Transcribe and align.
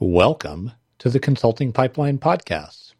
Welcome 0.00 0.72
to 0.98 1.08
the 1.08 1.20
Consulting 1.20 1.72
Pipeline 1.72 2.18
Podcast. 2.18 2.94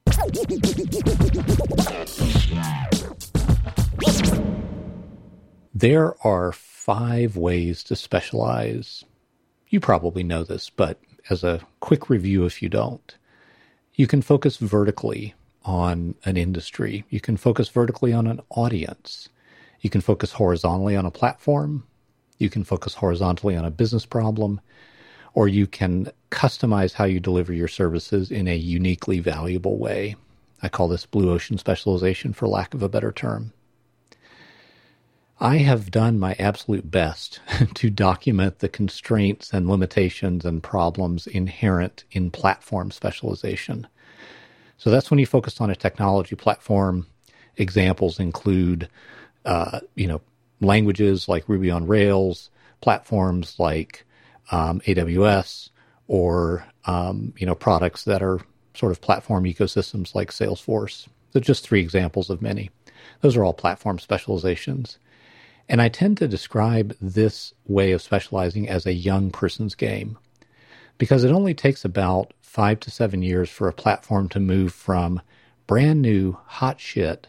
There 5.75 6.15
are 6.25 6.53
five 6.53 7.37
ways 7.37 7.83
to 7.83 7.97
specialize. 7.97 9.03
You 9.69 9.81
probably 9.81 10.23
know 10.23 10.45
this, 10.45 10.71
but 10.71 11.01
as 11.29 11.43
a 11.43 11.63
quick 11.81 12.09
review, 12.09 12.45
if 12.45 12.63
you 12.63 12.69
don't, 12.69 13.17
you 13.95 14.07
can 14.07 14.23
focus 14.23 14.59
vertically 14.59 15.35
on 15.65 16.15
an 16.25 16.37
industry, 16.37 17.05
you 17.11 17.19
can 17.19 17.37
focus 17.37 17.71
vertically 17.71 18.13
on 18.13 18.29
an 18.29 18.41
audience, 18.51 19.29
you 19.81 19.91
can 19.91 20.01
focus 20.01 20.31
horizontally 20.31 20.95
on 20.95 21.07
a 21.07 21.11
platform, 21.11 21.89
you 22.39 22.49
can 22.49 22.63
focus 22.63 22.95
horizontally 22.95 23.57
on 23.57 23.65
a 23.65 23.71
business 23.73 24.07
problem, 24.07 24.61
or 25.35 25.49
you 25.49 25.67
can 25.67 26.11
customize 26.31 26.95
how 26.95 27.05
you 27.05 27.21
deliver 27.21 27.53
your 27.53 27.69
services 27.69 28.31
in 28.31 28.49
a 28.49 28.57
uniquely 28.57 29.19
valuable 29.19 29.77
way. 29.77 30.17
I 30.63 30.69
call 30.69 30.89
this 30.89 31.07
blue 31.07 31.31
ocean 31.31 31.59
specialization 31.59 32.33
for 32.33 32.49
lack 32.49 32.73
of 32.73 32.83
a 32.83 32.89
better 32.89 33.13
term. 33.13 33.53
I 35.41 35.59
have 35.59 35.91
done 35.91 36.19
my 36.19 36.37
absolute 36.39 36.91
best 36.91 37.41
to 37.75 37.91
document 37.91 38.61
the 38.61 38.69
constraints 38.69 39.53
and 39.53 39.69
limitations 39.69 40.45
and 40.45 40.63
problems 40.63 41.27
inherent 41.27 42.05
in 42.13 42.31
platform 42.31 42.93
specialization. 42.93 43.89
So 44.79 44.91
that's 44.91 45.11
when 45.11 45.19
you 45.19 45.27
focus 45.27 45.61
on 45.61 45.71
a 45.71 45.77
technology 45.77 46.37
platform. 46.37 47.07
Examples 47.57 48.21
include, 48.21 48.89
uh, 49.45 49.81
you 49.97 50.07
know, 50.07 50.21
languages 50.61 51.29
like 51.29 51.49
Ruby 51.49 51.71
on 51.71 51.87
Rails, 51.87 52.51
platforms 52.81 53.57
like 53.59 54.05
um, 54.51 54.81
AWS, 54.81 55.71
or 56.07 56.67
um, 56.87 57.33
you 57.39 57.47
know, 57.47 57.55
products 57.55 58.05
that 58.05 58.23
are 58.23 58.41
sort 58.75 58.93
of 58.93 59.01
platform 59.01 59.45
ecosystems 59.45 60.15
like 60.15 60.31
Salesforce. 60.31 61.09
So 61.33 61.41
just 61.41 61.65
three 61.65 61.81
examples 61.81 62.31
of 62.31 62.43
many. 62.43 62.71
Those 63.21 63.37
are 63.37 63.45
all 63.45 63.55
platform 63.55 63.99
specializations. 63.99 64.99
And 65.69 65.81
I 65.81 65.89
tend 65.89 66.19
to 66.19 66.29
describe 66.29 66.95
this 67.01 67.55
way 67.67 67.93
of 67.93 68.03
specializing 68.03 68.69
as 68.69 68.87
a 68.87 68.93
young 68.93 69.31
person's 69.31 69.75
game 69.75 70.19
because 70.99 71.25
it 71.25 71.33
only 71.33 71.55
takes 71.55 71.85
about 71.85 72.33
five 72.41 72.81
to 72.81 72.91
seven 72.91 73.23
years 73.23 73.51
for 73.51 73.67
a 73.67 73.73
platform 73.73 74.29
to 74.29 74.41
move 74.41 74.73
from 74.73 75.21
brand 75.67 76.03
new 76.03 76.37
hot 76.47 76.81
shit 76.81 77.29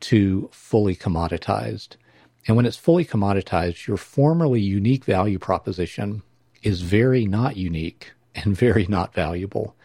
to 0.00 0.48
fully 0.52 0.94
commoditized. 0.94 1.96
And 2.46 2.56
when 2.56 2.66
it's 2.66 2.76
fully 2.76 3.04
commoditized, 3.04 3.86
your 3.86 3.96
formerly 3.96 4.60
unique 4.60 5.04
value 5.04 5.38
proposition 5.38 6.22
is 6.62 6.80
very 6.80 7.26
not 7.26 7.56
unique 7.56 8.12
and 8.34 8.56
very 8.56 8.86
not 8.88 9.14
valuable. 9.14 9.76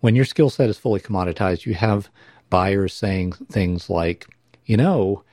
When 0.00 0.14
your 0.16 0.24
skill 0.24 0.50
set 0.50 0.68
is 0.68 0.78
fully 0.78 1.00
commoditized, 1.00 1.66
you 1.66 1.74
have 1.74 2.10
buyers 2.50 2.92
saying 2.92 3.32
things 3.32 3.88
like, 3.88 4.26
you 4.66 4.76
know, 4.76 5.24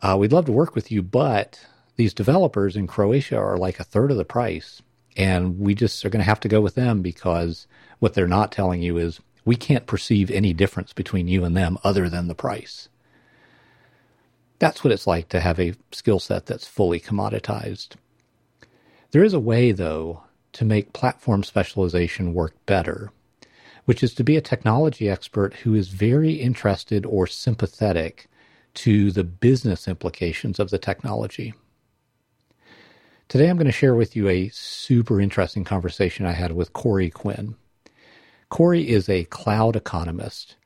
uh, 0.00 0.16
we'd 0.18 0.32
love 0.32 0.46
to 0.46 0.52
work 0.52 0.74
with 0.74 0.90
you, 0.90 1.02
but 1.02 1.64
these 1.96 2.14
developers 2.14 2.76
in 2.76 2.86
Croatia 2.86 3.36
are 3.36 3.56
like 3.56 3.78
a 3.78 3.84
third 3.84 4.10
of 4.10 4.16
the 4.16 4.24
price. 4.24 4.82
And 5.16 5.58
we 5.58 5.74
just 5.74 6.04
are 6.04 6.08
going 6.08 6.20
to 6.20 6.28
have 6.28 6.40
to 6.40 6.48
go 6.48 6.60
with 6.60 6.74
them 6.74 7.02
because 7.02 7.66
what 7.98 8.14
they're 8.14 8.26
not 8.26 8.50
telling 8.50 8.82
you 8.82 8.96
is 8.96 9.20
we 9.44 9.56
can't 9.56 9.86
perceive 9.86 10.30
any 10.30 10.52
difference 10.52 10.92
between 10.92 11.28
you 11.28 11.44
and 11.44 11.56
them 11.56 11.78
other 11.84 12.08
than 12.08 12.28
the 12.28 12.34
price. 12.34 12.88
That's 14.58 14.82
what 14.82 14.92
it's 14.92 15.06
like 15.06 15.28
to 15.30 15.40
have 15.40 15.58
a 15.58 15.74
skill 15.90 16.20
set 16.20 16.46
that's 16.46 16.66
fully 16.66 17.00
commoditized. 17.00 17.96
There 19.12 19.24
is 19.24 19.34
a 19.34 19.40
way, 19.40 19.72
though, 19.72 20.22
to 20.54 20.64
make 20.64 20.94
platform 20.94 21.42
specialization 21.42 22.32
work 22.32 22.54
better, 22.64 23.12
which 23.84 24.02
is 24.02 24.14
to 24.14 24.24
be 24.24 24.38
a 24.38 24.40
technology 24.40 25.08
expert 25.08 25.52
who 25.52 25.74
is 25.74 25.88
very 25.88 26.32
interested 26.32 27.04
or 27.04 27.26
sympathetic 27.26 28.30
to 28.74 29.10
the 29.10 29.22
business 29.22 29.86
implications 29.86 30.58
of 30.58 30.70
the 30.70 30.78
technology. 30.78 31.52
Today, 33.28 33.50
I'm 33.50 33.56
going 33.58 33.66
to 33.66 33.72
share 33.72 33.94
with 33.94 34.16
you 34.16 34.28
a 34.28 34.48
super 34.48 35.20
interesting 35.20 35.64
conversation 35.64 36.24
I 36.24 36.32
had 36.32 36.52
with 36.52 36.72
Corey 36.72 37.10
Quinn. 37.10 37.56
Corey 38.48 38.88
is 38.88 39.10
a 39.10 39.24
cloud 39.24 39.76
economist. 39.76 40.56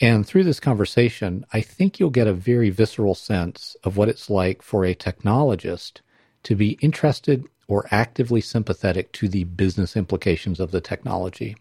And 0.00 0.24
through 0.24 0.44
this 0.44 0.60
conversation, 0.60 1.44
I 1.52 1.60
think 1.60 1.98
you'll 1.98 2.10
get 2.10 2.28
a 2.28 2.32
very 2.32 2.70
visceral 2.70 3.16
sense 3.16 3.76
of 3.82 3.96
what 3.96 4.08
it's 4.08 4.30
like 4.30 4.62
for 4.62 4.84
a 4.84 4.94
technologist 4.94 6.00
to 6.44 6.54
be 6.54 6.78
interested 6.80 7.44
or 7.68 7.86
actively 7.90 8.40
sympathetic 8.40 9.12
to 9.12 9.28
the 9.28 9.44
business 9.44 9.96
implications 9.96 10.60
of 10.60 10.70
the 10.70 10.80
technology. 10.80 11.56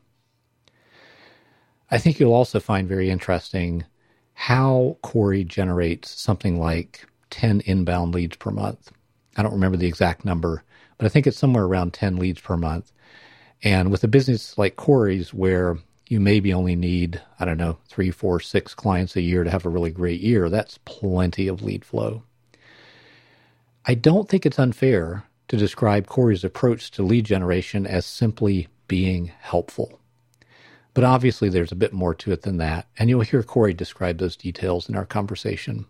I 1.89 1.97
think 1.97 2.19
you'll 2.19 2.33
also 2.33 2.59
find 2.59 2.87
very 2.87 3.09
interesting 3.09 3.85
how 4.33 4.97
Corey 5.01 5.43
generates 5.43 6.09
something 6.09 6.59
like 6.59 7.05
10 7.29 7.61
inbound 7.61 8.13
leads 8.13 8.37
per 8.37 8.51
month. 8.51 8.91
I 9.37 9.43
don't 9.43 9.53
remember 9.53 9.77
the 9.77 9.87
exact 9.87 10.25
number, 10.25 10.63
but 10.97 11.05
I 11.05 11.09
think 11.09 11.27
it's 11.27 11.37
somewhere 11.37 11.65
around 11.65 11.93
10 11.93 12.17
leads 12.17 12.39
per 12.39 12.57
month. 12.57 12.91
And 13.63 13.91
with 13.91 14.03
a 14.03 14.07
business 14.07 14.57
like 14.57 14.75
Corey's, 14.75 15.33
where 15.33 15.77
you 16.07 16.19
maybe 16.19 16.53
only 16.53 16.75
need, 16.75 17.21
I 17.39 17.45
don't 17.45 17.57
know, 17.57 17.77
three, 17.87 18.11
four, 18.11 18.39
six 18.39 18.73
clients 18.73 19.15
a 19.15 19.21
year 19.21 19.43
to 19.43 19.49
have 19.49 19.65
a 19.65 19.69
really 19.69 19.91
great 19.91 20.19
year, 20.19 20.49
that's 20.49 20.79
plenty 20.79 21.47
of 21.47 21.61
lead 21.61 21.85
flow. 21.85 22.23
I 23.85 23.93
don't 23.95 24.27
think 24.27 24.45
it's 24.45 24.59
unfair 24.59 25.23
to 25.51 25.57
describe 25.57 26.07
Corey's 26.07 26.45
approach 26.45 26.91
to 26.91 27.03
lead 27.03 27.25
generation 27.25 27.85
as 27.85 28.05
simply 28.05 28.69
being 28.87 29.33
helpful. 29.41 29.99
But 30.93 31.03
obviously, 31.03 31.49
there's 31.49 31.73
a 31.73 31.75
bit 31.75 31.91
more 31.91 32.15
to 32.15 32.31
it 32.31 32.43
than 32.43 32.55
that, 32.59 32.87
and 32.97 33.09
you'll 33.09 33.19
hear 33.19 33.43
Corey 33.43 33.73
describe 33.73 34.17
those 34.17 34.37
details 34.37 34.87
in 34.87 34.95
our 34.95 35.05
conversation. 35.05 35.87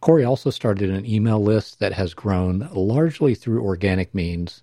Corey 0.00 0.22
also 0.24 0.50
started 0.50 0.90
an 0.90 1.06
email 1.06 1.42
list 1.42 1.80
that 1.80 1.92
has 1.94 2.14
grown 2.14 2.68
largely 2.72 3.34
through 3.34 3.64
organic 3.64 4.14
means 4.14 4.62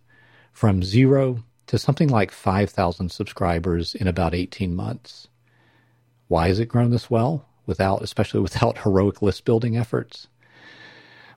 from 0.54 0.82
zero 0.82 1.44
to 1.68 1.78
something 1.78 2.08
like 2.08 2.32
5,000 2.32 3.12
subscribers 3.12 3.96
in 3.96 4.08
about 4.08 4.34
18 4.34 4.74
months. 4.74 5.28
Why 6.30 6.48
has 6.48 6.60
it 6.60 6.70
grown 6.70 6.92
this 6.92 7.10
well, 7.10 7.46
without, 7.66 8.02
especially 8.02 8.40
without 8.40 8.78
heroic 8.84 9.22
list 9.22 9.44
building 9.44 9.76
efforts? 9.76 10.30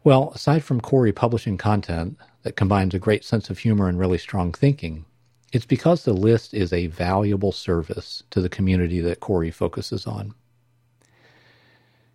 Well, 0.04 0.31
aside 0.34 0.64
from 0.64 0.81
Corey 0.81 1.12
publishing 1.12 1.59
content 1.59 2.19
that 2.42 2.56
combines 2.56 2.94
a 2.94 2.98
great 2.98 3.25
sense 3.25 3.50
of 3.50 3.59
humor 3.59 3.88
and 3.88 3.98
really 3.98 4.19
strong 4.19 4.53
thinking, 4.53 5.04
it's 5.53 5.66
because 5.66 6.04
the 6.04 6.12
list 6.12 6.54
is 6.54 6.72
a 6.72 6.86
valuable 6.86 7.53
service 7.53 8.22
to 8.31 8.41
the 8.41 8.48
community 8.48 9.00
that 9.00 9.20
Corey 9.20 9.50
focuses 9.50 10.06
on. 10.06 10.34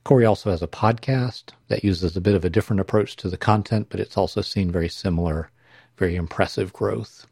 Corey 0.04 0.26
also 0.26 0.52
has 0.52 0.62
a 0.62 0.68
podcast 0.68 1.52
that 1.70 1.84
uses 1.84 2.16
a 2.16 2.22
bit 2.22 2.36
of 2.36 2.44
a 2.44 2.50
different 2.50 2.80
approach 2.80 3.16
to 3.18 3.30
the 3.30 3.38
content, 3.38 3.88
but 3.90 4.00
it's 4.00 4.18
also 4.18 4.42
seen 4.42 4.72
very 4.72 4.90
similar, 4.90 5.50
very 5.98 6.16
impressive 6.16 6.74
growth. 6.74 7.26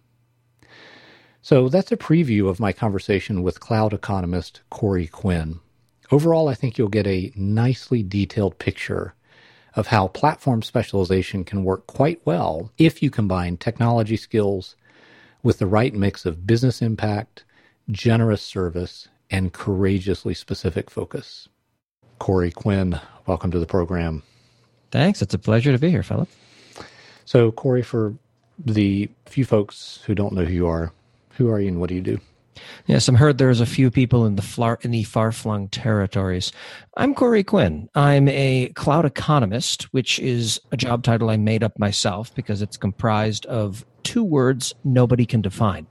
So 1.42 1.70
that's 1.70 1.92
a 1.92 1.98
preview 1.98 2.48
of 2.50 2.60
my 2.60 2.72
conversation 2.72 3.42
with 3.42 3.60
cloud 3.60 3.94
economist 3.94 4.62
Corey 4.70 5.08
Quinn. 5.08 5.60
Overall, 6.12 6.48
I 6.48 6.56
think 6.56 6.78
you'll 6.78 6.88
get 6.88 7.08
a 7.08 7.32
nicely 7.36 8.04
detailed 8.04 8.60
picture 8.60 9.16
of 9.76 9.88
how 9.88 10.08
platform 10.08 10.62
specialization 10.62 11.44
can 11.44 11.64
work 11.64 11.88
quite 11.88 12.22
well 12.26 12.72
if 12.78 13.02
you 13.02 13.10
combine 13.10 13.58
technology 13.58 14.18
skills 14.18 14.76
with 15.44 15.60
the 15.60 15.68
right 15.68 15.94
mix 15.94 16.26
of 16.26 16.46
business 16.46 16.82
impact, 16.82 17.44
generous 17.90 18.42
service, 18.42 19.08
and 19.30 19.54
courageously 19.54 20.34
specific 20.34 20.90
focus. 20.90 21.48
Corey 22.20 22.52
Quinn, 22.52 23.00
welcome 23.26 23.50
to 23.52 23.60
the 23.60 23.66
program. 23.66 24.24
Thanks. 24.92 25.22
It's 25.22 25.34
a 25.34 25.40
pleasure 25.40 25.72
to 25.72 25.80
be 25.80 25.90
here, 25.90 26.04
Philip. 26.04 26.30
So, 27.26 27.52
Corey, 27.52 27.82
for 27.82 28.14
the 28.60 29.10
few 29.26 29.46
folks 29.46 30.02
who 30.06 30.14
don't 30.14 30.34
know 30.34 30.44
who 30.44 30.54
you 30.54 30.68
are, 30.68 30.92
who 31.32 31.50
are 31.50 31.60
you 31.60 31.70
and 31.70 31.80
what 31.80 31.90
do 31.90 31.96
you 31.96 32.02
do? 32.02 32.20
Yes, 32.88 33.08
I'm 33.08 33.16
heard 33.16 33.38
there's 33.38 33.62
a 33.62 33.66
few 33.66 33.90
people 33.92 34.26
in 34.26 34.36
the 34.36 34.42
far, 34.42 34.80
in 34.82 34.92
the 34.92 35.04
far-flung 35.04 35.70
territories. 35.70 36.52
I'm 36.98 37.14
Corey 37.14 37.44
Quinn. 37.44 37.90
I'm 37.96 38.28
a 38.28 38.70
cloud 38.76 39.06
economist, 39.06 39.84
which 39.94 40.20
is 40.20 40.60
a 40.72 40.78
job 40.78 41.04
title 41.04 41.30
I 41.30 41.38
made 41.38 41.64
up 41.64 41.78
myself 41.80 42.34
because 42.36 42.62
it's 42.62 42.78
comprised 42.78 43.46
of 43.46 43.86
two 44.04 44.24
words 44.24 44.74
nobody 44.84 45.26
can 45.26 45.42
define. 45.42 45.88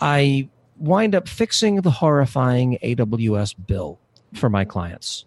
I 0.00 0.48
wind 0.78 1.14
up 1.14 1.28
fixing 1.28 1.76
the 1.82 1.90
horrifying 1.90 2.78
AWS 2.82 3.54
bill 3.66 3.98
for 4.34 4.48
my 4.48 4.64
clients. 4.64 5.24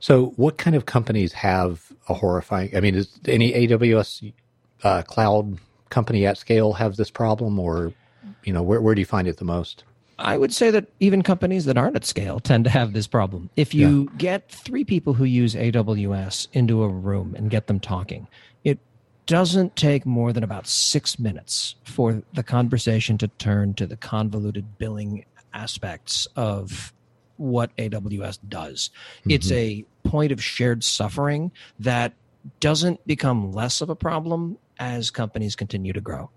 So, 0.00 0.34
what 0.36 0.58
kind 0.58 0.76
of 0.76 0.84
companies 0.84 1.32
have 1.32 1.90
a 2.08 2.14
horrifying? 2.14 2.76
I 2.76 2.80
mean, 2.80 2.94
is 2.94 3.18
any 3.26 3.52
AWS 3.52 4.32
uh, 4.82 5.02
cloud 5.02 5.58
company 5.88 6.26
at 6.26 6.36
scale 6.36 6.74
have 6.74 6.96
this 6.96 7.10
problem, 7.10 7.58
or 7.58 7.94
you 8.46 8.52
know, 8.52 8.62
where 8.62 8.80
where 8.80 8.94
do 8.94 9.00
you 9.00 9.06
find 9.06 9.28
it 9.28 9.38
the 9.38 9.44
most? 9.44 9.84
I 10.18 10.36
would 10.36 10.54
say 10.54 10.70
that 10.70 10.86
even 11.00 11.22
companies 11.22 11.64
that 11.64 11.76
aren't 11.76 11.96
at 11.96 12.04
scale 12.04 12.38
tend 12.38 12.64
to 12.64 12.70
have 12.70 12.92
this 12.92 13.06
problem. 13.06 13.50
If 13.56 13.74
you 13.74 14.08
yeah. 14.12 14.16
get 14.16 14.48
three 14.48 14.84
people 14.84 15.14
who 15.14 15.24
use 15.24 15.54
AWS 15.54 16.48
into 16.52 16.82
a 16.82 16.88
room 16.88 17.34
and 17.36 17.50
get 17.50 17.66
them 17.66 17.80
talking, 17.80 18.28
it 18.62 18.78
doesn't 19.26 19.74
take 19.74 20.06
more 20.06 20.32
than 20.32 20.44
about 20.44 20.66
six 20.66 21.18
minutes 21.18 21.74
for 21.84 22.22
the 22.32 22.42
conversation 22.42 23.18
to 23.18 23.28
turn 23.28 23.74
to 23.74 23.86
the 23.86 23.96
convoluted 23.96 24.78
billing 24.78 25.24
aspects 25.52 26.28
of 26.36 26.92
what 27.36 27.76
AWS 27.76 28.38
does. 28.48 28.90
Mm-hmm. 29.20 29.30
It's 29.30 29.50
a 29.50 29.84
point 30.04 30.30
of 30.30 30.42
shared 30.42 30.84
suffering 30.84 31.50
that 31.80 32.12
doesn't 32.60 33.04
become 33.06 33.52
less 33.52 33.80
of 33.80 33.90
a 33.90 33.96
problem 33.96 34.58
as 34.78 35.10
companies 35.10 35.56
continue 35.56 35.92
to 35.92 36.00
grow. 36.00 36.30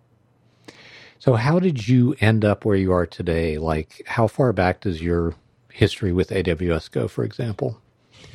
So, 1.20 1.34
how 1.34 1.60
did 1.60 1.88
you 1.88 2.16
end 2.20 2.46
up 2.46 2.66
where 2.66 2.76
you 2.76 2.92
are 2.92 3.06
today? 3.06 3.58
Like, 3.58 4.04
how 4.06 4.28
far 4.28 4.54
back 4.54 4.82
does 4.82 5.02
your 5.02 5.34
history 5.72 6.12
with 6.12 6.30
AWS 6.30 6.92
go, 6.92 7.08
for 7.08 7.24
example? 7.24 7.82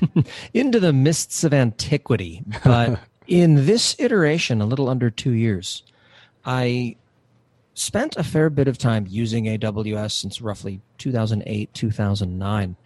Into 0.54 0.80
the 0.80 0.92
mists 0.92 1.44
of 1.44 1.54
antiquity. 1.54 2.42
But 2.64 2.98
in 3.26 3.66
this 3.66 3.96
iteration, 3.98 4.60
a 4.60 4.66
little 4.66 4.88
under 4.88 5.10
two 5.10 5.32
years, 5.32 5.82
I 6.44 6.96
spent 7.74 8.16
a 8.16 8.24
fair 8.24 8.50
bit 8.50 8.68
of 8.68 8.78
time 8.78 9.06
using 9.08 9.44
AWS 9.44 10.12
since 10.12 10.40
roughly 10.40 10.80
2008, 10.98 11.72
2009. 11.72 12.76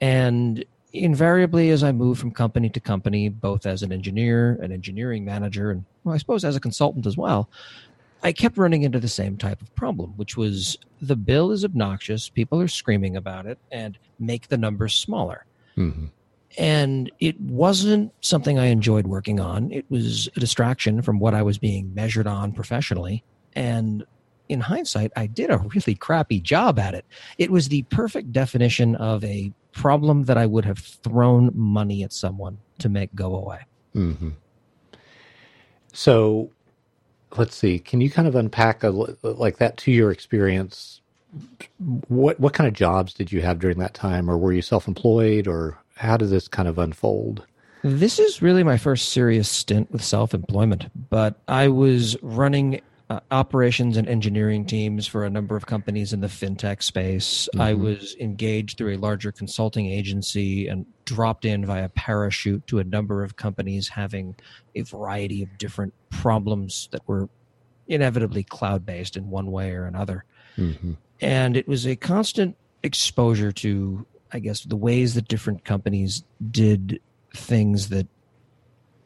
And 0.00 0.64
invariably, 0.92 1.70
as 1.70 1.82
I 1.82 1.92
move 1.92 2.18
from 2.18 2.32
company 2.32 2.68
to 2.70 2.80
company, 2.80 3.28
both 3.28 3.66
as 3.66 3.82
an 3.82 3.92
engineer, 3.92 4.58
an 4.62 4.72
engineering 4.72 5.24
manager, 5.24 5.70
and 5.70 5.84
well, 6.04 6.14
I 6.14 6.18
suppose 6.18 6.44
as 6.44 6.56
a 6.56 6.60
consultant 6.60 7.06
as 7.06 7.16
well, 7.16 7.48
I 8.22 8.32
kept 8.32 8.56
running 8.56 8.82
into 8.82 9.00
the 9.00 9.08
same 9.08 9.36
type 9.36 9.60
of 9.60 9.74
problem, 9.74 10.12
which 10.16 10.36
was 10.36 10.78
the 11.00 11.16
bill 11.16 11.50
is 11.50 11.64
obnoxious, 11.64 12.28
people 12.28 12.60
are 12.60 12.68
screaming 12.68 13.16
about 13.16 13.46
it, 13.46 13.58
and 13.70 13.98
make 14.18 14.48
the 14.48 14.56
numbers 14.56 14.94
smaller. 14.94 15.44
Mm-hmm. 15.76 16.06
And 16.58 17.10
it 17.18 17.40
wasn't 17.40 18.12
something 18.20 18.58
I 18.58 18.66
enjoyed 18.66 19.06
working 19.06 19.40
on. 19.40 19.72
It 19.72 19.86
was 19.90 20.28
a 20.36 20.40
distraction 20.40 21.02
from 21.02 21.18
what 21.18 21.34
I 21.34 21.42
was 21.42 21.58
being 21.58 21.94
measured 21.94 22.26
on 22.26 22.52
professionally. 22.52 23.24
And 23.54 24.04
in 24.48 24.60
hindsight, 24.60 25.12
I 25.16 25.26
did 25.26 25.50
a 25.50 25.58
really 25.58 25.94
crappy 25.94 26.40
job 26.40 26.78
at 26.78 26.94
it. 26.94 27.06
It 27.38 27.50
was 27.50 27.68
the 27.68 27.82
perfect 27.84 28.32
definition 28.32 28.96
of 28.96 29.24
a 29.24 29.50
problem 29.72 30.24
that 30.24 30.36
I 30.36 30.44
would 30.44 30.66
have 30.66 30.78
thrown 30.78 31.50
money 31.54 32.02
at 32.02 32.12
someone 32.12 32.58
to 32.78 32.90
make 32.90 33.14
go 33.14 33.34
away. 33.34 33.60
Mm-hmm. 33.94 34.30
So 35.94 36.50
let's 37.36 37.56
see. 37.56 37.78
Can 37.78 38.00
you 38.00 38.10
kind 38.10 38.28
of 38.28 38.34
unpack 38.34 38.82
a, 38.82 38.90
like 39.22 39.58
that 39.58 39.76
two 39.76 39.92
year 39.92 40.10
experience? 40.10 41.00
What 42.08 42.38
what 42.38 42.52
kind 42.52 42.68
of 42.68 42.74
jobs 42.74 43.14
did 43.14 43.32
you 43.32 43.40
have 43.42 43.58
during 43.58 43.78
that 43.78 43.94
time, 43.94 44.30
or 44.30 44.36
were 44.36 44.52
you 44.52 44.62
self 44.62 44.86
employed, 44.86 45.46
or 45.46 45.78
how 45.96 46.16
did 46.16 46.30
this 46.30 46.48
kind 46.48 46.68
of 46.68 46.78
unfold? 46.78 47.46
This 47.82 48.18
is 48.18 48.42
really 48.42 48.62
my 48.62 48.76
first 48.76 49.08
serious 49.08 49.48
stint 49.48 49.90
with 49.90 50.04
self 50.04 50.34
employment, 50.34 50.86
but 51.10 51.40
I 51.48 51.68
was 51.68 52.16
running 52.22 52.80
uh, 53.12 53.20
operations 53.30 53.98
and 53.98 54.08
engineering 54.08 54.64
teams 54.64 55.06
for 55.06 55.24
a 55.24 55.30
number 55.30 55.54
of 55.54 55.66
companies 55.66 56.14
in 56.14 56.20
the 56.20 56.28
fintech 56.28 56.82
space. 56.82 57.48
Mm-hmm. 57.52 57.60
I 57.60 57.74
was 57.74 58.16
engaged 58.18 58.78
through 58.78 58.94
a 58.94 58.96
larger 58.96 59.30
consulting 59.30 59.86
agency 59.86 60.66
and 60.68 60.86
dropped 61.04 61.44
in 61.44 61.66
via 61.66 61.90
parachute 61.90 62.66
to 62.68 62.78
a 62.78 62.84
number 62.84 63.22
of 63.22 63.36
companies 63.36 63.88
having 63.88 64.34
a 64.74 64.82
variety 64.82 65.42
of 65.42 65.58
different 65.58 65.92
problems 66.08 66.88
that 66.92 67.06
were 67.06 67.28
inevitably 67.86 68.44
cloud 68.44 68.86
based 68.86 69.16
in 69.16 69.28
one 69.28 69.50
way 69.50 69.72
or 69.72 69.84
another. 69.84 70.24
Mm-hmm. 70.56 70.92
And 71.20 71.56
it 71.56 71.68
was 71.68 71.86
a 71.86 71.96
constant 71.96 72.56
exposure 72.82 73.52
to, 73.52 74.06
I 74.32 74.38
guess, 74.38 74.62
the 74.62 74.76
ways 74.76 75.14
that 75.14 75.28
different 75.28 75.64
companies 75.64 76.24
did 76.50 77.00
things 77.34 77.90
that 77.90 78.06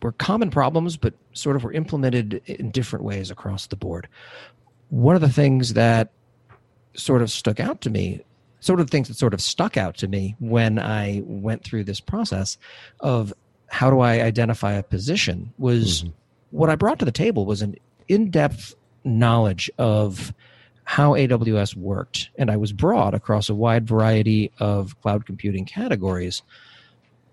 were 0.07 0.13
common 0.13 0.51
problems, 0.51 0.97
but 0.97 1.15
sort 1.33 1.57
of 1.57 1.65
were 1.65 1.73
implemented 1.73 2.41
in 2.47 2.71
different 2.71 3.05
ways 3.05 3.31
across 3.31 3.67
the 3.67 3.77
board. 3.77 4.09
One 4.89 5.15
of 5.15 5.21
the 5.21 5.29
things 5.29 5.75
that 5.75 6.11
sort 6.95 7.23
of 7.23 7.31
stuck 7.31 7.61
out 7.61 7.81
to 7.83 7.91
me, 7.91 8.25
sort 8.61 8.81
of 8.81 8.87
the 8.87 8.91
things 8.91 9.09
that 9.09 9.17
sort 9.17 9.35
of 9.35 9.41
stuck 9.41 9.77
out 9.77 9.97
to 9.99 10.09
me 10.09 10.37
when 10.39 10.79
I 10.79 11.23
went 11.25 11.65
through 11.65 11.85
this 11.85 12.01
process 12.01 12.57
of 13.01 13.35
how 13.69 13.91
do 13.91 14.01
I 14.01 14.21
identify 14.21 14.73
a 14.73 14.83
position 14.83 15.53
was 15.59 16.03
mm-hmm. 16.03 16.13
what 16.53 16.71
I 16.71 16.77
brought 16.77 17.01
to 17.01 17.05
the 17.05 17.13
table 17.13 17.45
was 17.45 17.63
an 17.63 17.75
in 18.09 18.31
depth 18.31 18.75
knowledge 19.05 19.71
of 19.79 20.33
how 20.85 21.15
AWS 21.15 21.75
worked. 21.75 22.31
And 22.39 22.49
I 22.49 22.57
was 22.57 22.73
broad 22.73 23.13
across 23.13 23.49
a 23.49 23.55
wide 23.55 23.89
variety 23.89 24.53
of 24.61 25.01
cloud 25.03 25.27
computing 25.27 25.65
categories. 25.65 26.43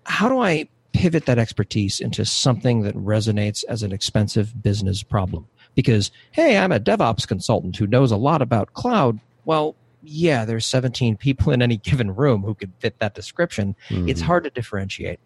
How 0.06 0.28
do 0.28 0.40
I 0.40 0.68
pivot 0.94 1.26
that 1.26 1.38
expertise 1.38 2.00
into 2.00 2.24
something 2.24 2.82
that 2.82 2.94
resonates 2.94 3.64
as 3.68 3.82
an 3.82 3.92
expensive 3.92 4.62
business 4.62 5.02
problem. 5.02 5.46
Because, 5.74 6.10
hey, 6.30 6.56
I'm 6.56 6.72
a 6.72 6.80
DevOps 6.80 7.26
consultant 7.26 7.76
who 7.76 7.86
knows 7.86 8.12
a 8.12 8.16
lot 8.16 8.40
about 8.40 8.72
cloud. 8.72 9.18
Well, 9.44 9.74
yeah, 10.02 10.44
there's 10.44 10.64
17 10.64 11.16
people 11.16 11.52
in 11.52 11.60
any 11.60 11.76
given 11.76 12.14
room 12.14 12.42
who 12.42 12.54
could 12.54 12.72
fit 12.78 13.00
that 13.00 13.14
description. 13.14 13.74
Mm-hmm. 13.88 14.08
It's 14.08 14.20
hard 14.20 14.44
to 14.44 14.50
differentiate. 14.50 15.18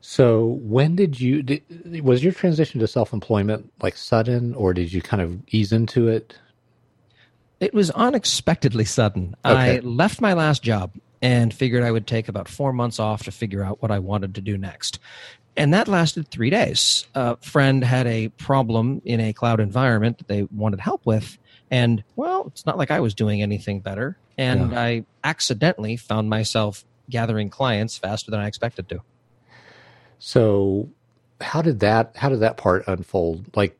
So, 0.00 0.58
when 0.62 0.94
did 0.94 1.20
you 1.20 1.42
did, 1.42 1.62
was 2.04 2.22
your 2.22 2.32
transition 2.32 2.78
to 2.80 2.86
self-employment 2.86 3.72
like 3.82 3.96
sudden 3.96 4.54
or 4.54 4.72
did 4.72 4.92
you 4.92 5.02
kind 5.02 5.20
of 5.20 5.40
ease 5.48 5.72
into 5.72 6.08
it? 6.08 6.38
It 7.58 7.74
was 7.74 7.90
unexpectedly 7.90 8.84
sudden. 8.84 9.34
Okay. 9.44 9.76
I 9.76 9.80
left 9.80 10.20
my 10.20 10.34
last 10.34 10.62
job 10.62 10.92
and 11.20 11.52
figured 11.52 11.82
I 11.82 11.90
would 11.90 12.06
take 12.06 12.28
about 12.28 12.48
four 12.48 12.72
months 12.72 12.98
off 12.98 13.24
to 13.24 13.30
figure 13.30 13.64
out 13.64 13.82
what 13.82 13.90
I 13.90 13.98
wanted 13.98 14.34
to 14.36 14.40
do 14.40 14.56
next. 14.56 14.98
And 15.56 15.74
that 15.74 15.88
lasted 15.88 16.28
three 16.28 16.50
days. 16.50 17.06
A 17.14 17.36
friend 17.38 17.82
had 17.82 18.06
a 18.06 18.28
problem 18.28 19.02
in 19.04 19.20
a 19.20 19.32
cloud 19.32 19.58
environment 19.58 20.18
that 20.18 20.28
they 20.28 20.44
wanted 20.44 20.78
help 20.78 21.04
with. 21.04 21.36
And 21.70 22.04
well, 22.14 22.44
it's 22.46 22.64
not 22.64 22.78
like 22.78 22.92
I 22.92 23.00
was 23.00 23.14
doing 23.14 23.42
anything 23.42 23.80
better. 23.80 24.16
And 24.38 24.70
yeah. 24.70 24.80
I 24.80 25.04
accidentally 25.24 25.96
found 25.96 26.30
myself 26.30 26.84
gathering 27.10 27.50
clients 27.50 27.98
faster 27.98 28.30
than 28.30 28.38
I 28.38 28.46
expected 28.46 28.88
to. 28.90 29.00
So, 30.20 30.88
how 31.40 31.62
did 31.62 31.80
that 31.80 32.16
how 32.16 32.28
did 32.28 32.40
that 32.40 32.56
part 32.56 32.86
unfold? 32.86 33.56
Like, 33.56 33.76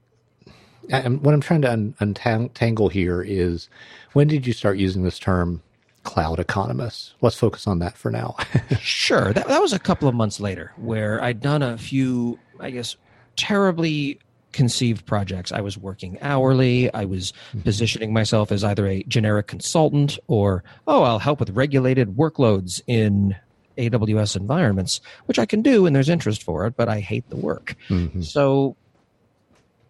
and 0.90 1.23
what 1.23 1.32
I'm 1.32 1.40
trying 1.40 1.62
to 1.62 1.73
un- 1.73 1.94
untangle 2.00 2.88
here 2.88 3.23
is 3.23 3.69
when 4.14 4.26
did 4.26 4.46
you 4.46 4.52
start 4.52 4.79
using 4.79 5.05
this 5.05 5.19
term 5.19 5.62
cloud 6.08 6.40
economists. 6.40 7.12
Let's 7.20 7.37
focus 7.37 7.66
on 7.66 7.81
that 7.81 7.99
for 7.99 8.10
now. 8.10 8.34
sure. 8.81 9.34
That, 9.34 9.46
that 9.46 9.60
was 9.60 9.75
a 9.75 9.78
couple 9.78 10.08
of 10.08 10.14
months 10.14 10.40
later 10.40 10.72
where 10.78 11.22
I'd 11.22 11.43
done 11.43 11.62
a 11.62 11.76
few, 11.76 12.38
I 12.58 12.70
guess, 12.70 12.96
terribly 13.37 14.19
conceived 14.52 15.05
projects. 15.05 15.52
I 15.52 15.60
was 15.60 15.76
working 15.76 16.16
hourly. 16.22 16.93
I 16.94 17.05
was 17.05 17.32
mm-hmm. 17.32 17.60
positioning 17.60 18.14
myself 18.14 18.50
as 18.50 18.64
either 18.64 18.87
a 18.87 19.02
generic 19.02 19.49
consultant 19.49 20.18
or, 20.28 20.64
oh, 20.87 21.02
I'll 21.02 21.18
help 21.18 21.40
with 21.40 21.50
regulated 21.50 22.16
workloads 22.16 22.80
in 22.87 23.37
AWS 23.76 24.35
environments, 24.35 25.02
which 25.26 25.38
I 25.38 25.44
can 25.44 25.61
do 25.61 25.85
and 25.85 25.94
there's 25.94 26.09
interest 26.09 26.42
for 26.42 26.66
it, 26.66 26.75
but 26.75 26.88
I 26.88 27.00
hate 27.00 27.28
the 27.28 27.37
work. 27.37 27.76
Mm-hmm. 27.90 28.23
So 28.23 28.76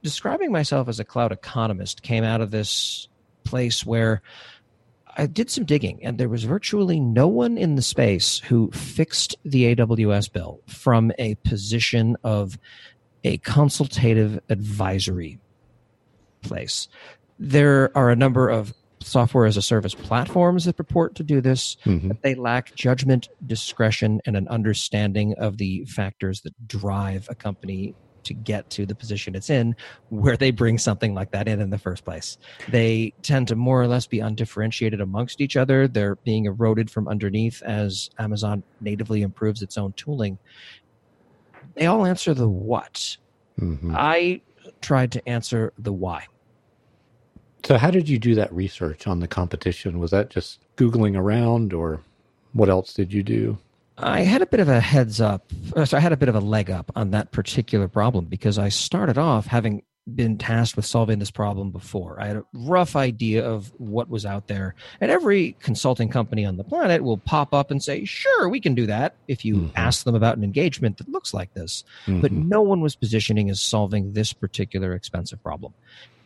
describing 0.02 0.50
myself 0.50 0.88
as 0.88 0.99
a 0.99 1.04
cloud 1.04 1.31
economist 1.31 2.02
came 2.02 2.25
out 2.25 2.40
of 2.40 2.50
this 2.50 3.07
place 3.45 3.87
where 3.87 4.21
I 5.18 5.26
did 5.26 5.50
some 5.50 5.64
digging, 5.64 5.98
and 6.04 6.16
there 6.16 6.28
was 6.28 6.44
virtually 6.44 7.00
no 7.00 7.26
one 7.26 7.58
in 7.58 7.75
the 7.75 7.82
space 7.82 8.38
who 8.38 8.70
fixed 8.70 9.37
the 9.44 9.75
AWS 9.75 10.32
bill 10.32 10.60
from 10.66 11.10
a 11.18 11.34
position 11.37 12.16
of 12.22 12.56
a 13.25 13.38
consultative 13.38 14.38
advisory 14.48 15.40
place. 16.42 16.87
There 17.38 17.90
are 17.96 18.10
a 18.10 18.16
number 18.16 18.48
of 18.48 18.72
software 19.00 19.46
as 19.46 19.56
a 19.56 19.62
service 19.62 19.94
platforms 19.94 20.64
that 20.64 20.76
purport 20.76 21.16
to 21.16 21.25
do 21.25 21.40
this, 21.40 21.76
mm-hmm. 21.84 22.08
but 22.08 22.22
they 22.22 22.37
lack 22.37 22.75
judgment, 22.76 23.28
discretion, 23.44 24.20
and 24.25 24.37
an 24.37 24.46
understanding 24.48 25.34
of 25.34 25.58
the 25.58 25.84
factors 25.87 26.42
that 26.42 26.68
drive 26.68 27.26
a 27.28 27.34
company 27.34 27.94
to 28.28 28.35
get 28.35 28.70
to 28.70 28.87
the 28.87 28.94
position 28.94 29.35
it's 29.35 29.50
in 29.50 29.75
where 30.11 30.37
they 30.37 30.50
bring 30.50 30.78
something 30.78 31.14
like 31.14 31.30
that 31.32 31.49
in 31.49 31.61
in 31.61 31.70
the 31.70 31.78
first 31.78 32.04
place. 32.04 32.38
They 32.68 33.12
tend 33.23 33.49
to 33.49 33.56
more 33.56 33.82
or 33.82 33.87
less 33.87 34.06
be 34.06 34.20
undifferentiated 34.20 35.00
amongst 35.00 35.40
each 35.40 35.56
other. 35.56 35.88
They're 35.88 36.16
being 36.16 36.44
eroded 36.47 36.90
from 36.90 37.08
underneath 37.08 37.62
as 37.62 38.11
Amazon 38.18 38.62
natively 38.80 39.23
improves 39.23 39.62
its 39.62 39.76
own 39.76 39.92
tooling. 39.94 40.38
They 41.75 41.87
all 41.87 42.06
answer 42.06 42.35
the 42.35 42.49
what. 42.49 43.16
Mm-hmm. 43.61 43.94
I 43.97 44.40
tried 44.80 45.12
to 45.12 45.28
answer 45.28 45.73
the 45.78 45.92
why. 45.92 46.26
So, 47.64 47.76
how 47.76 47.90
did 47.90 48.08
you 48.08 48.18
do 48.18 48.35
that 48.37 48.52
research 48.52 49.06
on 49.06 49.20
the 49.20 49.28
competition? 49.28 49.99
Was 49.99 50.11
that 50.12 50.30
just 50.30 50.61
Googling 50.76 51.16
around, 51.16 51.73
or 51.73 52.02
what 52.52 52.68
else 52.68 52.94
did 52.94 53.12
you 53.12 53.23
do? 53.23 53.58
I 54.00 54.21
had 54.21 54.43
a 54.43 54.47
bit 54.47 54.61
of 54.61 54.69
a 54.69 54.81
heads 54.81 55.21
up. 55.21 55.50
Uh, 55.75 55.85
so 55.85 55.97
I 55.97 56.00
had 56.00 56.12
a 56.12 56.17
bit 56.17 56.28
of 56.28 56.35
a 56.35 56.40
leg 56.40 56.71
up 56.71 56.90
on 56.95 57.11
that 57.11 57.33
particular 57.33 57.88
problem 57.88 58.26
because 58.26 58.59
I 58.59 58.69
started 58.69 59.19
off 59.19 59.47
having 59.47 59.83
been 60.14 60.38
tasked 60.38 60.76
with 60.76 60.87
solving 60.87 61.19
this 61.19 61.31
problem 61.31 61.71
before. 61.71 62.21
I 62.21 62.28
had 62.28 62.37
a 62.37 62.45
rough 62.52 62.97
idea 62.97 63.47
of 63.47 63.73
what 63.78 64.09
was 64.09 64.25
out 64.25 64.49
there. 64.49 64.75
And 65.00 65.11
every 65.11 65.57
consulting 65.61 66.09
company 66.09 66.47
on 66.47 66.57
the 66.57 66.64
planet 66.64 67.02
will 67.02 67.19
pop 67.19 67.52
up 67.52 67.71
and 67.71 67.83
say, 67.83 68.05
sure, 68.05 68.49
we 68.49 68.61
can 68.61 68.75
do 68.75 68.87
that 68.87 69.17
if 69.26 69.45
you 69.45 69.57
mm-hmm. 69.57 69.76
ask 69.76 70.05
them 70.05 70.14
about 70.14 70.38
an 70.38 70.45
engagement 70.45 70.99
that 70.99 71.09
looks 71.09 71.35
like 71.35 71.52
this. 71.55 71.85
Mm-hmm. 72.07 72.21
But 72.21 72.33
no 72.33 72.62
one 72.62 72.81
was 72.81 72.97
positioning 72.97 73.50
as 73.50 73.61
solving 73.61 74.12
this 74.12 74.33
particular 74.33 74.95
expensive 74.95 75.43
problem 75.43 75.75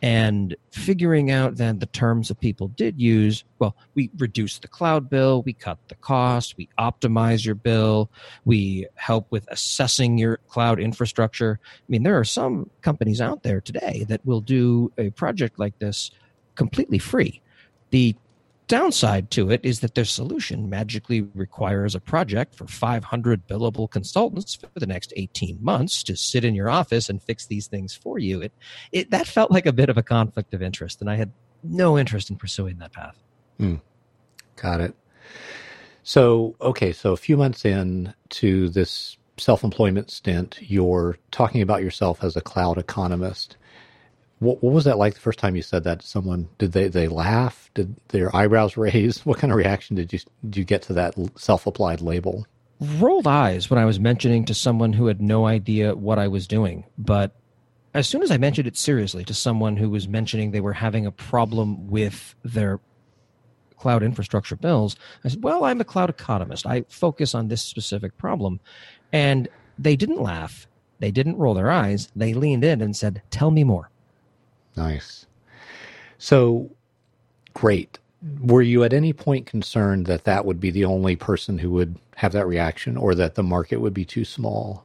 and 0.02 0.56
figuring 0.72 1.30
out 1.30 1.56
then 1.56 1.78
the 1.78 1.86
terms 1.86 2.28
that 2.28 2.40
people 2.40 2.68
did 2.68 3.00
use 3.00 3.44
well 3.58 3.76
we 3.94 4.10
reduce 4.18 4.58
the 4.58 4.68
cloud 4.68 5.08
bill 5.08 5.42
we 5.42 5.52
cut 5.52 5.78
the 5.88 5.94
cost 5.96 6.56
we 6.56 6.68
optimize 6.78 7.44
your 7.44 7.54
bill 7.54 8.10
we 8.44 8.86
help 8.94 9.26
with 9.30 9.46
assessing 9.48 10.18
your 10.18 10.38
cloud 10.48 10.80
infrastructure. 10.80 11.60
I 11.62 11.84
mean 11.88 12.02
there 12.02 12.18
are 12.18 12.24
some 12.24 12.70
companies 12.80 13.20
out 13.20 13.42
there 13.42 13.60
today 13.60 14.04
that 14.08 14.24
will 14.24 14.40
do 14.40 14.92
a 14.98 15.10
project 15.10 15.58
like 15.58 15.78
this 15.78 16.10
completely 16.54 16.98
free. 16.98 17.40
The 17.90 18.16
downside 18.72 19.30
to 19.30 19.50
it 19.50 19.60
is 19.62 19.80
that 19.80 19.94
their 19.94 20.06
solution 20.06 20.70
magically 20.70 21.20
requires 21.34 21.94
a 21.94 22.00
project 22.00 22.54
for 22.54 22.66
500 22.66 23.46
billable 23.46 23.90
consultants 23.90 24.54
for 24.54 24.70
the 24.76 24.86
next 24.86 25.12
18 25.14 25.58
months 25.60 26.02
to 26.04 26.16
sit 26.16 26.42
in 26.42 26.54
your 26.54 26.70
office 26.70 27.10
and 27.10 27.22
fix 27.22 27.46
these 27.46 27.66
things 27.66 27.94
for 27.94 28.18
you. 28.18 28.40
It, 28.40 28.52
it 28.90 29.10
that 29.10 29.26
felt 29.26 29.50
like 29.50 29.66
a 29.66 29.74
bit 29.74 29.90
of 29.90 29.98
a 29.98 30.02
conflict 30.02 30.54
of 30.54 30.62
interest, 30.62 31.02
and 31.02 31.10
I 31.10 31.16
had 31.16 31.30
no 31.62 31.98
interest 31.98 32.30
in 32.30 32.36
pursuing 32.36 32.78
that 32.78 32.94
path. 32.94 33.14
Mm, 33.60 33.82
got 34.56 34.80
it. 34.80 34.94
So, 36.02 36.56
okay, 36.62 36.94
so 36.94 37.12
a 37.12 37.18
few 37.18 37.36
months 37.36 37.66
in 37.66 38.14
to 38.30 38.70
this 38.70 39.18
self-employment 39.36 40.10
stint, 40.10 40.58
you're 40.62 41.18
talking 41.30 41.60
about 41.60 41.82
yourself 41.82 42.24
as 42.24 42.36
a 42.36 42.40
cloud 42.40 42.78
economist. 42.78 43.58
What, 44.42 44.60
what 44.60 44.72
was 44.72 44.84
that 44.86 44.98
like 44.98 45.14
the 45.14 45.20
first 45.20 45.38
time 45.38 45.54
you 45.54 45.62
said 45.62 45.84
that 45.84 46.00
to 46.00 46.06
someone? 46.06 46.48
Did 46.58 46.72
they, 46.72 46.88
they 46.88 47.06
laugh? 47.06 47.70
Did 47.74 47.94
their 48.08 48.34
eyebrows 48.34 48.76
raise? 48.76 49.24
What 49.24 49.38
kind 49.38 49.52
of 49.52 49.56
reaction 49.56 49.94
did 49.94 50.12
you 50.12 50.18
did 50.42 50.56
you 50.56 50.64
get 50.64 50.82
to 50.82 50.92
that 50.94 51.14
self 51.36 51.64
applied 51.64 52.00
label? 52.00 52.44
Rolled 52.80 53.28
eyes 53.28 53.70
when 53.70 53.78
I 53.78 53.84
was 53.84 54.00
mentioning 54.00 54.44
to 54.46 54.54
someone 54.54 54.94
who 54.94 55.06
had 55.06 55.20
no 55.20 55.46
idea 55.46 55.94
what 55.94 56.18
I 56.18 56.26
was 56.26 56.48
doing. 56.48 56.84
But 56.98 57.36
as 57.94 58.08
soon 58.08 58.20
as 58.20 58.32
I 58.32 58.36
mentioned 58.36 58.66
it 58.66 58.76
seriously 58.76 59.24
to 59.26 59.34
someone 59.34 59.76
who 59.76 59.88
was 59.88 60.08
mentioning 60.08 60.50
they 60.50 60.60
were 60.60 60.72
having 60.72 61.06
a 61.06 61.12
problem 61.12 61.88
with 61.88 62.34
their 62.42 62.80
cloud 63.76 64.02
infrastructure 64.02 64.56
bills, 64.56 64.96
I 65.24 65.28
said, 65.28 65.44
Well, 65.44 65.62
I'm 65.62 65.80
a 65.80 65.84
cloud 65.84 66.10
economist. 66.10 66.66
I 66.66 66.82
focus 66.88 67.32
on 67.32 67.46
this 67.46 67.62
specific 67.62 68.18
problem. 68.18 68.58
And 69.12 69.48
they 69.78 69.94
didn't 69.94 70.20
laugh. 70.20 70.66
They 70.98 71.12
didn't 71.12 71.38
roll 71.38 71.54
their 71.54 71.70
eyes. 71.70 72.10
They 72.16 72.34
leaned 72.34 72.64
in 72.64 72.80
and 72.80 72.96
said, 72.96 73.22
Tell 73.30 73.52
me 73.52 73.62
more. 73.62 73.92
Nice. 74.76 75.26
So 76.18 76.70
great. 77.54 77.98
Were 78.40 78.62
you 78.62 78.84
at 78.84 78.92
any 78.92 79.12
point 79.12 79.46
concerned 79.46 80.06
that 80.06 80.24
that 80.24 80.44
would 80.44 80.60
be 80.60 80.70
the 80.70 80.84
only 80.84 81.16
person 81.16 81.58
who 81.58 81.70
would 81.70 81.98
have 82.16 82.32
that 82.32 82.46
reaction 82.46 82.96
or 82.96 83.14
that 83.16 83.34
the 83.34 83.42
market 83.42 83.80
would 83.80 83.94
be 83.94 84.04
too 84.04 84.24
small? 84.24 84.84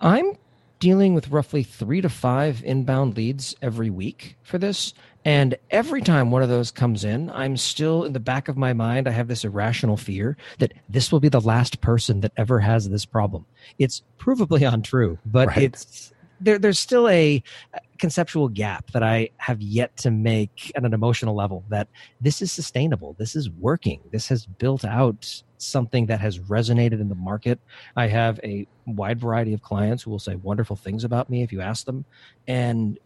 I'm 0.00 0.36
dealing 0.78 1.14
with 1.14 1.28
roughly 1.28 1.62
three 1.62 2.00
to 2.00 2.08
five 2.08 2.62
inbound 2.64 3.16
leads 3.16 3.54
every 3.60 3.90
week 3.90 4.36
for 4.42 4.58
this. 4.58 4.94
And 5.24 5.56
every 5.70 6.00
time 6.00 6.30
one 6.30 6.42
of 6.42 6.48
those 6.48 6.70
comes 6.70 7.04
in, 7.04 7.30
I'm 7.30 7.58
still 7.58 8.04
in 8.04 8.14
the 8.14 8.20
back 8.20 8.48
of 8.48 8.56
my 8.56 8.72
mind, 8.72 9.06
I 9.06 9.10
have 9.10 9.28
this 9.28 9.44
irrational 9.44 9.98
fear 9.98 10.38
that 10.58 10.72
this 10.88 11.12
will 11.12 11.20
be 11.20 11.28
the 11.28 11.40
last 11.40 11.82
person 11.82 12.22
that 12.22 12.32
ever 12.38 12.60
has 12.60 12.88
this 12.88 13.04
problem. 13.04 13.44
It's 13.78 14.02
provably 14.18 14.70
untrue, 14.72 15.18
but 15.26 15.48
right. 15.48 15.58
it's 15.58 16.12
there, 16.40 16.58
there's 16.58 16.78
still 16.78 17.08
a 17.08 17.42
uh, 17.74 17.78
conceptual 17.98 18.48
gap 18.48 18.90
that 18.92 19.02
I 19.02 19.30
have 19.36 19.60
yet 19.60 19.96
to 19.98 20.10
make 20.10 20.72
at 20.74 20.84
an 20.84 20.94
emotional 20.94 21.34
level 21.34 21.64
that 21.68 21.88
this 22.20 22.40
is 22.42 22.50
sustainable. 22.50 23.14
This 23.18 23.36
is 23.36 23.50
working. 23.50 24.00
This 24.10 24.28
has 24.28 24.46
built 24.46 24.84
out 24.84 25.42
something 25.58 26.06
that 26.06 26.20
has 26.20 26.38
resonated 26.38 27.00
in 27.00 27.08
the 27.08 27.14
market. 27.14 27.60
I 27.96 28.06
have 28.08 28.40
a 28.42 28.66
wide 28.86 29.20
variety 29.20 29.52
of 29.52 29.62
clients 29.62 30.02
who 30.02 30.10
will 30.10 30.18
say 30.18 30.36
wonderful 30.36 30.76
things 30.76 31.04
about 31.04 31.28
me 31.28 31.42
if 31.42 31.52
you 31.52 31.60
ask 31.60 31.84
them. 31.84 32.04
And 32.48 32.98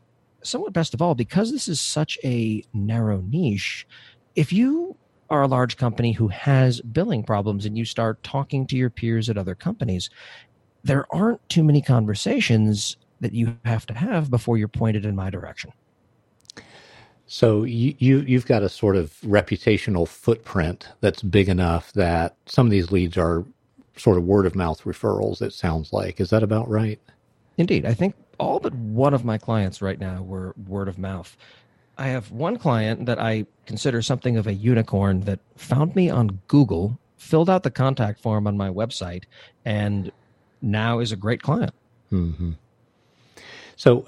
somewhat 0.43 0.73
best 0.73 0.95
of 0.95 1.03
all, 1.03 1.15
because 1.15 1.51
this 1.51 1.69
is 1.69 1.81
such 1.81 2.19
a 2.23 2.63
narrow 2.73 3.21
niche, 3.21 3.87
if 4.37 4.53
you 4.53 4.97
are 5.31 5.43
a 5.43 5.49
large 5.49 5.77
company 5.77 6.13
who 6.13 6.29
has 6.29 6.81
billing 6.81 7.25
problems 7.25 7.67
and 7.67 7.77
you 7.77 7.85
start 7.85 8.23
talking 8.23 8.67
to 8.67 8.77
your 8.77 8.91
peers 8.91 9.29
at 9.29 9.39
other 9.39 9.55
companies, 9.55 10.11
there 10.85 11.07
aren't 11.13 11.47
too 11.49 11.65
many 11.65 11.81
conversations 11.81 12.97
that 13.21 13.33
you 13.33 13.57
have 13.65 13.87
to 13.87 13.95
have 13.95 14.31
before 14.31 14.59
you're 14.59 14.69
pointed 14.69 15.05
in 15.05 15.15
my 15.17 15.31
direction. 15.31 15.73
So 17.27 17.65
you, 17.65 17.95
you 17.99 18.21
you've 18.21 18.47
got 18.47 18.63
a 18.63 18.69
sort 18.69 18.97
of 18.97 19.19
reputational 19.23 20.07
footprint 20.07 20.89
that's 21.01 21.23
big 21.23 21.49
enough 21.49 21.93
that 21.95 22.37
some 22.47 22.67
of 22.67 22.71
these 22.71 22.93
leads 22.93 23.17
are 23.17 23.45
sort 23.97 24.19
of 24.19 24.25
word 24.25 24.47
of 24.47 24.55
mouth 24.55 24.85
referrals. 24.85 25.41
It 25.41 25.53
sounds 25.53 25.93
like 25.93 26.21
is 26.21 26.31
that 26.31 26.43
about 26.43 26.69
right? 26.69 27.01
Indeed, 27.57 27.87
I 27.87 27.95
think 27.95 28.15
all 28.39 28.61
but 28.61 28.75
one 28.75 29.15
of 29.15 29.25
my 29.25 29.39
clients 29.39 29.81
right 29.81 29.99
now 29.99 30.23
were 30.23 30.55
word 30.67 30.89
of 30.89 30.99
mouth. 30.99 31.37
I 31.97 32.09
have 32.09 32.31
one 32.31 32.57
client 32.57 33.07
that 33.07 33.21
I 33.21 33.47
consider 33.67 34.03
something 34.03 34.37
of 34.37 34.47
a 34.47 34.53
unicorn 34.53 35.21
that 35.21 35.39
found 35.57 35.95
me 35.95 36.11
on 36.11 36.41
Google, 36.49 36.99
filled 37.17 37.49
out 37.49 37.63
the 37.63 37.71
contact 37.71 38.21
form 38.21 38.47
on 38.47 38.57
my 38.57 38.69
website, 38.69 39.25
and 39.65 40.11
now 40.61 40.99
is 40.99 41.13
a 41.13 41.17
great 41.17 41.41
client. 41.41 41.73
Mm-hmm. 42.13 42.53
So, 43.77 44.07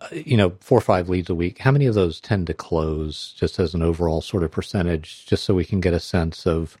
uh, 0.00 0.08
you 0.12 0.36
know, 0.36 0.52
four 0.60 0.78
or 0.78 0.82
five 0.82 1.08
leads 1.08 1.30
a 1.30 1.34
week. 1.34 1.58
How 1.58 1.70
many 1.70 1.86
of 1.86 1.94
those 1.94 2.20
tend 2.20 2.46
to 2.46 2.54
close, 2.54 3.34
just 3.36 3.58
as 3.58 3.74
an 3.74 3.82
overall 3.82 4.20
sort 4.20 4.42
of 4.42 4.50
percentage, 4.50 5.26
just 5.26 5.44
so 5.44 5.54
we 5.54 5.64
can 5.64 5.80
get 5.80 5.94
a 5.94 6.00
sense 6.00 6.46
of 6.46 6.78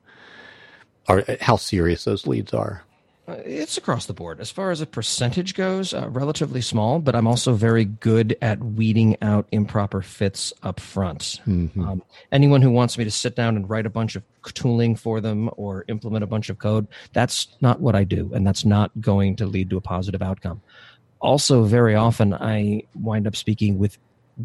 are, 1.08 1.24
how 1.40 1.56
serious 1.56 2.04
those 2.04 2.26
leads 2.26 2.54
are? 2.54 2.84
Uh, 3.28 3.34
it's 3.44 3.76
across 3.76 4.06
the 4.06 4.12
board. 4.12 4.40
As 4.40 4.50
far 4.50 4.70
as 4.70 4.80
a 4.80 4.86
percentage 4.86 5.54
goes, 5.54 5.94
uh, 5.94 6.08
relatively 6.08 6.60
small, 6.60 6.98
but 6.98 7.14
I'm 7.14 7.26
also 7.26 7.52
very 7.52 7.84
good 7.84 8.36
at 8.42 8.58
weeding 8.58 9.16
out 9.22 9.46
improper 9.52 10.02
fits 10.02 10.52
up 10.62 10.80
front. 10.80 11.40
Mm-hmm. 11.46 11.88
Um, 11.88 12.02
anyone 12.32 12.62
who 12.62 12.70
wants 12.70 12.96
me 12.98 13.04
to 13.04 13.10
sit 13.10 13.36
down 13.36 13.56
and 13.56 13.68
write 13.68 13.86
a 13.86 13.90
bunch 13.90 14.16
of 14.16 14.24
tooling 14.54 14.96
for 14.96 15.20
them 15.20 15.50
or 15.56 15.84
implement 15.88 16.24
a 16.24 16.26
bunch 16.26 16.48
of 16.48 16.58
code, 16.58 16.88
that's 17.12 17.48
not 17.60 17.80
what 17.80 17.94
I 17.94 18.04
do, 18.04 18.32
and 18.34 18.46
that's 18.46 18.64
not 18.64 18.90
going 19.00 19.36
to 19.36 19.46
lead 19.46 19.70
to 19.70 19.76
a 19.76 19.82
positive 19.82 20.22
outcome 20.22 20.62
also 21.20 21.64
very 21.64 21.94
often 21.94 22.34
I 22.34 22.84
wind 22.94 23.26
up 23.26 23.36
speaking 23.36 23.78
with 23.78 23.98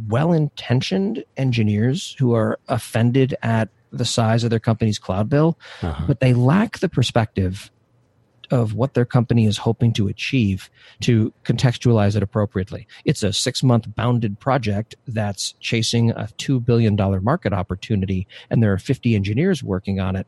well 0.09 0.33
intentioned 0.33 1.23
engineers 1.37 2.15
who 2.19 2.33
are 2.33 2.59
offended 2.67 3.35
at 3.41 3.69
the 3.91 4.05
size 4.05 4.43
of 4.43 4.49
their 4.49 4.59
company's 4.59 4.99
cloud 4.99 5.29
bill, 5.29 5.57
uh-huh. 5.81 6.05
but 6.07 6.19
they 6.19 6.33
lack 6.33 6.79
the 6.79 6.89
perspective 6.89 7.71
of 8.51 8.73
what 8.73 8.93
their 8.93 9.05
company 9.05 9.45
is 9.45 9.57
hoping 9.57 9.91
to 9.93 10.07
achieve 10.07 10.69
to 11.01 11.33
contextualize 11.43 12.15
it 12.15 12.21
appropriately. 12.21 12.87
It's 13.03 13.23
a 13.23 13.33
six 13.33 13.63
month 13.63 13.93
bounded 13.95 14.39
project 14.39 14.95
that's 15.07 15.53
chasing 15.59 16.11
a 16.11 16.29
$2 16.37 16.63
billion 16.63 16.95
market 17.23 17.53
opportunity, 17.53 18.27
and 18.49 18.61
there 18.61 18.73
are 18.73 18.77
50 18.77 19.15
engineers 19.15 19.63
working 19.63 19.99
on 19.99 20.15
it. 20.15 20.27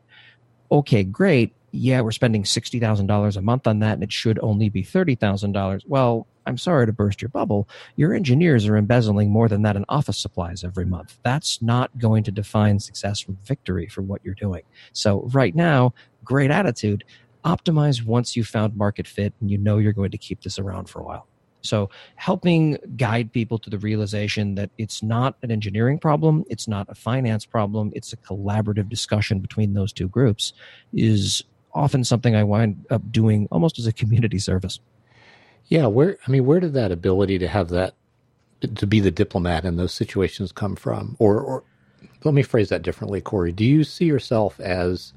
Okay, 0.70 1.04
great. 1.04 1.54
Yeah, 1.70 2.00
we're 2.00 2.12
spending 2.12 2.44
$60,000 2.44 3.36
a 3.36 3.42
month 3.42 3.66
on 3.66 3.80
that, 3.80 3.94
and 3.94 4.02
it 4.02 4.12
should 4.12 4.38
only 4.42 4.68
be 4.68 4.82
$30,000. 4.82 5.82
Well, 5.86 6.26
I'm 6.48 6.56
sorry 6.56 6.86
to 6.86 6.92
burst 6.92 7.20
your 7.20 7.28
bubble, 7.28 7.68
your 7.94 8.14
engineers 8.14 8.66
are 8.66 8.76
embezzling 8.76 9.30
more 9.30 9.48
than 9.48 9.62
that 9.62 9.76
in 9.76 9.84
office 9.88 10.18
supplies 10.18 10.64
every 10.64 10.86
month. 10.86 11.18
That's 11.22 11.60
not 11.60 11.96
going 11.98 12.24
to 12.24 12.32
define 12.32 12.80
success 12.80 13.20
from 13.20 13.36
victory 13.44 13.86
for 13.86 14.00
what 14.00 14.22
you're 14.24 14.34
doing. 14.34 14.62
So, 14.94 15.28
right 15.34 15.54
now, 15.54 15.92
great 16.24 16.50
attitude. 16.50 17.04
Optimize 17.44 18.02
once 18.02 18.34
you 18.34 18.44
found 18.44 18.76
market 18.76 19.06
fit 19.06 19.34
and 19.40 19.50
you 19.50 19.58
know 19.58 19.76
you're 19.76 19.92
going 19.92 20.10
to 20.10 20.18
keep 20.18 20.42
this 20.42 20.58
around 20.58 20.88
for 20.88 21.00
a 21.00 21.04
while. 21.04 21.28
So, 21.60 21.90
helping 22.16 22.78
guide 22.96 23.30
people 23.30 23.58
to 23.58 23.68
the 23.68 23.78
realization 23.78 24.54
that 24.54 24.70
it's 24.78 25.02
not 25.02 25.36
an 25.42 25.50
engineering 25.50 25.98
problem, 25.98 26.44
it's 26.48 26.66
not 26.66 26.86
a 26.88 26.94
finance 26.94 27.44
problem, 27.44 27.92
it's 27.94 28.14
a 28.14 28.16
collaborative 28.16 28.88
discussion 28.88 29.40
between 29.40 29.74
those 29.74 29.92
two 29.92 30.08
groups 30.08 30.54
is 30.94 31.44
often 31.74 32.04
something 32.04 32.34
I 32.34 32.44
wind 32.44 32.86
up 32.90 33.10
doing 33.12 33.48
almost 33.50 33.78
as 33.78 33.86
a 33.86 33.92
community 33.92 34.38
service. 34.38 34.80
Yeah, 35.66 35.86
where 35.86 36.18
I 36.26 36.30
mean, 36.30 36.46
where 36.46 36.60
did 36.60 36.74
that 36.74 36.92
ability 36.92 37.38
to 37.38 37.48
have 37.48 37.68
that 37.70 37.94
to 38.74 38.86
be 38.86 39.00
the 39.00 39.10
diplomat 39.10 39.64
in 39.64 39.76
those 39.76 39.92
situations 39.92 40.52
come 40.52 40.76
from? 40.76 41.16
Or, 41.18 41.40
or 41.40 41.64
let 42.24 42.34
me 42.34 42.42
phrase 42.42 42.70
that 42.70 42.82
differently, 42.82 43.20
Corey. 43.20 43.52
Do 43.52 43.64
you 43.64 43.84
see 43.84 44.06
yourself 44.06 44.58
as 44.60 45.12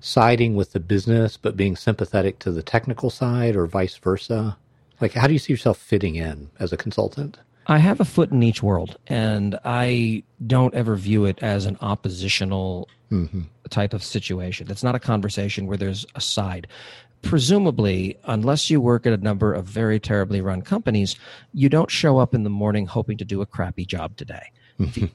siding 0.00 0.54
with 0.54 0.72
the 0.72 0.80
business 0.80 1.36
but 1.36 1.56
being 1.56 1.76
sympathetic 1.76 2.38
to 2.40 2.50
the 2.50 2.62
technical 2.62 3.10
side, 3.10 3.56
or 3.56 3.66
vice 3.66 3.96
versa? 3.96 4.56
Like, 5.00 5.12
how 5.12 5.26
do 5.26 5.32
you 5.32 5.38
see 5.38 5.52
yourself 5.52 5.78
fitting 5.78 6.14
in 6.16 6.50
as 6.58 6.72
a 6.72 6.76
consultant? 6.76 7.38
I 7.66 7.78
have 7.78 8.00
a 8.00 8.04
foot 8.04 8.30
in 8.30 8.42
each 8.42 8.62
world, 8.62 8.98
and 9.06 9.58
I 9.64 10.22
don't 10.46 10.74
ever 10.74 10.96
view 10.96 11.24
it 11.24 11.42
as 11.42 11.66
an 11.66 11.78
oppositional 11.80 12.88
mm-hmm. 13.10 13.42
type 13.70 13.94
of 13.94 14.02
situation. 14.02 14.70
It's 14.70 14.82
not 14.82 14.94
a 14.94 15.00
conversation 15.00 15.66
where 15.66 15.76
there's 15.76 16.04
a 16.14 16.20
side 16.20 16.68
presumably, 17.24 18.18
unless 18.24 18.70
you 18.70 18.80
work 18.80 19.06
at 19.06 19.12
a 19.12 19.16
number 19.16 19.52
of 19.52 19.64
very 19.64 19.98
terribly 19.98 20.40
run 20.40 20.62
companies, 20.62 21.16
you 21.52 21.68
don't 21.68 21.90
show 21.90 22.18
up 22.18 22.34
in 22.34 22.44
the 22.44 22.50
morning 22.50 22.86
hoping 22.86 23.16
to 23.18 23.24
do 23.24 23.40
a 23.40 23.46
crappy 23.46 23.84
job 23.84 24.16
today. 24.16 24.52
the 24.78 25.10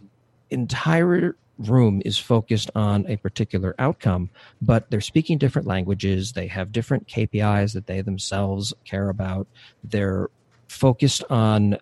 entire 0.49 1.37
room 1.59 2.01
is 2.05 2.17
focused 2.17 2.71
on 2.75 3.05
a 3.07 3.17
particular 3.17 3.75
outcome, 3.79 4.29
but 4.61 4.89
they're 4.89 5.01
speaking 5.01 5.37
different 5.37 5.67
languages. 5.67 6.33
They 6.33 6.47
have 6.47 6.71
different 6.71 7.07
KPIs 7.07 7.73
that 7.73 7.85
they 7.85 8.01
themselves 8.01 8.73
care 8.85 9.09
about. 9.09 9.47
They're 9.83 10.29
focused 10.67 11.23
on 11.29 11.77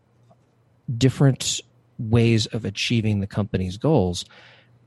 different 0.96 1.62
ways 1.98 2.46
of 2.48 2.66
achieving 2.66 3.20
the 3.20 3.28
company's 3.28 3.78
goals. 3.78 4.26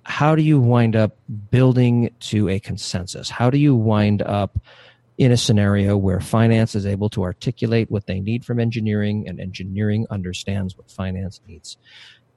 How 0.05 0.35
do 0.35 0.43
you 0.43 0.61
wind 0.61 0.97
up 0.97 1.17
building 1.51 2.11
to 2.21 2.49
a 2.49 2.59
consensus? 2.61 3.29
How 3.29 3.51
do 3.51 3.59
you 3.59 3.75
wind 3.75 4.23
up 4.23 4.59
in 5.19 5.33
a 5.33 5.37
scenario 5.37 5.97
where 5.97 6.21
finance 6.21 6.75
is 6.75 6.87
able 6.87 7.11
to 7.11 7.23
articulate 7.23 7.91
what 7.91 8.07
they 8.07 8.21
need 8.21 8.45
from 8.45 8.59
engineering 8.59 9.29
and 9.29 9.39
engineering 9.39 10.07
understands 10.11 10.77
what 10.77 10.91
finance 10.91 11.41
needs? 11.47 11.77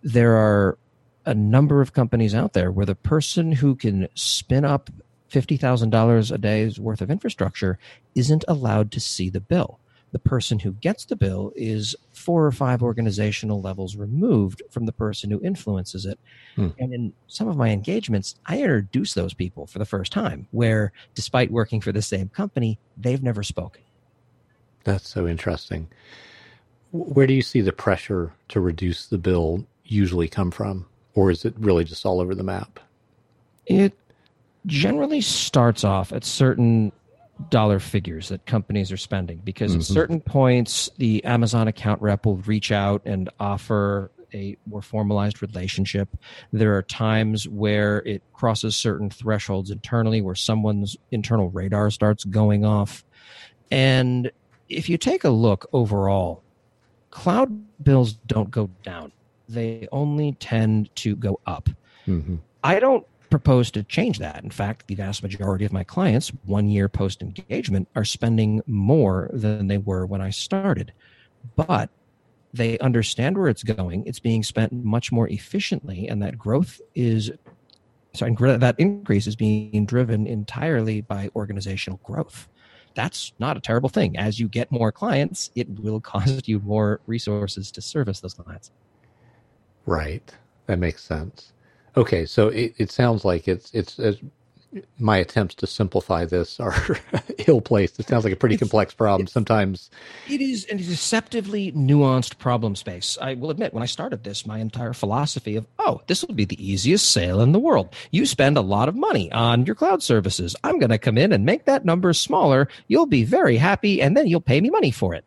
There 0.01 0.35
are 0.35 0.77
a 1.25 1.33
number 1.33 1.79
of 1.79 1.93
companies 1.93 2.35
out 2.35 2.53
there 2.53 2.71
where 2.71 2.85
the 2.85 2.95
person 2.95 3.53
who 3.53 3.75
can 3.75 4.09
spin 4.15 4.65
up 4.65 4.89
$50,000 5.31 6.31
a 6.31 6.37
day's 6.37 6.79
worth 6.79 7.01
of 7.01 7.09
infrastructure 7.09 7.79
isn't 8.13 8.43
allowed 8.47 8.91
to 8.91 8.99
see 8.99 9.29
the 9.29 9.39
bill. 9.39 9.79
The 10.13 10.19
person 10.19 10.59
who 10.59 10.71
gets 10.73 11.05
the 11.05 11.17
bill 11.17 11.51
is 11.55 11.95
four 12.13 12.45
or 12.45 12.51
five 12.51 12.81
organizational 12.81 13.61
levels 13.61 13.97
removed 13.97 14.61
from 14.69 14.85
the 14.85 14.93
person 14.93 15.29
who 15.29 15.41
influences 15.41 16.05
it. 16.05 16.17
Hmm. 16.55 16.69
And 16.79 16.93
in 16.93 17.13
some 17.27 17.49
of 17.49 17.57
my 17.57 17.69
engagements, 17.69 18.35
I 18.45 18.61
introduce 18.61 19.13
those 19.13 19.33
people 19.33 19.67
for 19.67 19.79
the 19.79 19.85
first 19.85 20.11
time, 20.11 20.47
where 20.51 20.93
despite 21.15 21.51
working 21.51 21.81
for 21.81 21.91
the 21.91 22.01
same 22.01 22.29
company, 22.29 22.79
they've 22.95 23.21
never 23.21 23.43
spoken. 23.43 23.81
That's 24.85 25.09
so 25.09 25.27
interesting. 25.27 25.89
Where 26.91 27.27
do 27.27 27.33
you 27.33 27.41
see 27.41 27.61
the 27.61 27.73
pressure 27.73 28.33
to 28.49 28.61
reduce 28.61 29.07
the 29.07 29.17
bill 29.17 29.65
usually 29.83 30.29
come 30.29 30.51
from? 30.51 30.85
or 31.15 31.31
is 31.31 31.45
it 31.45 31.53
really 31.57 31.83
just 31.83 32.05
all 32.05 32.19
over 32.19 32.35
the 32.35 32.43
map? 32.43 32.79
It 33.65 33.93
generally 34.65 35.21
starts 35.21 35.83
off 35.83 36.11
at 36.11 36.23
certain 36.23 36.91
dollar 37.49 37.79
figures 37.79 38.29
that 38.29 38.45
companies 38.45 38.91
are 38.91 38.97
spending 38.97 39.37
because 39.43 39.71
mm-hmm. 39.71 39.81
at 39.81 39.85
certain 39.85 40.19
points 40.19 40.89
the 40.97 41.23
Amazon 41.23 41.67
account 41.67 42.01
rep 42.01 42.25
will 42.25 42.37
reach 42.37 42.71
out 42.71 43.01
and 43.05 43.29
offer 43.39 44.11
a 44.33 44.57
more 44.65 44.81
formalized 44.81 45.41
relationship. 45.41 46.09
There 46.51 46.75
are 46.75 46.81
times 46.81 47.47
where 47.47 47.99
it 47.99 48.23
crosses 48.33 48.75
certain 48.75 49.09
thresholds 49.11 49.69
internally 49.69 50.21
where 50.21 50.35
someone's 50.35 50.97
internal 51.11 51.51
radar 51.51 51.91
starts 51.91 52.23
going 52.23 52.65
off. 52.65 53.05
And 53.69 54.31
if 54.69 54.89
you 54.89 54.97
take 54.97 55.23
a 55.23 55.29
look 55.29 55.69
overall, 55.71 56.41
cloud 57.11 57.83
bills 57.83 58.13
don't 58.13 58.49
go 58.49 58.71
down 58.81 59.11
they 59.53 59.87
only 59.91 60.33
tend 60.33 60.93
to 60.97 61.15
go 61.15 61.39
up. 61.45 61.69
Mm-hmm. 62.07 62.37
I 62.63 62.79
don't 62.79 63.05
propose 63.33 63.71
to 63.71 63.81
change 63.81 64.19
that. 64.19 64.43
In 64.43 64.51
fact, 64.51 64.85
the 64.85 64.93
vast 64.93 65.23
majority 65.23 65.65
of 65.65 65.73
my 65.73 65.83
clients, 65.83 66.31
one 66.45 66.69
year 66.69 66.87
post 66.87 67.23
engagement, 67.23 67.87
are 67.95 68.05
spending 68.05 68.61
more 68.67 69.27
than 69.33 69.65
they 69.65 69.79
were 69.79 70.05
when 70.05 70.21
I 70.21 70.29
started. 70.29 70.93
But 71.55 71.89
they 72.53 72.77
understand 72.77 73.35
where 73.35 73.47
it's 73.47 73.63
going. 73.63 74.05
It's 74.05 74.19
being 74.19 74.43
spent 74.43 74.71
much 74.71 75.11
more 75.11 75.27
efficiently, 75.29 76.07
and 76.07 76.21
that 76.21 76.37
growth 76.37 76.79
is 76.93 77.31
sorry, 78.13 78.35
that 78.39 78.75
increase 78.77 79.25
is 79.25 79.35
being 79.35 79.87
driven 79.87 80.27
entirely 80.27 81.01
by 81.01 81.31
organizational 81.35 81.99
growth. 82.03 82.47
That's 82.93 83.33
not 83.39 83.57
a 83.57 83.59
terrible 83.59 83.89
thing. 83.89 84.15
As 84.15 84.39
you 84.39 84.47
get 84.47 84.71
more 84.71 84.91
clients, 84.91 85.49
it 85.55 85.67
will 85.79 85.99
cost 85.99 86.47
you 86.47 86.59
more 86.59 87.01
resources 87.07 87.71
to 87.71 87.81
service 87.81 88.19
those 88.19 88.35
clients. 88.35 88.69
Right. 89.87 90.31
That 90.67 90.77
makes 90.77 91.01
sense. 91.01 91.52
Okay, 91.95 92.25
so 92.25 92.47
it, 92.47 92.73
it 92.77 92.91
sounds 92.91 93.23
like 93.23 93.47
it's, 93.47 93.71
it's 93.73 93.99
it's 93.99 94.19
my 94.97 95.17
attempts 95.17 95.55
to 95.55 95.67
simplify 95.67 96.25
this 96.25 96.59
are 96.59 96.75
ill 97.47 97.61
placed. 97.61 97.99
It 97.99 98.07
sounds 98.07 98.23
like 98.23 98.33
a 98.33 98.37
pretty 98.37 98.55
it's, 98.55 98.61
complex 98.61 98.93
problem. 98.93 99.27
Sometimes 99.27 99.89
it 100.27 100.41
is 100.41 100.65
a 100.69 100.75
deceptively 100.75 101.71
nuanced 101.73 102.37
problem 102.37 102.75
space. 102.75 103.17
I 103.21 103.35
will 103.35 103.49
admit, 103.49 103.73
when 103.73 103.83
I 103.83 103.87
started 103.87 104.23
this, 104.23 104.45
my 104.45 104.59
entire 104.59 104.93
philosophy 104.93 105.55
of, 105.55 105.67
oh, 105.79 106.01
this 106.07 106.23
will 106.23 106.33
be 106.33 106.45
the 106.45 106.65
easiest 106.65 107.11
sale 107.11 107.41
in 107.41 107.51
the 107.51 107.59
world. 107.59 107.93
You 108.11 108.25
spend 108.25 108.57
a 108.57 108.61
lot 108.61 108.89
of 108.89 108.95
money 108.95 109.31
on 109.31 109.65
your 109.65 109.75
cloud 109.75 110.01
services. 110.01 110.55
I'm 110.63 110.79
going 110.79 110.89
to 110.89 110.97
come 110.97 111.17
in 111.17 111.31
and 111.31 111.45
make 111.45 111.65
that 111.65 111.85
number 111.85 112.13
smaller. 112.13 112.67
You'll 112.87 113.05
be 113.05 113.23
very 113.23 113.57
happy, 113.57 114.01
and 114.01 114.17
then 114.17 114.27
you'll 114.27 114.41
pay 114.41 114.61
me 114.61 114.69
money 114.69 114.91
for 114.91 115.13
it. 115.13 115.25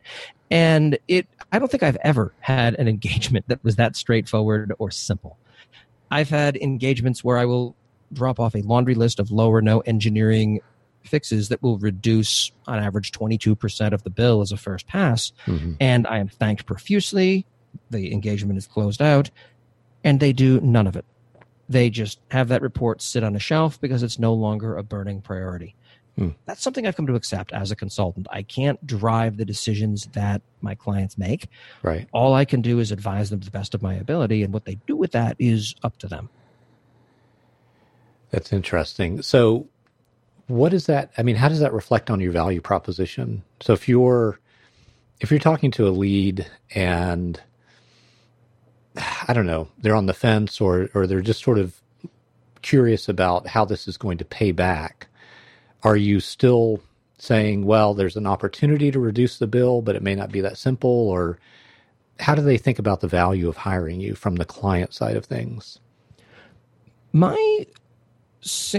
And 0.49 0.97
it, 1.07 1.27
I 1.51 1.59
don't 1.59 1.69
think 1.69 1.83
I've 1.83 1.97
ever 1.97 2.33
had 2.39 2.75
an 2.75 2.87
engagement 2.87 3.47
that 3.47 3.63
was 3.63 3.75
that 3.77 3.95
straightforward 3.95 4.73
or 4.79 4.91
simple. 4.91 5.37
I've 6.11 6.29
had 6.29 6.57
engagements 6.57 7.23
where 7.23 7.37
I 7.37 7.45
will 7.45 7.75
drop 8.13 8.39
off 8.39 8.55
a 8.55 8.61
laundry 8.61 8.95
list 8.95 9.19
of 9.19 9.31
low 9.31 9.49
or 9.49 9.61
no 9.61 9.81
engineering 9.81 10.61
fixes 11.03 11.49
that 11.49 11.61
will 11.61 11.77
reduce 11.77 12.51
on 12.67 12.79
average 12.79 13.11
22% 13.11 13.93
of 13.93 14.03
the 14.03 14.09
bill 14.09 14.41
as 14.41 14.51
a 14.51 14.57
first 14.57 14.87
pass. 14.87 15.31
Mm-hmm. 15.45 15.73
And 15.79 16.07
I 16.07 16.19
am 16.19 16.27
thanked 16.27 16.65
profusely. 16.65 17.45
The 17.89 18.11
engagement 18.11 18.57
is 18.57 18.67
closed 18.67 19.01
out 19.01 19.29
and 20.03 20.19
they 20.19 20.33
do 20.33 20.59
none 20.61 20.87
of 20.87 20.95
it. 20.95 21.05
They 21.69 21.89
just 21.89 22.19
have 22.31 22.47
that 22.47 22.61
report 22.61 23.01
sit 23.01 23.23
on 23.23 23.35
a 23.35 23.39
shelf 23.39 23.79
because 23.81 24.03
it's 24.03 24.19
no 24.19 24.33
longer 24.33 24.77
a 24.77 24.83
burning 24.83 25.21
priority. 25.21 25.75
Hmm. 26.17 26.29
That's 26.45 26.63
something 26.63 26.87
I've 26.87 26.95
come 26.95 27.05
to 27.07 27.15
accept 27.15 27.53
as 27.53 27.69
a 27.69 27.75
consultant. 27.75 28.27
I 28.31 28.41
can't 28.41 28.85
drive 28.85 29.37
the 29.37 29.45
decisions 29.45 30.07
that 30.13 30.41
my 30.61 30.73
clients 30.73 31.15
make. 31.17 31.47
Right. 31.83 32.07
All 32.11 32.33
I 32.33 32.43
can 32.43 32.61
do 32.61 32.79
is 32.79 32.91
advise 32.91 33.29
them 33.29 33.39
to 33.39 33.45
the 33.45 33.51
best 33.51 33.75
of 33.75 33.83
my 33.83 33.93
ability, 33.93 34.41
and 34.41 34.51
what 34.51 34.65
they 34.65 34.75
do 34.87 34.95
with 34.95 35.11
that 35.11 35.35
is 35.37 35.75
up 35.83 35.97
to 35.99 36.07
them. 36.07 36.29
That's 38.31 38.51
interesting. 38.51 39.21
So, 39.21 39.67
what 40.47 40.73
is 40.73 40.87
that? 40.87 41.11
I 41.17 41.23
mean, 41.23 41.35
how 41.35 41.49
does 41.49 41.59
that 41.59 41.71
reflect 41.71 42.09
on 42.09 42.19
your 42.19 42.31
value 42.31 42.61
proposition? 42.61 43.43
So, 43.61 43.73
if 43.73 43.87
you're 43.87 44.39
if 45.19 45.29
you're 45.29 45.39
talking 45.39 45.69
to 45.71 45.87
a 45.87 45.89
lead 45.89 46.47
and 46.73 47.39
I 49.27 49.33
don't 49.33 49.45
know, 49.45 49.67
they're 49.77 49.95
on 49.95 50.07
the 50.07 50.13
fence 50.13 50.59
or 50.59 50.89
or 50.95 51.05
they're 51.05 51.21
just 51.21 51.43
sort 51.43 51.59
of 51.59 51.79
curious 52.63 53.07
about 53.07 53.47
how 53.47 53.65
this 53.65 53.87
is 53.87 53.97
going 53.97 54.17
to 54.17 54.25
pay 54.25 54.51
back 54.51 55.06
are 55.87 55.95
you 55.95 56.19
still 56.19 56.81
saying, 57.17 57.65
well, 57.65 57.93
there's 57.93 58.17
an 58.17 58.27
opportunity 58.27 58.91
to 58.91 58.99
reduce 58.99 59.39
the 59.39 59.47
bill, 59.47 59.81
but 59.81 59.95
it 59.95 60.03
may 60.03 60.15
not 60.15 60.31
be 60.31 60.41
that 60.41 60.57
simple? 60.57 60.89
Or 60.89 61.39
how 62.19 62.35
do 62.35 62.41
they 62.41 62.57
think 62.57 62.77
about 62.77 62.99
the 62.99 63.07
value 63.07 63.47
of 63.47 63.55
hiring 63.55 64.01
you 64.01 64.13
from 64.13 64.35
the 64.35 64.45
client 64.45 64.93
side 64.93 65.15
of 65.15 65.25
things? 65.25 65.79
My 67.13 67.65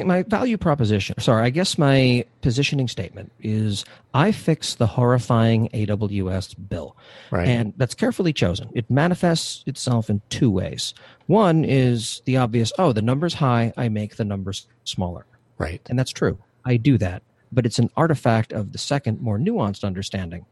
my 0.05 0.23
value 0.23 0.57
proposition, 0.57 1.17
sorry, 1.19 1.45
I 1.45 1.51
guess 1.51 1.77
my 1.77 2.25
positioning 2.43 2.89
statement 2.89 3.33
is 3.41 3.85
I 4.15 4.33
fix 4.33 4.77
the 4.77 4.87
horrifying 4.87 5.69
AWS 5.71 6.55
bill. 6.69 6.97
Right. 7.31 7.49
And 7.49 7.75
that's 7.77 7.95
carefully 7.95 8.33
chosen. 8.33 8.71
It 8.75 8.89
manifests 8.89 9.65
itself 9.67 10.09
in 10.09 10.23
two 10.31 10.51
ways. 10.51 10.95
One 11.27 11.65
is 11.65 12.23
the 12.25 12.37
obvious, 12.37 12.73
oh, 12.79 12.93
the 12.93 13.03
number's 13.03 13.35
high, 13.35 13.73
I 13.77 13.89
make 13.89 14.17
the 14.17 14.25
numbers 14.25 14.67
smaller. 14.85 15.27
Right. 15.59 15.83
And 15.91 15.99
that's 15.99 16.13
true. 16.13 16.39
I 16.69 16.77
do 16.77 16.99
that. 16.99 17.23
But 17.51 17.65
it's 17.65 17.79
an 17.79 17.91
artifact 17.97 18.53
of 18.53 18.73
the 18.73 18.79
second, 18.79 19.21
more 19.21 19.39
nuanced 19.39 19.83
understanding. 19.83 20.45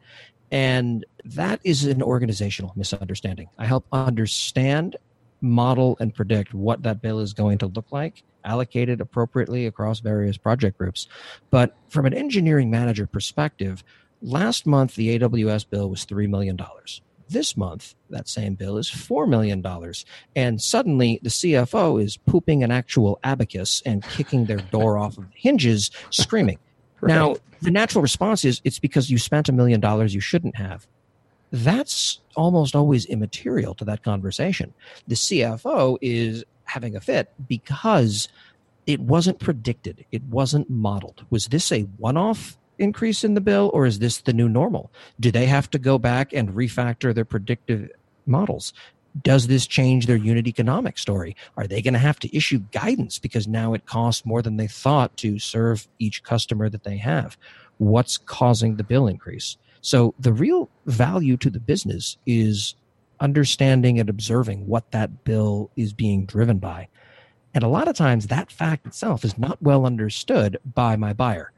And 0.51 1.05
that 1.25 1.61
is 1.63 1.85
an 1.85 2.03
organizational 2.03 2.73
misunderstanding. 2.75 3.49
I 3.59 3.67
help 3.67 3.85
understand, 3.93 4.97
model, 5.43 5.99
and 6.01 6.15
predict 6.15 6.55
what 6.55 6.83
that 6.85 7.03
bill 7.03 7.21
is 7.21 7.35
going 7.35 7.59
to 7.59 7.67
look 7.67 7.93
like, 7.93 8.23
allocated 8.45 9.01
appropriately 9.03 9.67
across 9.67 10.01
various 10.01 10.39
project 10.39 10.79
groups. 10.79 11.07
But 11.51 11.77
from 11.89 12.07
an 12.07 12.15
engineering 12.15 12.71
manager 12.71 13.07
perspective, 13.07 13.85
last 14.23 14.67
month 14.67 14.95
the 14.95 15.19
AWS 15.19 15.69
bill 15.69 15.91
was 15.91 16.07
$3 16.07 16.31
million. 16.31 16.59
This 17.29 17.57
month, 17.57 17.95
that 18.11 18.29
same 18.29 18.55
bill 18.55 18.79
is 18.79 18.89
$4 18.89 19.29
million. 19.29 19.65
And 20.37 20.63
suddenly 20.63 21.19
the 21.23 21.29
CFO 21.29 22.03
is 22.03 22.17
pooping 22.17 22.63
an 22.63 22.71
actual 22.71 23.19
abacus 23.25 23.83
and 23.85 24.03
kicking 24.05 24.45
their 24.45 24.59
door 24.59 24.97
off 24.97 25.19
of 25.19 25.25
the 25.25 25.37
hinges, 25.37 25.91
screaming. 26.11 26.59
right. 27.01 27.15
Now, 27.15 27.37
the 27.63 27.71
natural 27.71 28.03
response 28.03 28.45
is 28.45 28.61
it's 28.65 28.79
because 28.79 29.11
you 29.11 29.19
spent 29.19 29.49
a 29.49 29.53
million 29.53 29.81
dollars 29.81 30.15
you 30.15 30.21
shouldn't 30.21 30.57
have. 30.57 30.87
That's 31.51 32.21
almost 32.37 32.77
always 32.77 33.07
immaterial 33.07 33.75
to 33.77 33.85
that 33.87 34.03
conversation. 34.03 34.75
The 35.09 35.15
CFO 35.15 35.99
is 36.01 36.45
having 36.65 36.97
a 36.97 37.01
fit 37.01 37.33
because 37.49 38.29
it 38.87 39.01
wasn't 39.01 39.39
predicted, 39.41 40.05
it 40.13 40.23
wasn't 40.25 40.71
modeled. 40.71 41.25
Was 41.31 41.47
this 41.47 41.73
a 41.73 41.83
one 41.83 42.17
off 42.17 42.57
increase 42.79 43.25
in 43.25 43.35
the 43.35 43.41
bill, 43.41 43.71
or 43.73 43.87
is 43.87 43.99
this 43.99 44.19
the 44.19 44.33
new 44.33 44.49
normal? 44.49 44.93
Do 45.21 45.31
they 45.31 45.47
have 45.47 45.71
to 45.71 45.79
go 45.79 45.99
back 45.99 46.33
and 46.33 46.51
refactor 46.51 47.15
their 47.15 47.25
predictive 47.25 47.91
models? 48.27 48.73
Does 49.23 49.47
this 49.47 49.67
change 49.67 50.07
their 50.07 50.17
unit 50.17 50.47
economic 50.47 50.99
story? 50.99 51.37
Are 51.57 51.67
they 51.67 51.81
going 51.81 51.95
to 51.95 51.99
have 51.99 52.19
to 52.19 52.37
issue 52.37 52.59
guidance 52.73 53.19
because 53.19 53.49
now 53.49 53.73
it 53.73 53.87
costs 53.87 54.27
more 54.27 54.43
than 54.43 54.59
they 54.59 54.67
thought 54.67 55.17
to 55.19 55.39
serve 55.39 55.89
each 55.99 56.23
customer 56.23 56.69
that 56.69 56.85
they 56.85 56.99
have? 56.99 57.39
what's 57.79 58.19
causing 58.19 58.77
the 58.77 58.85
bill 58.85 59.07
increase. 59.07 59.57
So 59.81 60.15
the 60.19 60.33
real 60.33 60.69
value 60.87 61.37
to 61.39 61.51
the 61.51 61.61
business 61.61 62.17
is 62.27 62.75
understanding 63.21 63.99
and 63.99 64.09
observing 64.09 64.67
what 64.67 64.91
that 64.91 65.25
bill 65.25 65.71
is 65.77 65.93
being 65.93 66.27
driven 66.27 66.59
by. 66.59 66.89
And 67.55 67.65
a 67.65 67.69
lot 67.69 67.89
of 67.89 67.97
times 67.97 68.27
that 68.27 68.53
fact 68.53 68.87
itself 68.87 69.25
is 69.25 69.39
not 69.39 69.63
well 69.63 69.87
understood 69.87 70.59
by 70.75 70.97
my 70.97 71.13
buyer. 71.13 71.53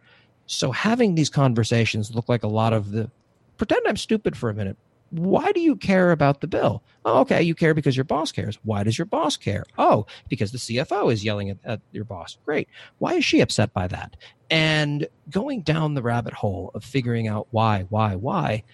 So 0.49 0.73
having 0.73 1.15
these 1.15 1.29
conversations 1.29 2.15
look 2.15 2.29
like 2.29 2.43
a 2.43 2.49
lot 2.49 2.73
of 2.73 2.91
the 2.91 3.11
pretend 3.59 3.83
I'm 3.87 3.99
stupid 3.99 4.37
for 4.37 4.49
a 4.49 4.55
minute. 4.55 4.79
Why 5.11 5.53
do 5.53 5.61
you 5.61 5.77
care 5.77 6.11
about 6.11 6.41
the 6.41 6.47
bill? 6.47 6.83
Oh, 7.05 7.21
okay, 7.21 7.43
you 7.43 7.55
care 7.55 7.75
because 7.75 7.97
your 7.97 8.05
boss 8.05 8.33
cares. 8.33 8.59
Why 8.63 8.83
does 8.83 8.99
your 8.99 9.07
boss 9.07 9.37
care? 9.37 9.65
Oh, 9.77 10.07
because 10.29 10.53
the 10.53 10.59
CFO 10.59 11.13
is 11.13 11.25
yelling 11.25 11.51
at, 11.51 11.59
at 11.65 11.81
your 11.93 12.05
boss. 12.05 12.39
Great. 12.45 12.69
Why 12.99 13.15
is 13.15 13.25
she 13.25 13.41
upset 13.41 13.73
by 13.73 13.89
that? 13.89 14.17
And 14.51 15.07
going 15.31 15.63
down 15.63 15.95
the 15.95 16.03
rabbit 16.03 16.35
hole 16.35 16.71
of 16.75 16.85
figuring 16.85 17.29
out 17.29 17.47
why, 17.51 17.87
why, 17.91 18.17
why, 18.17 18.65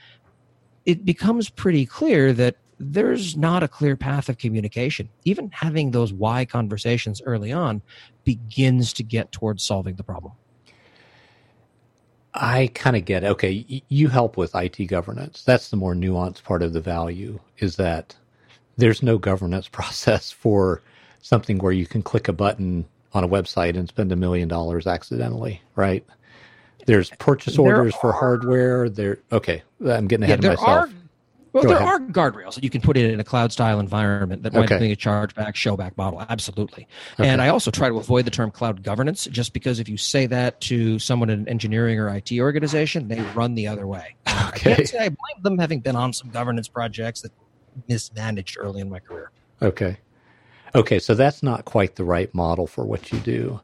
it 0.87 1.05
becomes 1.05 1.51
pretty 1.51 1.87
clear 1.87 2.33
that 2.33 2.57
there's 2.79 3.37
not 3.37 3.63
a 3.63 3.69
clear 3.69 3.97
path 3.97 4.29
of 4.29 4.39
communication. 4.39 5.09
Even 5.25 5.51
having 5.53 5.91
those 5.91 6.13
why 6.13 6.45
conversations 6.45 7.23
early 7.25 7.53
on 7.53 7.83
begins 8.25 8.93
to 8.95 9.03
get 9.03 9.33
towards 9.33 9.65
solving 9.65 9.97
the 9.97 10.05
problem. 10.05 10.33
I 12.35 12.71
kind 12.75 12.97
of 12.97 13.05
get 13.05 13.23
it. 13.23 13.29
Okay, 13.29 13.65
y- 13.69 13.83
you 13.89 14.09
help 14.09 14.37
with 14.37 14.55
IT 14.55 14.87
governance. 14.87 15.45
That's 15.45 15.71
the 15.71 15.77
more 15.77 15.95
nuanced 15.95 16.43
part 16.43 16.63
of 16.63 16.73
the 16.73 16.81
value 16.81 17.39
is 17.59 17.77
that 17.77 18.17
there's 18.77 19.03
no 19.03 19.19
governance 19.19 19.69
process 19.73 20.31
for 20.31 20.83
something 21.23 21.59
where 21.59 21.73
you 21.73 21.87
can 21.87 22.03
click 22.03 22.29
a 22.29 22.33
button 22.33 22.85
on 23.13 23.25
a 23.25 23.29
website 23.29 23.77
and 23.77 23.89
spend 23.89 24.11
a 24.11 24.17
million 24.17 24.49
dollars 24.49 24.87
accidentally, 24.87 25.63
right? 25.77 26.05
There's 26.87 27.11
purchase 27.11 27.57
there 27.57 27.65
orders 27.65 27.95
are, 27.95 28.01
for 28.01 28.13
hardware. 28.13 28.89
There, 28.89 29.19
okay, 29.33 29.63
I'm 29.87 30.07
getting 30.07 30.25
ahead 30.25 30.43
yeah, 30.43 30.53
of 30.53 30.61
myself. 30.61 30.91
Are, 30.91 30.91
well, 31.55 31.63
Go 31.63 31.69
there 31.69 31.79
ahead. 31.79 31.89
are 31.89 32.01
guardrails 32.01 32.57
that 32.57 32.65
you 32.65 32.69
can 32.69 32.81
put 32.81 32.97
in 32.97 33.09
in 33.09 33.21
a 33.21 33.25
cloud 33.25 33.53
style 33.53 33.79
environment 33.79 34.43
that 34.43 34.53
might 34.53 34.65
okay. 34.65 34.81
be 34.81 34.91
a 34.91 34.97
chargeback, 34.97 35.55
showback 35.55 35.97
model. 35.97 36.21
Absolutely. 36.29 36.89
Okay. 37.19 37.29
And 37.29 37.41
I 37.41 37.49
also 37.49 37.71
try 37.71 37.89
to 37.89 37.97
avoid 37.97 38.25
the 38.25 38.33
term 38.33 38.51
cloud 38.51 38.83
governance 38.83 39.27
just 39.27 39.53
because 39.53 39.79
if 39.79 39.89
you 39.89 39.97
say 39.97 40.27
that 40.27 40.61
to 40.63 40.99
someone 40.99 41.31
in 41.31 41.41
an 41.41 41.49
engineering 41.49 42.01
or 42.01 42.09
IT 42.09 42.33
organization, 42.41 43.07
they 43.07 43.21
run 43.37 43.55
the 43.55 43.69
other 43.69 43.87
way. 43.87 44.17
Okay. 44.49 44.73
I 44.73 44.75
can't 44.75 44.89
say 44.89 44.99
I 44.99 45.09
blame 45.09 45.43
them 45.43 45.59
having 45.59 45.81
been 45.81 45.97
on 45.97 46.13
some 46.13 46.31
governance 46.31 46.69
projects 46.69 47.23
that 47.23 47.33
mismanaged 47.89 48.57
early 48.59 48.83
in 48.83 48.91
my 48.91 48.99
career. 48.99 49.31
Okay. 49.63 49.97
Okay. 50.75 50.99
So 50.99 51.15
that's 51.15 51.43
not 51.43 51.65
quite 51.65 51.97
the 51.97 52.05
right 52.05 52.33
model 52.35 52.67
for 52.67 52.85
what 52.85 53.11
you 53.11 53.19
do. 53.21 53.61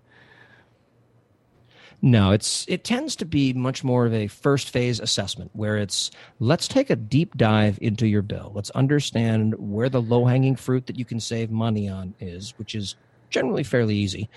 No, 2.03 2.31
it's 2.31 2.65
it 2.67 2.83
tends 2.83 3.15
to 3.17 3.27
be 3.27 3.53
much 3.53 3.85
more 3.85 4.07
of 4.07 4.15
a 4.15 4.27
first 4.27 4.71
phase 4.71 5.01
assessment 5.01 5.51
where 5.53 5.77
it's 5.77 6.11
let's 6.39 6.67
take 6.67 6.89
a 6.89 6.97
deep 6.97 7.37
dive 7.37 7.79
into 7.83 8.07
your 8.07 8.23
bill. 8.23 8.53
Let's 8.55 8.71
understand 8.71 9.55
where 9.59 9.91
the 9.91 10.01
low 10.01 10.25
hanging 10.25 10.57
fruit 10.57 10.87
that 10.87 10.99
you 10.99 11.05
can 11.05 11.21
save 11.21 11.51
money 11.51 11.89
on 11.89 12.15
is, 12.19 12.55
which 12.59 12.75
is 12.75 12.97
generally 13.29 13.65
fairly 13.65 13.97
easy. 13.97 14.31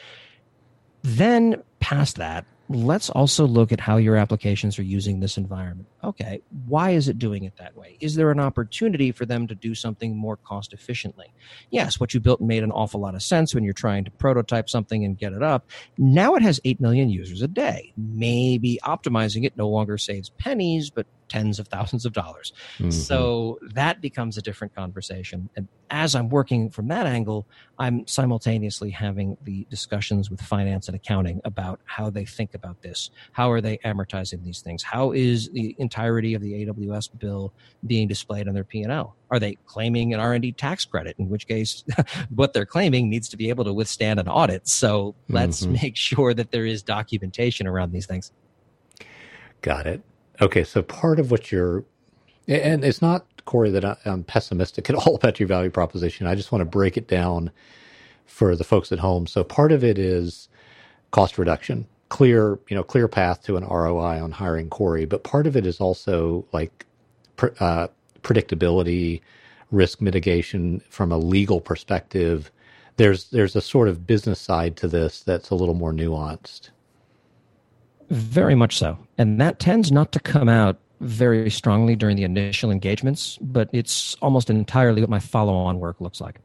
Then 1.03 1.63
past 1.79 2.17
that, 2.17 2.45
let's 2.75 3.09
also 3.09 3.45
look 3.45 3.71
at 3.71 3.79
how 3.79 3.97
your 3.97 4.15
applications 4.15 4.77
are 4.79 4.83
using 4.83 5.19
this 5.19 5.37
environment. 5.37 5.87
Okay, 6.03 6.41
why 6.67 6.91
is 6.91 7.07
it 7.07 7.17
doing 7.19 7.43
it 7.43 7.57
that 7.57 7.75
way? 7.75 7.97
Is 7.99 8.15
there 8.15 8.31
an 8.31 8.39
opportunity 8.39 9.11
for 9.11 9.25
them 9.25 9.47
to 9.47 9.55
do 9.55 9.73
something 9.73 10.15
more 10.15 10.37
cost 10.37 10.73
efficiently? 10.73 11.33
Yes, 11.69 11.99
what 11.99 12.13
you 12.13 12.19
built 12.19 12.41
made 12.41 12.63
an 12.63 12.71
awful 12.71 12.99
lot 12.99 13.15
of 13.15 13.23
sense 13.23 13.55
when 13.55 13.63
you're 13.63 13.73
trying 13.73 14.05
to 14.05 14.11
prototype 14.11 14.69
something 14.69 15.05
and 15.05 15.17
get 15.17 15.33
it 15.33 15.43
up. 15.43 15.69
Now 15.97 16.35
it 16.35 16.41
has 16.41 16.59
8 16.65 16.81
million 16.81 17.09
users 17.09 17.41
a 17.41 17.47
day. 17.47 17.93
Maybe 17.97 18.79
optimizing 18.83 19.45
it 19.45 19.55
no 19.57 19.69
longer 19.69 19.97
saves 19.97 20.29
pennies, 20.29 20.89
but 20.89 21.07
tens 21.29 21.59
of 21.59 21.67
thousands 21.67 22.05
of 22.05 22.13
dollars. 22.13 22.53
Mm-hmm. 22.77 22.91
So 22.91 23.59
that 23.73 24.01
becomes 24.01 24.37
a 24.37 24.41
different 24.41 24.75
conversation. 24.75 25.49
And 25.55 25.67
as 25.89 26.15
I'm 26.15 26.29
working 26.29 26.69
from 26.69 26.87
that 26.87 27.05
angle, 27.05 27.47
I'm 27.77 28.07
simultaneously 28.07 28.89
having 28.89 29.37
the 29.43 29.67
discussions 29.69 30.29
with 30.29 30.41
finance 30.41 30.87
and 30.87 30.95
accounting 30.95 31.41
about 31.45 31.79
how 31.85 32.09
they 32.09 32.25
think 32.25 32.53
about 32.53 32.81
this. 32.81 33.11
How 33.31 33.51
are 33.51 33.61
they 33.61 33.77
amortizing 33.79 34.43
these 34.43 34.61
things? 34.61 34.83
How 34.83 35.11
is 35.11 35.49
the 35.49 35.75
entirety 35.77 36.33
of 36.33 36.41
the 36.41 36.65
AWS 36.65 37.17
bill 37.19 37.53
being 37.85 38.07
displayed 38.07 38.47
on 38.47 38.53
their 38.53 38.63
P&L? 38.63 39.15
Are 39.29 39.39
they 39.39 39.55
claiming 39.65 40.13
an 40.13 40.19
R&D 40.19 40.53
tax 40.53 40.85
credit? 40.85 41.15
In 41.19 41.29
which 41.29 41.47
case, 41.47 41.83
what 42.29 42.53
they're 42.53 42.65
claiming 42.65 43.09
needs 43.09 43.29
to 43.29 43.37
be 43.37 43.49
able 43.49 43.63
to 43.65 43.73
withstand 43.73 44.19
an 44.19 44.27
audit. 44.27 44.67
So 44.67 45.15
let's 45.29 45.61
mm-hmm. 45.61 45.73
make 45.81 45.95
sure 45.95 46.33
that 46.33 46.51
there 46.51 46.65
is 46.65 46.83
documentation 46.83 47.67
around 47.67 47.91
these 47.91 48.05
things. 48.05 48.31
Got 49.61 49.87
it. 49.87 50.01
Okay, 50.41 50.63
so 50.63 50.81
part 50.81 51.19
of 51.19 51.31
what 51.31 51.51
you're, 51.51 51.85
and 52.47 52.83
it's 52.83 53.01
not 53.01 53.25
Corey 53.45 53.71
that 53.71 53.99
I'm 54.05 54.23
pessimistic 54.23 54.89
at 54.89 54.95
all 55.07 55.15
about 55.15 55.39
your 55.39 55.47
value 55.47 55.69
proposition. 55.69 56.27
I 56.27 56.35
just 56.35 56.51
want 56.51 56.61
to 56.61 56.65
break 56.65 56.97
it 56.97 57.07
down 57.07 57.51
for 58.25 58.55
the 58.55 58.63
folks 58.63 58.91
at 58.91 58.99
home. 58.99 59.27
So 59.27 59.43
part 59.43 59.71
of 59.71 59.83
it 59.83 59.99
is 59.99 60.49
cost 61.11 61.37
reduction, 61.37 61.87
clear, 62.09 62.59
you 62.69 62.75
know, 62.75 62.83
clear 62.83 63.07
path 63.07 63.43
to 63.43 63.57
an 63.57 63.65
ROI 63.65 64.21
on 64.23 64.31
hiring 64.31 64.69
Corey. 64.69 65.05
But 65.05 65.23
part 65.23 65.47
of 65.47 65.55
it 65.55 65.65
is 65.65 65.79
also 65.79 66.45
like 66.53 66.85
uh, 67.59 67.87
predictability, 68.23 69.21
risk 69.71 70.01
mitigation 70.01 70.81
from 70.89 71.11
a 71.11 71.17
legal 71.17 71.61
perspective. 71.61 72.51
There's 72.97 73.29
there's 73.31 73.55
a 73.55 73.61
sort 73.61 73.87
of 73.87 74.07
business 74.07 74.39
side 74.39 74.77
to 74.77 74.87
this 74.87 75.21
that's 75.21 75.49
a 75.49 75.55
little 75.55 75.75
more 75.75 75.93
nuanced. 75.93 76.69
Very 78.09 78.55
much 78.55 78.77
so. 78.77 78.97
And 79.17 79.39
that 79.41 79.59
tends 79.59 79.91
not 79.91 80.11
to 80.11 80.19
come 80.19 80.49
out 80.49 80.79
very 80.99 81.49
strongly 81.49 81.95
during 81.95 82.15
the 82.15 82.23
initial 82.23 82.71
engagements, 82.71 83.37
but 83.41 83.69
it's 83.73 84.15
almost 84.21 84.49
entirely 84.49 85.01
what 85.01 85.09
my 85.09 85.19
follow 85.19 85.53
on 85.53 85.79
work 85.79 85.99
looks 85.99 86.21
like. 86.21 86.39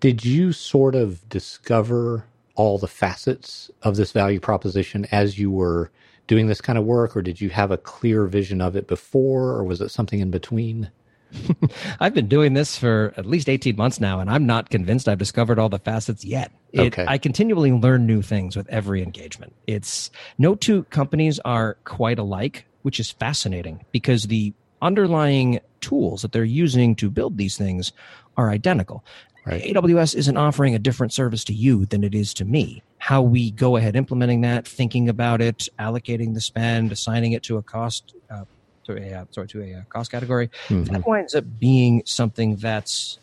Did 0.00 0.24
you 0.24 0.52
sort 0.52 0.94
of 0.94 1.28
discover 1.28 2.26
all 2.54 2.78
the 2.78 2.88
facets 2.88 3.70
of 3.82 3.96
this 3.96 4.12
value 4.12 4.40
proposition 4.40 5.06
as 5.12 5.38
you 5.38 5.50
were 5.50 5.90
doing 6.26 6.46
this 6.46 6.60
kind 6.60 6.78
of 6.78 6.84
work, 6.84 7.16
or 7.16 7.22
did 7.22 7.40
you 7.40 7.50
have 7.50 7.70
a 7.70 7.78
clear 7.78 8.26
vision 8.26 8.60
of 8.60 8.76
it 8.76 8.86
before, 8.86 9.50
or 9.50 9.64
was 9.64 9.80
it 9.80 9.90
something 9.90 10.20
in 10.20 10.30
between? 10.30 10.90
I've 12.00 12.14
been 12.14 12.28
doing 12.28 12.54
this 12.54 12.76
for 12.76 13.12
at 13.16 13.26
least 13.26 13.48
18 13.48 13.76
months 13.76 14.00
now, 14.00 14.20
and 14.20 14.30
I'm 14.30 14.46
not 14.46 14.70
convinced 14.70 15.08
I've 15.08 15.18
discovered 15.18 15.58
all 15.58 15.68
the 15.68 15.78
facets 15.78 16.24
yet. 16.24 16.52
It, 16.72 16.92
okay. 16.92 17.04
I 17.06 17.18
continually 17.18 17.72
learn 17.72 18.06
new 18.06 18.22
things 18.22 18.56
with 18.56 18.68
every 18.68 19.02
engagement. 19.02 19.54
It's 19.66 20.10
no 20.38 20.54
two 20.54 20.84
companies 20.84 21.38
are 21.40 21.74
quite 21.84 22.18
alike, 22.18 22.66
which 22.82 23.00
is 23.00 23.10
fascinating 23.10 23.84
because 23.92 24.24
the 24.24 24.52
underlying 24.80 25.60
tools 25.80 26.22
that 26.22 26.32
they're 26.32 26.44
using 26.44 26.94
to 26.96 27.10
build 27.10 27.38
these 27.38 27.56
things 27.56 27.92
are 28.36 28.50
identical. 28.50 29.04
Right. 29.44 29.74
AWS 29.74 30.14
isn't 30.14 30.36
offering 30.36 30.74
a 30.74 30.78
different 30.78 31.12
service 31.12 31.42
to 31.44 31.52
you 31.52 31.84
than 31.86 32.04
it 32.04 32.14
is 32.14 32.32
to 32.34 32.44
me. 32.44 32.82
How 32.98 33.22
we 33.22 33.50
go 33.50 33.76
ahead 33.76 33.96
implementing 33.96 34.42
that, 34.42 34.68
thinking 34.68 35.08
about 35.08 35.40
it, 35.40 35.68
allocating 35.80 36.34
the 36.34 36.40
spend, 36.40 36.92
assigning 36.92 37.32
it 37.32 37.42
to 37.44 37.56
a 37.56 37.62
cost 37.62 38.14
uh, 38.30 38.44
to 38.84 38.96
a 38.96 39.26
sorry 39.30 39.48
to 39.48 39.62
a 39.62 39.86
cost 39.88 40.10
category, 40.10 40.50
mm-hmm. 40.68 40.84
that 40.84 41.06
winds 41.06 41.34
up 41.34 41.44
being 41.58 42.02
something 42.04 42.56
that's 42.56 43.18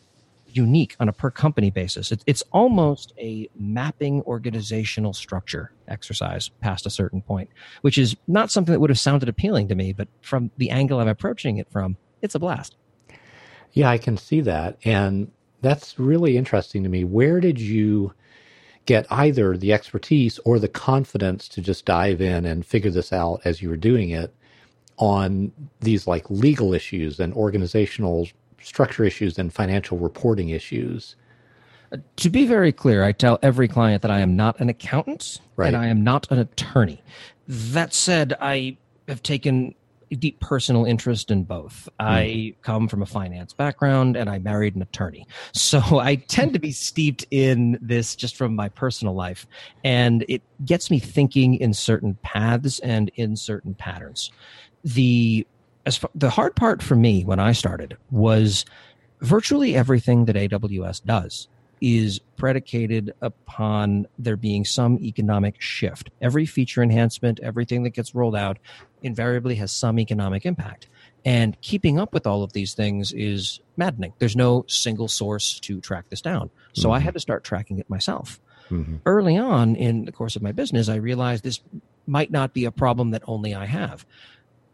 unique 0.52 0.96
on 1.00 1.10
a 1.10 1.14
per 1.14 1.30
company 1.30 1.70
basis. 1.70 2.12
It, 2.12 2.24
it's 2.26 2.44
almost 2.52 3.14
a 3.18 3.50
mapping 3.58 4.22
organizational 4.24 5.14
structure 5.14 5.72
exercise 5.88 6.50
past 6.50 6.86
a 6.86 6.90
certain 6.90 7.22
point, 7.22 7.50
which 7.82 7.98
is 7.98 8.16
not 8.28 8.52
something 8.52 8.74
that 8.74 8.80
would 8.80 8.90
have 8.90 9.00
sounded 9.00 9.30
appealing 9.30 9.68
to 9.70 9.76
me, 9.76 9.94
but 9.94 10.08
from 10.22 10.52
the 10.58 10.70
angle 10.70 11.00
I'm 11.00 11.08
approaching 11.08 11.58
it 11.58 11.68
from, 11.72 11.98
it's 12.22 12.36
a 12.36 12.40
blast. 12.40 12.76
Yeah, 13.74 13.90
I 13.90 13.98
can 13.98 14.18
see 14.18 14.42
that. 14.42 14.78
And 14.84 15.32
that's 15.62 16.00
really 16.00 16.38
interesting 16.38 16.84
to 16.84 16.90
me. 16.90 17.04
Where 17.04 17.40
did 17.40 17.60
you 17.60 18.14
get 18.86 19.06
either 19.12 19.56
the 19.56 19.74
expertise 19.74 20.40
or 20.46 20.58
the 20.58 20.68
confidence 20.68 21.48
to 21.50 21.62
just 21.62 21.86
dive 21.86 22.22
in 22.22 22.46
and 22.46 22.66
figure 22.66 22.92
this 22.92 23.14
out 23.14 23.42
as 23.46 23.62
you 23.62 23.70
were 23.70 23.78
doing 23.78 24.10
it? 24.10 24.34
On 25.00 25.52
these 25.80 26.06
like 26.06 26.30
legal 26.30 26.74
issues 26.74 27.20
and 27.20 27.34
organizational 27.34 28.28
structure 28.62 29.04
issues 29.04 29.40
and 29.40 29.52
financial 29.52 29.98
reporting 29.98 30.50
issues. 30.50 31.16
To 32.18 32.30
be 32.30 32.46
very 32.46 32.72
clear, 32.72 33.04
I 33.04 33.14
tell 33.14 33.40
every 33.42 33.68
client 33.68 34.04
that 34.04 34.12
I 34.12 34.20
am 34.20 34.36
not 34.36 34.60
an 34.60 34.70
accountant 34.70 35.40
right. 35.56 35.68
and 35.68 35.76
I 35.76 35.88
am 35.88 36.04
not 36.04 36.30
an 36.30 36.38
attorney. 36.38 37.02
That 37.48 37.94
said, 37.94 38.36
I 38.40 38.78
have 39.08 39.24
taken 39.24 39.74
a 40.12 40.16
deep 40.16 40.40
personal 40.40 40.86
interest 40.86 41.32
in 41.32 41.44
both. 41.44 41.88
Mm. 42.00 42.06
I 42.06 42.56
come 42.62 42.88
from 42.88 43.02
a 43.02 43.06
finance 43.06 43.54
background 43.54 44.18
and 44.18 44.30
I 44.30 44.40
married 44.40 44.76
an 44.76 44.82
attorney. 44.82 45.26
So 45.54 45.80
I 46.00 46.16
tend 46.16 46.54
to 46.54 46.60
be 46.60 46.72
steeped 46.72 47.26
in 47.32 47.80
this 47.82 48.16
just 48.16 48.36
from 48.36 48.56
my 48.56 48.70
personal 48.70 49.16
life. 49.16 49.48
And 49.84 50.26
it 50.28 50.42
gets 50.66 50.92
me 50.92 51.00
thinking 51.00 51.56
in 51.56 51.74
certain 51.74 52.16
paths 52.22 52.80
and 52.80 53.10
in 53.16 53.36
certain 53.36 53.74
patterns 53.74 54.32
the 54.84 55.46
as 55.86 55.98
far, 55.98 56.12
the 56.14 56.30
hard 56.30 56.56
part 56.56 56.84
for 56.84 56.96
me 56.96 57.24
when 57.24 57.40
I 57.40 57.52
started 57.52 57.98
was 58.12 58.66
virtually 59.22 59.76
everything 59.76 60.26
that 60.26 60.36
AWS 60.36 61.04
does 61.04 61.48
is 61.82 62.20
predicated 62.36 63.14
upon 63.22 64.06
there 64.18 64.36
being 64.36 64.66
some 64.66 65.00
economic 65.00 65.62
shift. 65.62 66.10
Every 66.22 66.46
feature 66.46 66.84
enhancement, 66.84 67.40
everything 67.42 67.84
that 67.84 67.92
gets 67.92 68.14
rolled 68.14 68.36
out, 68.36 68.58
invariably 69.02 69.56
has 69.56 69.72
some 69.72 70.00
economic 70.00 70.46
impact. 70.46 70.90
And 71.26 71.60
keeping 71.62 72.00
up 72.00 72.14
with 72.14 72.28
all 72.28 72.44
of 72.44 72.54
these 72.54 72.74
things 72.74 73.12
is 73.14 73.60
maddening. 73.78 74.14
There's 74.20 74.36
no 74.36 74.66
single 74.68 75.08
source 75.08 75.60
to 75.62 75.80
track 75.82 76.10
this 76.10 76.22
down. 76.22 76.50
So 76.74 76.84
mm-hmm. 76.84 76.92
I 76.92 77.00
had 77.00 77.14
to 77.14 77.20
start 77.20 77.44
tracking 77.44 77.80
it 77.80 77.90
myself. 77.90 78.40
Mm-hmm. 78.70 78.98
Early 79.06 79.38
on 79.38 79.76
in 79.76 80.06
the 80.06 80.12
course 80.12 80.36
of 80.36 80.42
my 80.42 80.52
business, 80.52 80.90
I 80.90 80.96
realized 80.96 81.44
this 81.44 81.62
might 82.08 82.32
not 82.32 82.54
be 82.54 82.66
a 82.66 82.72
problem 82.72 83.12
that 83.12 83.24
only 83.26 83.54
I 83.54 83.66
have. 83.66 84.06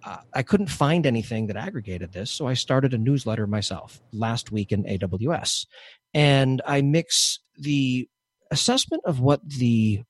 Uh, 0.06 0.18
I 0.34 0.44
couldn't 0.44 0.68
find 0.68 1.06
anything 1.06 1.48
that 1.48 1.58
aggregated 1.58 2.14
this, 2.14 2.30
so 2.30 2.48
I 2.48 2.54
started 2.54 2.94
a 2.94 2.98
newsletter 2.98 3.48
myself 3.48 4.02
last 4.14 4.52
week 4.52 4.72
in 4.72 4.84
AWS. 4.84 5.66
And 6.14 6.62
I 6.66 6.82
mix 6.82 7.40
the 7.58 8.08
assessment 8.52 9.04
of 9.06 9.20
what 9.20 9.42
the 9.50 10.04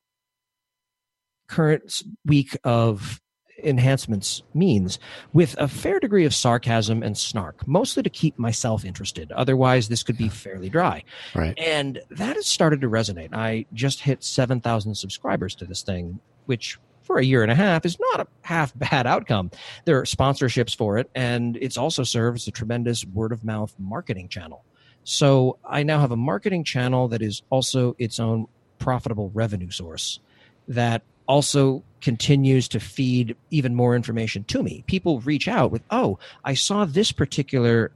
current 1.48 2.04
week 2.26 2.58
of 2.64 3.22
enhancements 3.64 4.44
means 4.54 5.00
with 5.32 5.56
a 5.58 5.68
fair 5.68 6.00
degree 6.00 6.26
of 6.26 6.36
sarcasm 6.36 7.02
and 7.02 7.18
snark, 7.18 7.66
mostly 7.66 8.04
to 8.04 8.10
keep 8.10 8.38
myself 8.38 8.84
interested. 8.84 9.32
Otherwise, 9.32 9.88
this 9.88 10.04
could 10.04 10.18
be 10.18 10.28
fairly 10.28 10.70
dry. 10.70 11.04
Right. 11.34 11.58
And 11.58 12.02
that 12.12 12.36
has 12.36 12.48
started 12.48 12.82
to 12.82 12.90
resonate. 12.90 13.34
I 13.34 13.66
just 13.74 14.02
hit 14.02 14.24
7,000 14.26 14.96
subscribers 14.96 15.56
to 15.56 15.66
this 15.66 15.84
thing, 15.84 16.20
which 16.48 16.78
for 17.06 17.18
a 17.18 17.24
year 17.24 17.44
and 17.44 17.52
a 17.52 17.56
half 17.56 17.86
is 17.86 17.98
not 18.00 18.22
a 18.22 18.28
half 18.42 18.78
bad 18.78 19.08
outcome. 19.08 19.52
There 19.86 19.98
are 20.00 20.04
sponsorships 20.04 20.76
for 20.76 20.98
it, 20.98 21.10
and 21.16 21.58
it's 21.62 21.78
also 21.78 22.04
serves 22.04 22.48
a 22.48 22.52
tremendous 22.52 23.06
word 23.06 23.32
of 23.32 23.44
mouth 23.44 23.74
marketing 23.80 24.28
channel. 24.28 24.64
So 25.04 25.58
I 25.64 25.84
now 25.84 26.00
have 26.00 26.12
a 26.12 26.18
marketing 26.18 26.64
channel 26.64 27.08
that 27.10 27.22
is 27.22 27.44
also 27.50 27.96
its 28.00 28.20
own 28.20 28.48
profitable 28.80 29.30
revenue 29.34 29.70
source 29.70 30.20
that 30.68 31.04
also 31.28 31.84
continues 32.02 32.68
to 32.70 32.80
feed 32.80 33.36
even 33.52 33.76
more 33.76 33.96
information 33.96 34.44
to 34.46 34.64
me. 34.64 34.84
People 34.88 35.22
reach 35.22 35.48
out 35.48 35.72
with, 35.72 35.84
"Oh, 35.92 36.20
I 36.44 36.56
saw 36.56 36.86
this 36.86 37.12
particular, 37.12 37.92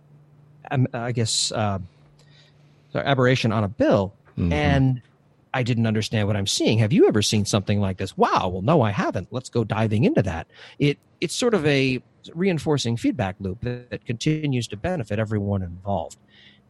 um, 0.71 0.87
I 0.93 1.11
guess, 1.11 1.51
uh, 1.51 1.79
aberration 2.93 3.51
on 3.51 3.63
a 3.63 3.67
bill, 3.67 4.13
mm-hmm. 4.37 4.53
and 4.53 5.01
I 5.53 5.63
didn't 5.63 5.87
understand 5.87 6.27
what 6.27 6.35
I'm 6.35 6.47
seeing. 6.47 6.79
Have 6.79 6.93
you 6.93 7.07
ever 7.07 7.21
seen 7.21 7.45
something 7.45 7.79
like 7.79 7.97
this? 7.97 8.17
Wow. 8.17 8.49
Well, 8.49 8.61
no, 8.61 8.81
I 8.81 8.91
haven't. 8.91 9.29
Let's 9.31 9.49
go 9.49 9.63
diving 9.63 10.03
into 10.03 10.21
that. 10.23 10.47
It 10.77 10.99
it's 11.21 11.35
sort 11.35 11.53
of 11.53 11.65
a 11.65 12.01
reinforcing 12.33 12.97
feedback 12.97 13.35
loop 13.39 13.61
that, 13.61 13.89
that 13.89 14.05
continues 14.05 14.67
to 14.67 14.77
benefit 14.77 15.19
everyone 15.19 15.61
involved, 15.61 16.17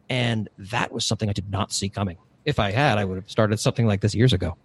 and 0.09 0.49
that 0.57 0.91
was 0.91 1.05
something 1.05 1.29
I 1.29 1.33
did 1.33 1.51
not 1.51 1.71
see 1.71 1.89
coming. 1.89 2.17
If 2.45 2.59
I 2.59 2.71
had, 2.71 2.97
I 2.97 3.05
would 3.05 3.15
have 3.15 3.29
started 3.29 3.59
something 3.59 3.85
like 3.85 4.01
this 4.01 4.15
years 4.15 4.33
ago. 4.33 4.57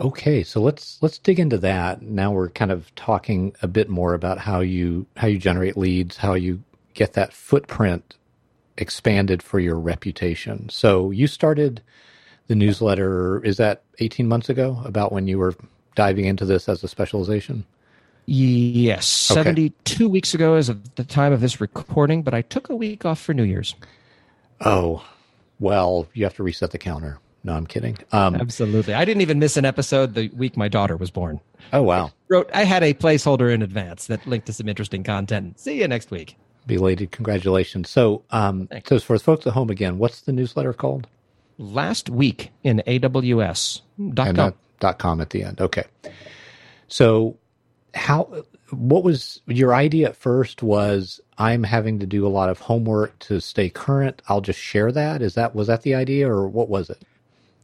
Okay, 0.00 0.42
so 0.42 0.60
let's 0.60 0.98
let's 1.02 1.18
dig 1.18 1.38
into 1.38 1.58
that. 1.58 2.02
Now 2.02 2.32
we're 2.32 2.50
kind 2.50 2.72
of 2.72 2.92
talking 2.94 3.54
a 3.62 3.68
bit 3.68 3.88
more 3.88 4.14
about 4.14 4.38
how 4.38 4.60
you 4.60 5.06
how 5.16 5.28
you 5.28 5.38
generate 5.38 5.76
leads, 5.76 6.16
how 6.16 6.34
you 6.34 6.62
get 6.94 7.12
that 7.14 7.32
footprint 7.32 8.16
expanded 8.76 9.42
for 9.42 9.60
your 9.60 9.78
reputation. 9.78 10.68
So 10.68 11.10
you 11.10 11.26
started 11.26 11.80
the 12.46 12.54
newsletter 12.54 13.44
is 13.44 13.56
that 13.56 13.82
18 13.98 14.28
months 14.28 14.48
ago 14.48 14.80
about 14.84 15.12
when 15.12 15.26
you 15.26 15.38
were 15.38 15.54
diving 15.94 16.24
into 16.24 16.44
this 16.44 16.68
as 16.68 16.82
a 16.84 16.88
specialization? 16.88 17.64
Yes, 18.26 19.30
okay. 19.30 19.42
72 19.42 20.08
weeks 20.08 20.34
ago 20.34 20.56
is 20.56 20.68
of 20.68 20.94
the 20.94 21.04
time 21.04 21.32
of 21.32 21.40
this 21.40 21.60
recording, 21.60 22.22
but 22.22 22.32
I 22.32 22.42
took 22.42 22.70
a 22.70 22.76
week 22.76 23.04
off 23.04 23.20
for 23.20 23.34
New 23.34 23.42
Year's. 23.42 23.74
Oh, 24.62 25.04
well, 25.60 26.08
you 26.14 26.24
have 26.24 26.34
to 26.36 26.42
reset 26.42 26.70
the 26.70 26.78
counter. 26.78 27.18
No, 27.44 27.52
I'm 27.52 27.66
kidding. 27.66 27.98
Um, 28.12 28.36
Absolutely. 28.36 28.94
I 28.94 29.04
didn't 29.04 29.20
even 29.20 29.38
miss 29.38 29.58
an 29.58 29.66
episode 29.66 30.14
the 30.14 30.28
week 30.30 30.56
my 30.56 30.68
daughter 30.68 30.96
was 30.96 31.10
born. 31.10 31.40
Oh, 31.74 31.82
wow. 31.82 32.06
I 32.06 32.10
wrote, 32.30 32.50
I 32.54 32.64
had 32.64 32.82
a 32.82 32.94
placeholder 32.94 33.52
in 33.52 33.60
advance 33.60 34.06
that 34.06 34.26
linked 34.26 34.46
to 34.46 34.54
some 34.54 34.68
interesting 34.68 35.02
content. 35.02 35.60
See 35.60 35.80
you 35.80 35.86
next 35.86 36.10
week. 36.10 36.36
Belated 36.66 37.10
congratulations. 37.10 37.90
So, 37.90 38.22
um, 38.30 38.68
so 38.86 38.98
for 38.98 39.18
folks 39.18 39.46
at 39.46 39.52
home 39.52 39.68
again, 39.68 39.98
what's 39.98 40.22
the 40.22 40.32
newsletter 40.32 40.72
called? 40.72 41.06
Last 41.58 42.10
week 42.10 42.50
in 42.62 42.82
AWS. 42.86 43.80
Dot 44.12 44.34
com. 44.34 44.54
dot 44.80 44.98
com 44.98 45.20
at 45.20 45.30
the 45.30 45.44
end. 45.44 45.60
Okay. 45.60 45.84
So, 46.88 47.36
how, 47.94 48.44
what 48.70 49.04
was 49.04 49.40
your 49.46 49.74
idea 49.74 50.08
at 50.08 50.16
first 50.16 50.62
was 50.62 51.20
I'm 51.38 51.62
having 51.62 51.98
to 52.00 52.06
do 52.06 52.26
a 52.26 52.28
lot 52.28 52.48
of 52.48 52.58
homework 52.58 53.18
to 53.20 53.40
stay 53.40 53.70
current. 53.70 54.20
I'll 54.28 54.40
just 54.40 54.58
share 54.58 54.92
that. 54.92 55.22
Is 55.22 55.34
that, 55.34 55.54
was 55.54 55.68
that 55.68 55.82
the 55.82 55.94
idea 55.94 56.28
or 56.30 56.48
what 56.48 56.68
was 56.68 56.90
it? 56.90 57.02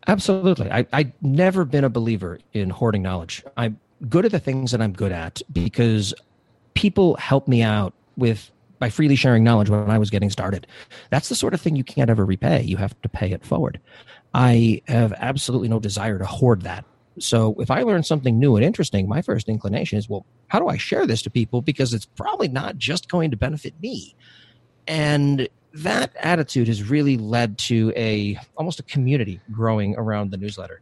Absolutely. 0.07 0.71
I, 0.71 0.87
I've 0.93 1.13
never 1.21 1.65
been 1.65 1.85
a 1.85 1.91
believer 1.91 2.39
in 2.53 2.71
hoarding 2.71 3.03
knowledge. 3.03 3.45
I'm 3.57 3.79
good 4.09 4.25
at 4.25 4.33
the 4.33 4.39
things 4.39 4.71
that 4.71 4.81
I'm 4.81 4.93
good 4.93 5.13
at 5.13 5.43
because 5.53 6.15
people 6.75 7.17
help 7.17 7.47
me 7.47 7.63
out 7.63 7.93
with 8.17 8.51
by 8.81 8.91
freely 8.91 9.15
sharing 9.15 9.45
knowledge 9.45 9.71
when 9.71 9.91
I 9.91 9.99
was 9.99 10.11
getting 10.11 10.31
started. 10.31 10.67
That's 11.11 11.29
the 11.29 11.37
sort 11.37 11.55
of 11.55 11.61
thing 11.61 11.77
you 11.77 11.85
can't 11.85 12.11
ever 12.11 12.25
repay. 12.25 12.63
You 12.63 12.79
have 12.79 13.01
to 13.03 13.09
pay 13.09 13.31
it 13.31 13.45
forward. 13.45 13.79
I 14.35 14.83
have 14.89 15.13
absolutely 15.19 15.69
no 15.69 15.79
desire 15.79 16.19
to 16.19 16.27
hoard 16.27 16.63
that. 16.63 16.85
So 17.19 17.55
if 17.59 17.71
I 17.71 17.83
learn 17.83 18.03
something 18.03 18.39
new 18.39 18.57
and 18.57 18.65
interesting, 18.65 19.09
my 19.09 19.21
first 19.23 19.49
inclination 19.49 19.99
is, 19.99 20.09
well, 20.09 20.25
how 20.49 20.59
do 20.59 20.69
I 20.69 20.79
share 20.79 21.07
this 21.07 21.23
to 21.23 21.31
people? 21.31 21.61
Because 21.61 21.93
it's 21.93 22.07
probably 22.07 22.49
not 22.49 22.79
just 22.79 23.09
going 23.09 23.31
to 23.31 23.37
benefit 23.37 23.75
me. 23.81 24.17
And 24.87 25.49
that 25.75 26.13
attitude 26.17 26.69
has 26.69 26.83
really 26.83 27.17
led 27.17 27.59
to 27.59 27.93
a 27.95 28.39
almost 28.57 28.81
a 28.81 28.85
community 28.85 29.41
growing 29.53 29.95
around 29.97 30.31
the 30.31 30.37
newsletter. 30.37 30.81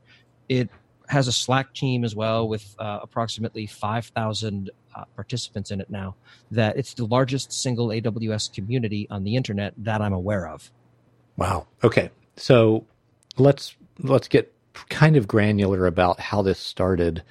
It 0.49 0.71
has 1.09 1.27
a 1.27 1.33
Slack 1.33 1.75
team 1.75 2.05
as 2.05 2.15
well 2.15 2.49
with 2.49 2.75
uh, 2.79 3.01
approximately 3.03 3.67
5,000 3.67 4.71
uh, 4.95 5.05
participants 5.15 5.71
in 5.71 5.81
it 5.81 5.91
now. 5.91 6.15
That 6.51 6.77
it's 6.77 6.95
the 6.95 7.07
largest 7.07 7.53
single 7.53 7.89
AWS 7.89 8.53
community 8.53 9.07
on 9.11 9.25
the 9.25 9.37
internet 9.37 9.75
that 9.79 10.01
I'm 10.01 10.13
aware 10.13 10.49
of. 10.49 10.71
Wow. 11.37 11.67
Okay. 11.83 12.11
So 12.37 12.85
let's 13.37 13.77
let's 14.01 14.29
get 14.29 14.53
kind 14.89 15.17
of 15.17 15.27
granular 15.27 15.87
about 15.87 16.21
how 16.21 16.43
this 16.43 16.59
started. 16.59 17.23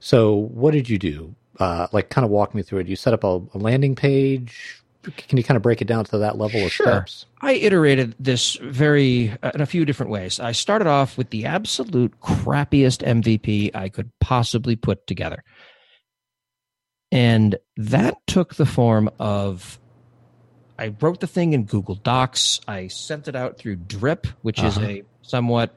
So 0.00 0.34
what 0.34 0.72
did 0.72 0.88
you 0.88 0.98
do? 0.98 1.34
Uh, 1.58 1.86
like, 1.92 2.10
kind 2.10 2.24
of 2.24 2.30
walk 2.30 2.54
me 2.54 2.62
through 2.62 2.80
it. 2.80 2.88
You 2.88 2.96
set 2.96 3.14
up 3.14 3.24
a, 3.24 3.40
a 3.54 3.58
landing 3.58 3.94
page 3.94 4.82
can 5.16 5.38
you 5.38 5.44
kind 5.44 5.56
of 5.56 5.62
break 5.62 5.82
it 5.82 5.86
down 5.86 6.04
to 6.06 6.18
that 6.18 6.38
level 6.38 6.64
of 6.64 6.72
sure. 6.72 6.86
steps? 6.86 7.26
I 7.40 7.52
iterated 7.52 8.14
this 8.18 8.54
very 8.56 9.36
uh, 9.42 9.52
in 9.54 9.60
a 9.60 9.66
few 9.66 9.84
different 9.84 10.10
ways. 10.10 10.40
I 10.40 10.52
started 10.52 10.86
off 10.86 11.18
with 11.18 11.30
the 11.30 11.46
absolute 11.46 12.18
crappiest 12.20 13.02
MVP 13.06 13.74
I 13.74 13.88
could 13.88 14.10
possibly 14.20 14.76
put 14.76 15.06
together. 15.06 15.44
And 17.12 17.56
that 17.76 18.16
took 18.26 18.56
the 18.56 18.66
form 18.66 19.10
of 19.18 19.78
I 20.78 20.94
wrote 21.00 21.20
the 21.20 21.26
thing 21.26 21.52
in 21.52 21.64
Google 21.64 21.94
Docs. 21.94 22.60
I 22.66 22.88
sent 22.88 23.28
it 23.28 23.36
out 23.36 23.58
through 23.58 23.76
Drip, 23.76 24.26
which 24.42 24.58
uh-huh. 24.58 24.68
is 24.68 24.78
a 24.78 25.02
somewhat 25.22 25.74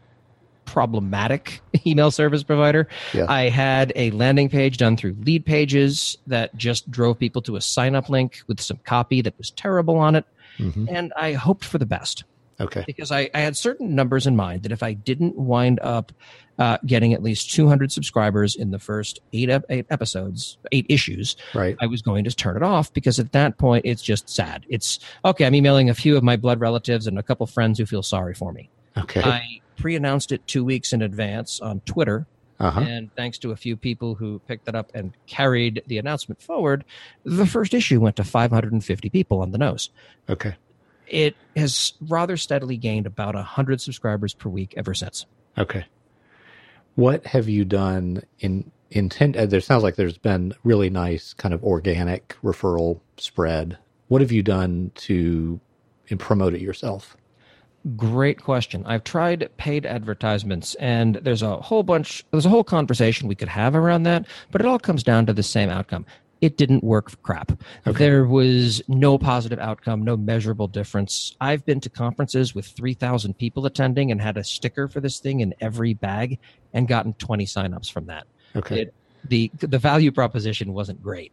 problematic 0.68 1.62
email 1.88 2.12
service 2.12 2.44
provider. 2.44 2.88
Yeah. 3.14 3.26
I 3.28 3.50
had 3.50 3.92
a 3.96 4.12
landing 4.12 4.50
page 4.50 4.78
done 4.78 4.96
through 4.96 5.16
Leadpages 5.16 6.18
that 6.28 6.56
just 6.56 6.92
drove 6.92 7.18
people 7.18 7.42
to 7.44 7.56
a 7.56 7.62
sign 7.62 7.96
up 7.96 8.10
link 8.10 8.42
with 8.46 8.62
some 8.62 8.78
copy 8.84 9.22
that 9.22 9.36
was 9.40 9.50
terrible 9.50 9.98
on 9.98 10.16
it. 10.16 10.26
Mm-hmm. 10.60 10.86
And 10.90 11.14
I 11.18 11.34
hoped 11.34 11.66
for 11.66 11.80
the 11.80 11.86
best. 11.88 12.24
Okay. 12.60 12.84
Because 12.88 13.12
I, 13.12 13.30
I, 13.36 13.42
had 13.42 13.56
certain 13.56 13.94
numbers 13.94 14.26
in 14.26 14.36
mind 14.36 14.64
that 14.64 14.72
if 14.72 14.82
I 14.82 14.94
didn't 14.94 15.38
wind 15.38 15.80
up 15.84 16.12
uh, 16.58 16.80
getting 16.88 17.14
at 17.14 17.22
least 17.22 17.52
200 17.52 17.92
subscribers 17.92 18.56
in 18.56 18.72
the 18.72 18.80
first 18.80 19.20
eight, 19.32 19.52
ep- 19.52 19.66
eight 19.70 19.86
episodes, 19.92 20.58
eight 20.72 20.88
issues, 20.90 21.36
right. 21.54 21.78
I 21.80 21.86
was 21.86 22.02
going 22.02 22.24
to 22.24 22.32
turn 22.32 22.58
it 22.58 22.64
off 22.64 22.92
because 22.94 23.20
at 23.20 23.32
that 23.34 23.60
point 23.60 23.86
it's 23.86 24.02
just 24.02 24.28
sad. 24.28 24.66
It's 24.70 24.98
okay. 25.24 25.46
I'm 25.46 25.54
emailing 25.54 25.92
a 25.92 25.94
few 25.94 26.18
of 26.18 26.24
my 26.24 26.36
blood 26.36 26.60
relatives 26.60 27.06
and 27.06 27.20
a 27.20 27.24
couple 27.24 27.46
friends 27.46 27.78
who 27.78 27.86
feel 27.86 28.02
sorry 28.02 28.34
for 28.34 28.52
me. 28.52 28.72
Okay. 28.98 29.22
I 29.22 29.62
pre-announced 29.78 30.32
it 30.32 30.46
two 30.48 30.66
weeks 30.66 30.94
in 30.94 31.02
advance 31.02 31.60
on 31.60 31.82
Twitter. 31.82 32.26
Uh-huh. 32.60 32.82
And 32.82 33.14
thanks 33.16 33.38
to 33.40 33.52
a 33.52 33.56
few 33.56 33.78
people 33.78 34.16
who 34.16 34.40
picked 34.48 34.68
it 34.68 34.76
up 34.76 34.92
and 34.96 35.14
carried 35.28 35.84
the 35.86 36.00
announcement 36.00 36.42
forward, 36.42 36.84
the 37.24 37.46
first 37.46 37.74
issue 37.74 38.00
went 38.00 38.16
to 38.16 38.24
550 38.24 39.10
people 39.10 39.42
on 39.42 39.52
the 39.52 39.60
nose. 39.60 39.92
Okay. 40.28 40.56
It 41.08 41.36
has 41.56 41.94
rather 42.02 42.36
steadily 42.36 42.76
gained 42.78 43.06
about 43.06 43.36
100 43.36 43.80
subscribers 43.80 44.34
per 44.34 44.50
week 44.50 44.74
ever 44.76 44.94
since. 44.94 45.26
Okay. 45.58 45.86
What 46.96 47.28
have 47.28 47.48
you 47.48 47.64
done 47.64 48.24
in 48.40 48.72
intent? 48.90 49.38
Uh, 49.38 49.46
there 49.46 49.62
sounds 49.62 49.84
like 49.84 49.96
there's 49.96 50.18
been 50.18 50.54
really 50.64 50.90
nice 50.90 51.34
kind 51.34 51.54
of 51.54 51.64
organic 51.64 52.36
referral 52.44 53.00
spread. 53.18 53.78
What 54.08 54.22
have 54.22 54.32
you 54.32 54.42
done 54.42 54.92
to 54.96 55.60
promote 56.18 56.56
it 56.56 56.62
yourself? 56.62 57.16
Great 57.96 58.42
question. 58.42 58.84
I've 58.86 59.04
tried 59.04 59.50
paid 59.58 59.86
advertisements, 59.86 60.76
and 60.76 61.16
there's 61.16 61.42
a 61.42 61.58
whole 61.58 61.84
bunch, 61.84 62.26
there's 62.32 62.46
a 62.46 62.50
whole 62.50 62.64
conversation 62.64 63.28
we 63.28 63.36
could 63.36 63.48
have 63.48 63.76
around 63.76 64.04
that, 64.04 64.26
but 64.52 64.62
it 64.62 64.68
all 64.68 64.80
comes 64.80 65.04
down 65.04 65.26
to 65.28 65.34
the 65.34 65.44
same 65.44 65.70
outcome. 65.70 66.06
it 66.42 66.58
didn't 66.58 66.84
work 66.84 67.10
for 67.10 67.18
crap. 67.18 67.52
Okay. 67.86 67.98
There 67.98 68.26
was 68.26 68.82
no 68.88 69.18
positive 69.18 69.60
outcome, 69.60 70.04
no 70.04 70.16
measurable 70.16 70.68
difference. 70.68 71.36
I've 71.42 71.66
been 71.66 71.80
to 71.82 71.90
conferences 71.90 72.54
with 72.54 72.66
3,000 72.68 73.38
people 73.38 73.66
attending 73.66 74.12
and 74.12 74.22
had 74.22 74.38
a 74.38 74.44
sticker 74.44 74.88
for 74.88 75.00
this 75.00 75.20
thing 75.20 75.40
in 75.40 75.54
every 75.62 75.94
bag 75.94 76.40
and 76.74 76.88
gotten 76.88 77.14
20 77.14 77.46
signups 77.46 77.92
from 77.92 78.06
that. 78.08 78.28
Okay. 78.56 78.82
It, 78.82 78.94
the 79.24 79.52
the 79.60 79.80
value 79.80 80.12
proposition 80.12 80.74
wasn't 80.74 81.02
great. 81.02 81.32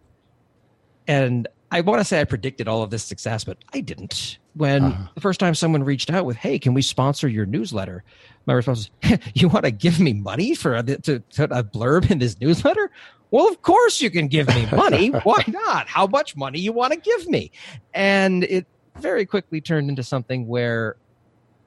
And 1.07 1.47
I 1.75 1.81
want 1.81 1.99
to 2.01 2.05
say 2.05 2.21
I 2.21 2.25
predicted 2.25 2.69
all 2.69 2.85
of 2.85 2.91
this 2.91 3.03
success, 3.03 3.43
but 3.43 3.59
I 3.75 3.81
didn't. 3.81 4.39
When 4.55 4.85
Uh-huh. 4.85 5.09
the 5.17 5.21
first 5.21 5.41
time 5.41 5.57
someone 5.57 5.83
reached 5.83 6.09
out 6.09 6.25
with, 6.25 6.37
"Hey, 6.37 6.57
can 6.61 6.73
we 6.73 6.83
sponsor 6.83 7.27
your 7.27 7.47
newsletter?" 7.47 8.05
My 8.47 8.53
response 8.53 8.91
was, 9.03 9.21
"You 9.35 9.49
want 9.49 9.65
to 9.65 9.73
give 9.73 9.99
me 9.99 10.13
money 10.13 10.55
for 10.55 10.77
a, 10.77 10.83
to, 10.85 11.19
to 11.19 11.45
a 11.45 11.65
blurb 11.65 12.11
in 12.13 12.21
this 12.21 12.39
newsletter?" 12.41 12.93
Well, 13.33 13.49
of 13.49 13.61
course 13.63 14.01
you 14.01 14.09
can 14.11 14.29
give 14.29 14.47
me 14.49 14.67
money. 14.71 15.09
Why 15.25 15.43
not? 15.49 15.89
How 15.89 16.07
much 16.07 16.37
money 16.37 16.61
you 16.61 16.73
want 16.73 16.93
to 16.93 17.01
give 17.01 17.27
me? 17.29 17.51
And 17.93 18.45
it 18.45 18.67
very 19.01 19.27
quickly 19.27 19.61
turned 19.61 19.89
into 19.91 20.05
something 20.05 20.47
where 20.47 20.95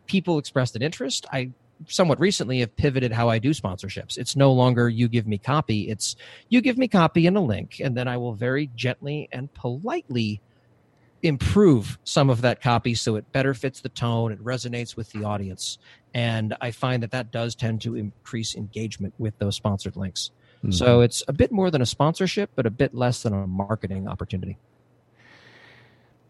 people 0.05 0.37
expressed 0.37 0.77
an 0.77 0.81
interest. 0.81 1.25
I 1.33 1.49
somewhat 1.87 2.19
recently 2.19 2.59
have 2.59 2.75
pivoted 2.75 3.11
how 3.11 3.29
I 3.29 3.39
do 3.39 3.51
sponsorships. 3.51 4.17
It's 4.17 4.35
no 4.35 4.51
longer 4.51 4.89
you 4.89 5.07
give 5.07 5.27
me 5.27 5.37
copy, 5.37 5.89
it's 5.89 6.15
you 6.49 6.61
give 6.61 6.77
me 6.77 6.87
copy 6.87 7.27
and 7.27 7.37
a 7.37 7.41
link, 7.41 7.79
and 7.83 7.95
then 7.95 8.07
I 8.07 8.17
will 8.17 8.33
very 8.33 8.69
gently 8.75 9.29
and 9.31 9.53
politely 9.53 10.41
improve 11.23 11.97
some 12.03 12.29
of 12.29 12.41
that 12.41 12.61
copy 12.61 12.93
so 12.93 13.15
it 13.15 13.31
better 13.31 13.53
fits 13.53 13.81
the 13.81 13.89
tone, 13.89 14.31
it 14.31 14.43
resonates 14.43 14.95
with 14.95 15.11
the 15.11 15.23
audience. 15.23 15.77
And 16.13 16.55
I 16.61 16.71
find 16.71 17.03
that 17.03 17.11
that 17.11 17.31
does 17.31 17.55
tend 17.55 17.81
to 17.81 17.95
increase 17.95 18.55
engagement 18.55 19.13
with 19.17 19.37
those 19.39 19.55
sponsored 19.55 19.95
links. 19.95 20.31
Mhm. 20.63 20.73
So 20.73 21.01
it's 21.01 21.23
a 21.27 21.33
bit 21.33 21.51
more 21.51 21.71
than 21.71 21.81
a 21.81 21.85
sponsorship, 21.85 22.51
but 22.55 22.65
a 22.65 22.71
bit 22.71 22.93
less 22.93 23.23
than 23.23 23.33
a 23.33 23.47
marketing 23.47 24.07
opportunity. 24.07 24.57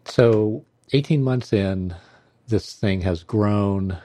So, 0.04 0.64
18 0.92 1.22
months 1.22 1.52
in, 1.52 1.94
this 2.46 2.74
thing 2.74 3.02
has 3.02 3.22
grown. 3.22 3.98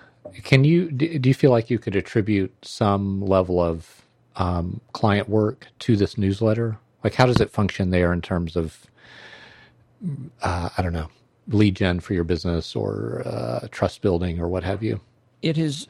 Can 0.43 0.63
you 0.63 0.91
do 0.91 1.29
you 1.29 1.33
feel 1.33 1.51
like 1.51 1.69
you 1.69 1.79
could 1.79 1.95
attribute 1.95 2.53
some 2.63 3.21
level 3.21 3.61
of 3.61 4.03
um, 4.35 4.81
client 4.93 5.29
work 5.29 5.67
to 5.79 5.95
this 5.95 6.17
newsletter? 6.17 6.77
Like, 7.03 7.15
how 7.15 7.25
does 7.25 7.41
it 7.41 7.51
function 7.51 7.91
there 7.91 8.13
in 8.13 8.21
terms 8.21 8.55
of, 8.55 8.87
uh, 10.41 10.69
I 10.77 10.81
don't 10.81 10.93
know, 10.93 11.09
lead 11.49 11.75
gen 11.75 11.99
for 11.99 12.13
your 12.13 12.23
business 12.23 12.75
or 12.75 13.23
uh, 13.25 13.67
trust 13.71 14.01
building 14.01 14.39
or 14.39 14.47
what 14.47 14.63
have 14.63 14.83
you? 14.83 15.01
It 15.41 15.57
has 15.57 15.87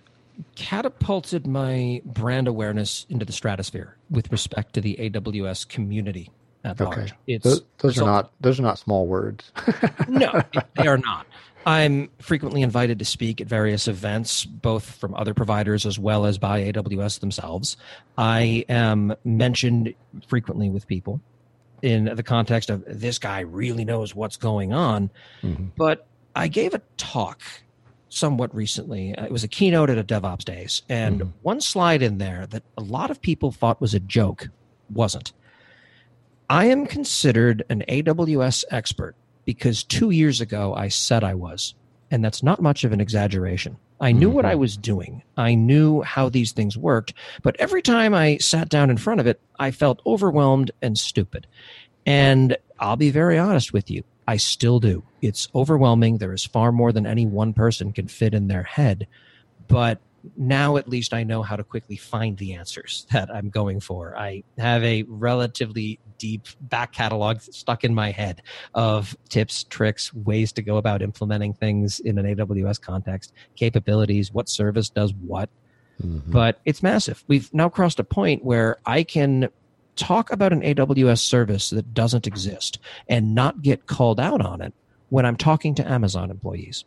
catapulted 0.56 1.48
my 1.48 2.02
brand 2.06 2.48
awareness 2.48 3.06
into 3.10 3.26
the 3.26 3.34
stratosphere 3.34 3.98
with 4.10 4.32
respect 4.32 4.74
to 4.74 4.82
the 4.82 4.98
AWS 5.00 5.68
community 5.70 6.32
at 6.64 6.80
Okay. 6.80 7.02
large. 7.02 7.14
It's 7.28 7.46
Those, 7.46 7.64
those 7.80 7.98
are 8.00 8.04
not 8.06 8.32
those 8.42 8.60
are 8.60 8.64
not 8.64 8.80
small 8.80 9.08
words. 9.08 9.52
no, 10.08 10.46
they 10.76 10.88
are 10.88 10.98
not. 10.98 11.28
I'm 11.66 12.10
frequently 12.20 12.62
invited 12.62 13.00
to 13.00 13.06
speak 13.06 13.40
at 13.42 13.48
various 13.48 13.88
events, 13.88 14.46
both 14.46 14.84
from 14.84 15.14
other 15.16 15.34
providers 15.34 15.86
as 15.86 15.98
well 15.98 16.26
as 16.26 16.38
by 16.38 16.62
AWS 16.62 17.20
themselves. 17.20 17.78
I 18.18 18.66
am 18.70 19.16
mentioned 19.24 19.94
frequently 20.28 20.70
with 20.70 20.88
people 20.88 21.22
in 21.82 22.06
the 22.16 22.24
context 22.24 22.70
of 22.70 22.84
this 22.88 23.20
guy 23.20 23.42
really 23.42 23.86
knows 23.86 24.16
what's 24.16 24.38
going 24.38 24.74
on. 24.74 25.10
Mhm. 25.42 25.72
But 25.78 26.08
I 26.36 26.48
gave 26.48 26.74
a 26.74 26.82
talk 26.98 27.42
somewhat 28.10 28.54
recently. 28.56 29.12
It 29.12 29.32
was 29.32 29.44
a 29.44 29.48
keynote 29.48 29.90
at 29.90 29.98
a 29.98 30.04
DevOps 30.04 30.46
Days, 30.46 30.84
and 30.88 31.22
Mhm. 31.22 31.32
one 31.42 31.62
slide 31.62 32.02
in 32.02 32.20
there 32.20 32.46
that 32.48 32.64
a 32.78 32.82
lot 32.82 33.10
of 33.12 33.22
people 33.22 33.52
thought 33.52 33.82
was 33.82 33.94
a 33.94 34.00
joke 34.00 34.50
wasn't. 34.94 35.34
I 36.50 36.66
am 36.66 36.86
considered 36.86 37.64
an 37.70 37.84
AWS 37.88 38.64
expert 38.70 39.16
because 39.46 39.84
two 39.84 40.10
years 40.12 40.42
ago 40.42 40.74
I 40.74 40.88
said 40.88 41.24
I 41.24 41.34
was, 41.34 41.76
and 42.12 42.24
that's 42.24 42.44
not 42.44 42.62
much 42.62 42.84
of 42.84 42.92
an 42.92 43.02
exaggeration. 43.02 43.78
I 44.02 44.12
knew 44.12 44.30
what 44.30 44.44
Mhm. 44.46 44.50
I 44.50 44.56
was 44.56 44.76
doing. 44.76 45.24
I 45.38 45.56
knew 45.56 46.02
how 46.02 46.28
these 46.28 46.52
things 46.52 46.78
worked, 46.78 47.14
but 47.42 47.56
every 47.60 47.82
time 47.82 48.14
I 48.14 48.38
sat 48.38 48.68
down 48.68 48.90
in 48.90 48.98
front 48.98 49.20
of 49.22 49.28
it, 49.28 49.40
I 49.60 49.72
felt 49.72 50.02
overwhelmed 50.06 50.72
and 50.82 50.98
stupid. 50.98 51.48
And 52.06 52.58
I'll 52.80 52.98
be 52.98 53.12
very 53.12 53.38
honest 53.38 53.72
with 53.72 53.90
you, 53.90 54.04
I 54.28 54.38
still 54.38 54.80
do. 54.82 55.04
It's 55.22 55.48
overwhelming. 55.56 56.18
There 56.18 56.34
is 56.34 56.44
far 56.46 56.72
more 56.74 56.92
than 56.92 57.06
any 57.08 57.26
one 57.26 57.54
person 57.54 57.94
can 57.94 58.08
fit 58.08 58.34
in 58.34 58.48
their 58.48 58.64
head. 58.64 59.08
But 59.70 60.00
now 60.38 60.78
at 60.78 60.88
least 60.88 61.14
I 61.14 61.24
know 61.24 61.42
how 61.44 61.56
to 61.56 61.64
quickly 61.64 61.98
find 61.98 62.38
the 62.38 62.54
answers 62.54 63.06
that 63.12 63.30
I'm 63.34 63.50
going 63.50 63.80
for. 63.80 64.18
I 64.18 64.44
have 64.58 64.84
a 64.84 65.04
relatively 65.08 66.00
deep 66.18 66.48
back 66.62 66.94
catalog 66.94 67.42
stuck 67.42 67.84
in 67.84 67.94
my 67.94 68.12
head 68.12 68.42
of 68.74 69.16
tips, 69.30 69.66
tricks, 69.66 70.14
ways 70.14 70.52
to 70.54 70.62
go 70.62 70.78
about 70.78 71.02
implementing 71.02 71.54
things 71.54 72.00
in 72.00 72.18
an 72.18 72.26
AWS 72.26 72.80
context, 72.80 73.34
capabilities, 73.56 74.32
what 74.32 74.48
service 74.50 74.90
does 74.90 75.14
what 75.14 75.50
Mhm. 76.02 76.32
but 76.32 76.60
it's 76.66 76.82
massive. 76.82 77.24
We've 77.28 77.54
now 77.54 77.70
crossed 77.70 78.00
a 78.00 78.04
point 78.04 78.44
where 78.44 78.78
I 78.84 79.04
can 79.04 79.50
talk 79.96 80.32
about 80.32 80.52
an 80.52 80.64
AWS 80.64 81.22
service 81.22 81.70
that 81.70 81.94
doesn't 81.94 82.26
exist 82.26 82.80
and 83.08 83.36
not 83.36 83.62
get 83.62 83.86
called 83.86 84.20
out 84.20 84.42
on 84.42 84.60
it 84.60 84.74
when 85.10 85.24
I'm 85.24 85.36
talking 85.38 85.76
to 85.76 85.88
Amazon 85.90 86.32
employees. 86.32 86.84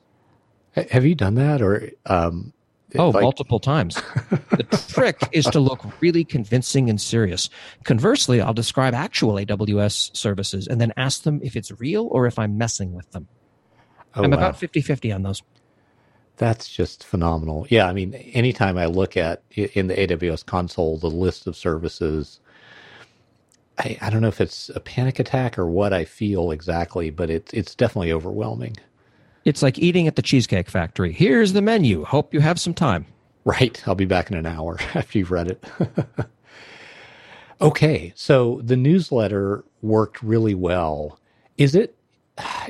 Have 0.91 1.07
you 1.07 1.15
done 1.15 1.37
that 1.37 1.63
or? 1.63 1.91
Um, 2.07 2.53
Oh, 2.97 3.11
like- 3.11 3.23
multiple 3.23 3.59
times. 3.59 3.97
the 4.31 4.87
trick 4.89 5.21
is 5.33 5.45
to 5.47 5.61
look 5.61 5.85
really 6.01 6.25
convincing 6.25 6.89
and 6.89 7.01
serious. 7.01 7.51
Conversely, 7.85 8.41
I'll 8.41 8.55
describe 8.55 8.95
actual 8.95 9.35
AWS 9.35 10.17
services 10.17 10.69
and 10.69 10.81
then 10.81 10.93
ask 10.97 11.23
them 11.23 11.41
if 11.43 11.57
it's 11.57 11.73
real 11.81 12.09
or 12.13 12.27
if 12.27 12.39
I'm 12.39 12.57
messing 12.57 12.95
with 12.95 13.11
them. 13.11 13.27
oh, 14.15 14.23
I'm 14.23 14.31
wow. 14.31 14.37
about 14.37 14.59
50 14.59 14.81
50 14.81 15.13
on 15.13 15.23
those. 15.23 15.43
That's 16.37 16.69
just 16.69 17.03
phenomenal. 17.03 17.67
Yeah, 17.71 17.87
I 17.87 17.93
mean, 17.93 18.15
anytime 18.15 18.77
I 18.77 18.87
look 18.87 19.17
at 19.17 19.43
in 19.51 19.87
the 19.87 19.95
AWS 19.95 20.45
console 20.45 20.99
the 20.99 21.11
list 21.11 21.47
of 21.47 21.57
services, 21.57 22.41
I, 23.79 23.97
I 24.01 24.11
don't 24.11 24.21
know 24.21 24.29
if 24.29 24.41
it's 24.41 24.69
a 24.75 24.81
panic 24.81 25.19
attack 25.19 25.59
or 25.59 25.67
what 25.67 25.93
I 25.93 26.05
feel 26.05 26.51
exactly, 26.51 27.11
but 27.11 27.31
it's 27.31 27.53
it's 27.53 27.75
definitely 27.75 28.13
overwhelming. 28.13 28.77
It's 29.47 29.63
like 29.63 29.79
eating 29.79 30.09
at 30.09 30.17
the 30.17 30.23
Cheesecake 30.23 30.69
Factory. 30.69 31.13
Here's 31.13 31.53
the 31.53 31.63
menu. 31.63 32.05
Hope 32.05 32.35
you 32.35 32.41
have 32.41 32.59
some 32.59 32.75
time. 32.75 33.07
Right, 33.45 33.81
I'll 33.87 33.95
be 33.95 34.05
back 34.05 34.29
in 34.29 34.37
an 34.37 34.45
hour 34.45 34.77
after 34.95 35.19
you've 35.19 35.31
read 35.31 35.47
it. 35.47 35.65
okay, 37.61 38.13
so 38.17 38.61
the 38.65 38.77
newsletter 38.77 39.65
worked 39.83 40.21
really 40.21 40.57
well. 40.57 41.21
Is 41.57 41.77
it 41.77 41.97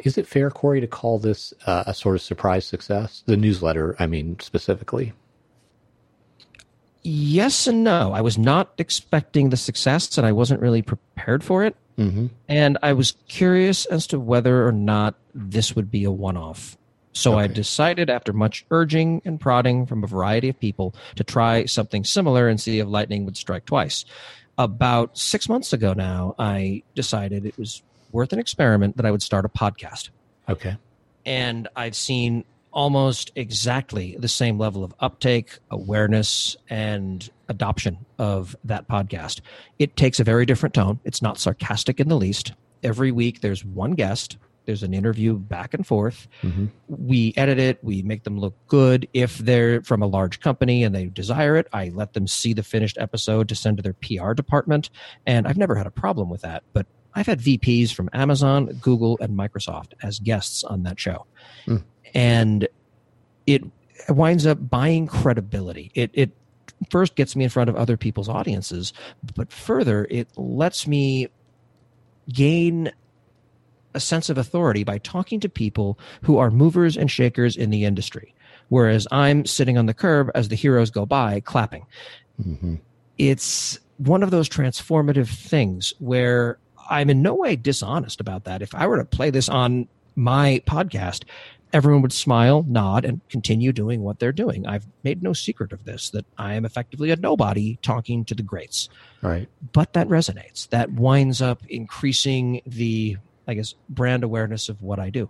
is 0.05 0.19
it 0.19 0.27
fair, 0.27 0.51
Corey, 0.51 0.83
to 0.83 0.87
call 0.87 1.19
this 1.19 1.55
uh, 1.65 1.85
a 1.87 1.95
sort 1.95 2.15
of 2.15 2.21
surprise 2.21 2.67
success? 2.67 3.23
The 3.25 3.39
newsletter, 3.39 3.97
I 3.99 4.07
mean, 4.07 4.39
specifically. 4.41 5.15
Yes 7.09 7.69
and 7.69 7.85
no. 7.85 8.13
I 8.13 8.21
was 8.21 8.37
not 8.37 8.73
expecting 8.79 9.51
the 9.51 9.57
success 9.57 10.19
and 10.19 10.27
I 10.27 10.33
wasn't 10.33 10.61
really 10.61 10.83
prepared 10.83 11.45
for 11.45 11.63
it. 11.65 11.77
Mm-hmm. 11.97 12.27
And 12.49 12.79
I 12.83 12.95
was 12.95 13.15
curious 13.29 13.87
as 13.87 14.09
to 14.09 14.19
whether 14.19 14.67
or 14.67 14.73
not 14.73 15.15
this 15.33 15.77
would 15.77 15.89
be 15.89 16.03
a 16.03 16.11
one 16.11 16.37
off. 16.37 16.77
So 17.13 17.39
I 17.39 17.47
decided, 17.47 18.11
after 18.11 18.33
much 18.35 18.67
urging 18.71 19.23
and 19.25 19.41
prodding 19.41 19.87
from 19.87 20.03
a 20.05 20.07
variety 20.07 20.49
of 20.51 20.59
people, 20.61 20.95
to 21.15 21.25
try 21.25 21.65
something 21.65 22.05
similar 22.05 22.49
and 22.49 22.61
see 22.61 22.81
if 22.81 22.89
lightning 22.89 23.25
would 23.25 23.37
strike 23.39 23.65
twice. 23.65 24.05
About 24.59 25.17
six 25.17 25.49
months 25.49 25.73
ago 25.73 25.95
now, 25.95 26.35
I 26.39 26.83
decided 26.95 27.47
it 27.47 27.57
was 27.57 27.83
worth 28.13 28.33
an 28.35 28.39
experiment 28.41 28.97
that 28.99 29.07
I 29.07 29.11
would 29.13 29.23
start 29.23 29.45
a 29.45 29.49
podcast 29.49 30.11
Okay. 30.49 30.77
and 31.25 31.69
I've 31.77 31.97
seen 31.97 32.45
almost 32.77 33.33
exactly 33.35 34.17
the 34.19 34.29
same 34.29 34.59
level 34.59 34.85
of 34.85 34.95
uptake, 35.01 35.59
awareness, 35.71 36.59
and 36.69 37.29
adoption 37.49 37.97
of 38.19 38.55
that 38.65 38.87
podcast. 38.87 39.41
It 39.79 39.97
takes 39.97 40.21
a 40.21 40.25
very 40.25 40.45
different 40.45 40.75
tone. 40.75 41.01
It's 41.03 41.23
not 41.23 41.39
sarcastic 41.39 42.01
in 42.01 42.09
the 42.09 42.19
least. 42.19 42.53
Every 42.83 43.11
week, 43.11 43.41
there's 43.41 43.65
one 43.65 43.93
guest. 43.93 44.37
There's 44.67 44.83
an 44.83 44.93
interview 44.93 45.39
back 45.39 45.73
and 45.73 45.87
forth. 45.87 46.29
Mm-hmm. 46.43 46.67
We 46.89 47.33
edit 47.37 47.59
it. 47.59 47.83
We 47.83 48.03
make 48.03 48.25
them 48.25 48.39
look 48.39 48.55
good. 48.67 49.09
If 49.15 49.39
they're 49.39 49.81
from 49.83 50.03
a 50.03 50.07
large 50.07 50.41
company 50.41 50.85
and 50.85 50.95
they 50.95 51.07
desire 51.07 51.57
it, 51.57 51.69
I 51.73 51.93
let 51.95 52.13
them 52.13 52.27
see 52.27 52.53
the 52.53 52.63
finished 52.63 52.99
episode 53.01 53.49
to 53.49 53.55
send 53.55 53.79
to 53.79 53.83
their 53.83 53.95
PR 53.95 54.35
department. 54.35 54.91
And 55.25 55.49
I've 55.49 55.57
never 55.57 55.77
had 55.77 55.87
a 55.87 55.91
problem 55.91 56.29
with 56.29 56.43
that. 56.43 56.63
But 56.75 56.87
I've 57.15 57.27
had 57.27 57.41
VPs 57.41 57.95
from 57.95 58.11
Amazon, 58.13 58.67
Google, 58.83 59.17
and 59.23 59.39
Microsoft 59.39 59.95
as 60.03 60.19
guests 60.19 60.63
on 60.63 60.83
that 60.83 61.01
show. 61.01 61.25
Hmm. 61.65 61.79
And 62.17 62.67
it 63.47 63.63
winds 64.09 64.47
up 64.47 64.69
buying 64.69 65.07
credibility. 65.07 65.93
It, 65.95 66.11
it 66.15 66.31
first 66.91 67.15
gets 67.15 67.37
me 67.37 67.45
in 67.45 67.51
front 67.51 67.71
of 67.71 67.77
other 67.77 67.97
people's 67.97 68.29
audiences, 68.29 68.93
but 69.35 69.53
further, 69.53 70.07
it 70.11 70.29
lets 70.37 70.87
me 70.87 71.29
gain 72.33 72.91
a 73.95 74.01
sense 74.01 74.29
of 74.29 74.37
authority 74.37 74.85
by 74.85 74.99
talking 74.99 75.41
to 75.41 75.49
people 75.49 75.99
who 76.23 76.39
are 76.39 76.51
movers 76.51 76.97
and 76.97 77.11
shakers 77.11 77.57
in 77.57 77.71
the 77.71 77.85
industry. 77.85 78.35
Whereas 78.69 79.07
I'm 79.13 79.47
sitting 79.47 79.79
on 79.79 79.87
the 79.87 79.95
curb 79.95 80.31
as 80.35 80.49
the 80.49 80.57
heroes 80.57 80.91
go 80.91 81.07
by 81.07 81.41
clapping 81.41 81.87
Mm-hmm. 82.45 82.75
it's 83.17 83.79
one 83.97 84.23
of 84.23 84.31
those 84.31 84.47
transformative 84.47 85.29
things 85.29 85.95
where 86.01 86.59
I'm 86.91 87.09
in 87.09 87.23
no 87.23 87.33
way 87.33 87.57
dishonest 87.57 88.21
about 88.21 88.45
that. 88.45 88.61
If 88.61 88.75
I 88.75 88.87
were 88.87 88.99
to 88.99 89.07
play 89.07 89.31
this 89.31 89.49
on 89.49 89.89
my 90.17 90.61
podcast, 90.67 91.25
everyone 91.77 92.01
would 92.01 92.13
smile, 92.13 92.65
nod, 92.67 93.05
and 93.05 93.21
continue 93.29 93.71
doing 93.71 94.01
what 94.01 94.19
they're 94.19 94.33
doing. 94.33 94.67
I've 94.67 94.87
made 95.03 95.23
no 95.23 95.35
secret 95.35 95.73
of 95.73 95.85
this, 95.85 96.09
that 96.11 96.25
I 96.39 96.55
am 96.55 96.65
effectively 96.65 97.11
a 97.11 97.17
nobody 97.17 97.79
talking 97.83 98.25
to 98.25 98.35
the 98.35 98.43
greats. 98.43 98.89
Right. 99.21 99.47
But 99.73 99.93
that 99.93 100.09
resonates. 100.09 100.71
That 100.71 100.93
winds 100.93 101.43
up 101.43 101.61
increasing 101.69 102.63
the, 102.65 103.19
I 103.47 103.53
guess, 103.53 103.75
brand 103.91 104.25
awareness 104.25 104.71
of 104.71 104.81
what 104.81 104.99
I 104.99 105.11
do. 105.11 105.29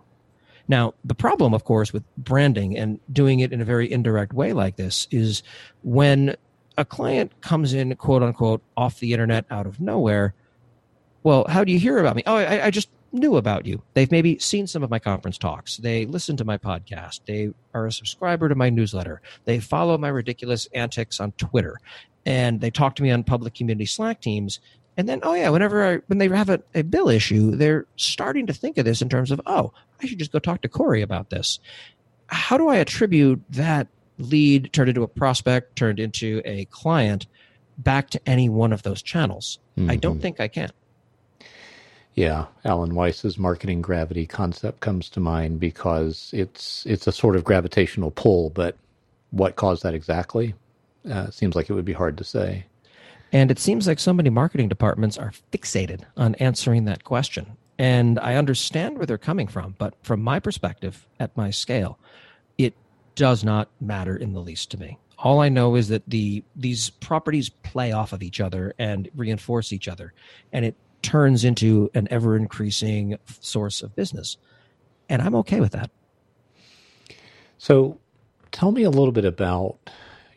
Now, 0.69 0.93
the 1.03 1.15
problem, 1.15 1.53
of 1.53 1.65
course, 1.65 1.91
with 1.91 2.03
branding 2.17 2.77
and 2.77 3.01
doing 3.11 3.41
it 3.41 3.51
in 3.51 3.59
a 3.59 3.65
very 3.65 3.91
indirect 3.91 4.33
way 4.33 4.53
like 4.53 4.77
this 4.77 5.05
is 5.11 5.43
when 5.83 6.37
a 6.77 6.85
client 6.85 7.41
comes 7.41 7.73
in, 7.73 7.93
quote 7.97 8.23
unquote, 8.23 8.61
off 8.77 9.01
the 9.01 9.11
internet 9.11 9.43
out 9.51 9.65
of 9.65 9.81
nowhere. 9.81 10.33
Well, 11.23 11.45
how 11.49 11.65
do 11.65 11.73
you 11.73 11.79
hear 11.79 11.97
about 11.97 12.15
me? 12.15 12.23
Oh, 12.25 12.35
I, 12.35 12.67
I 12.67 12.71
just 12.71 12.87
knew 13.11 13.37
about 13.37 13.65
you. 13.65 13.81
They've 13.93 14.11
maybe 14.11 14.39
seen 14.39 14.67
some 14.67 14.83
of 14.83 14.89
my 14.89 14.99
conference 14.99 15.37
talks. 15.37 15.77
They 15.77 16.05
listen 16.05 16.37
to 16.37 16.45
my 16.45 16.57
podcast. 16.57 17.21
They 17.25 17.49
are 17.73 17.87
a 17.87 17.91
subscriber 17.91 18.49
to 18.49 18.55
my 18.55 18.69
newsletter. 18.69 19.21
They 19.45 19.59
follow 19.59 19.97
my 19.97 20.09
ridiculous 20.09 20.67
antics 20.73 21.19
on 21.19 21.31
Twitter. 21.33 21.79
And 22.25 22.59
they 22.59 22.69
talk 22.69 22.95
to 22.95 23.03
me 23.03 23.11
on 23.11 23.23
public 23.23 23.53
community 23.53 23.85
Slack 23.85 24.21
teams. 24.21 24.59
And 24.97 25.07
then, 25.07 25.19
oh 25.23 25.33
yeah, 25.33 25.49
whenever 25.49 25.85
I 25.85 25.99
when 26.07 26.17
they 26.17 26.27
have 26.27 26.49
a, 26.49 26.61
a 26.73 26.81
bill 26.81 27.07
issue, 27.07 27.55
they're 27.55 27.85
starting 27.95 28.47
to 28.47 28.53
think 28.53 28.77
of 28.77 28.85
this 28.85 29.01
in 29.01 29.09
terms 29.09 29.31
of, 29.31 29.39
oh, 29.45 29.71
I 30.01 30.07
should 30.07 30.19
just 30.19 30.31
go 30.31 30.39
talk 30.39 30.61
to 30.63 30.67
Corey 30.67 31.01
about 31.01 31.29
this. 31.29 31.59
How 32.27 32.57
do 32.57 32.67
I 32.67 32.77
attribute 32.77 33.41
that 33.51 33.87
lead 34.17 34.73
turned 34.73 34.89
into 34.89 35.03
a 35.03 35.07
prospect, 35.07 35.75
turned 35.75 35.99
into 35.99 36.41
a 36.45 36.65
client 36.65 37.27
back 37.77 38.09
to 38.09 38.21
any 38.27 38.49
one 38.49 38.73
of 38.73 38.83
those 38.83 39.01
channels? 39.01 39.59
Mm-hmm. 39.77 39.91
I 39.91 39.95
don't 39.95 40.19
think 40.19 40.39
I 40.39 40.47
can. 40.47 40.71
Yeah, 42.17 42.47
Alan 42.65 42.95
Weiss's 42.95 43.37
marketing 43.37 43.83
gravity 43.83 44.25
concept 44.25 44.79
comes 44.79 45.07
to 45.11 45.19
mind 45.19 45.59
because 45.59 46.31
it's 46.33 46.83
it's 46.87 47.05
a 47.05 47.11
sort 47.11 47.35
of 47.35 47.43
gravitational 47.43 48.09
pull, 48.09 48.49
but 48.49 48.75
what 49.29 49.55
caused 49.55 49.83
that 49.83 49.93
exactly? 49.93 50.55
Uh, 51.07 51.29
seems 51.29 51.55
like 51.55 51.69
it 51.69 51.73
would 51.73 51.85
be 51.85 51.93
hard 51.93 52.17
to 52.17 52.23
say. 52.23 52.65
And 53.31 53.51
it 53.51 53.59
seems 53.59 53.85
like 53.85 53.99
so 53.99 54.13
many 54.13 54.31
marketing 54.31 54.67
departments 54.67 55.19
are 55.19 55.31
fixated 55.53 56.05
on 56.17 56.33
answering 56.35 56.85
that 56.85 57.03
question. 57.03 57.55
And 57.77 58.19
I 58.19 58.33
understand 58.33 58.97
where 58.97 59.05
they're 59.05 59.19
coming 59.19 59.47
from, 59.47 59.75
but 59.77 59.93
from 60.01 60.23
my 60.23 60.39
perspective, 60.39 61.05
at 61.19 61.37
my 61.37 61.51
scale, 61.51 61.99
it 62.57 62.73
does 63.13 63.43
not 63.43 63.69
matter 63.79 64.17
in 64.17 64.33
the 64.33 64.41
least 64.41 64.71
to 64.71 64.79
me. 64.79 64.97
All 65.19 65.39
I 65.39 65.49
know 65.49 65.75
is 65.75 65.89
that 65.89 66.09
the 66.09 66.43
these 66.55 66.89
properties 66.89 67.49
play 67.49 67.91
off 67.91 68.11
of 68.11 68.23
each 68.23 68.41
other 68.41 68.73
and 68.79 69.07
reinforce 69.15 69.71
each 69.71 69.87
other, 69.87 70.13
and 70.51 70.65
it 70.65 70.75
turns 71.07 71.45
into 71.45 71.89
an 71.93 72.05
ever 72.11 72.35
increasing 72.35 73.17
source 73.39 73.81
of 73.81 73.95
business. 73.95 74.35
And 75.07 75.21
I'm 75.21 75.35
okay 75.35 75.61
with 75.61 75.71
that. 75.71 75.89
So 77.57 77.97
tell 78.51 78.73
me 78.73 78.83
a 78.83 78.89
little 78.89 79.13
bit 79.13 79.23
about 79.23 79.77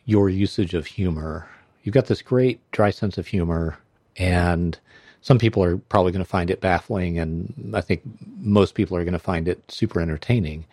your 0.05 0.29
usage 0.29 0.73
of 0.73 0.85
humor. 0.85 1.49
You've 1.83 1.93
got 1.93 2.05
this 2.05 2.21
great 2.21 2.61
dry 2.71 2.89
sense 2.89 3.17
of 3.17 3.27
humor, 3.27 3.77
and 4.15 4.79
some 5.19 5.37
people 5.37 5.61
are 5.61 5.75
probably 5.75 6.13
going 6.13 6.23
to 6.23 6.29
find 6.29 6.49
it 6.49 6.61
baffling, 6.61 7.19
and 7.19 7.73
I 7.75 7.81
think 7.81 8.01
most 8.37 8.73
people 8.73 8.95
are 8.95 9.03
going 9.03 9.11
to 9.11 9.19
find 9.19 9.49
it 9.49 9.61
super 9.69 9.99
entertaining. 9.99 10.65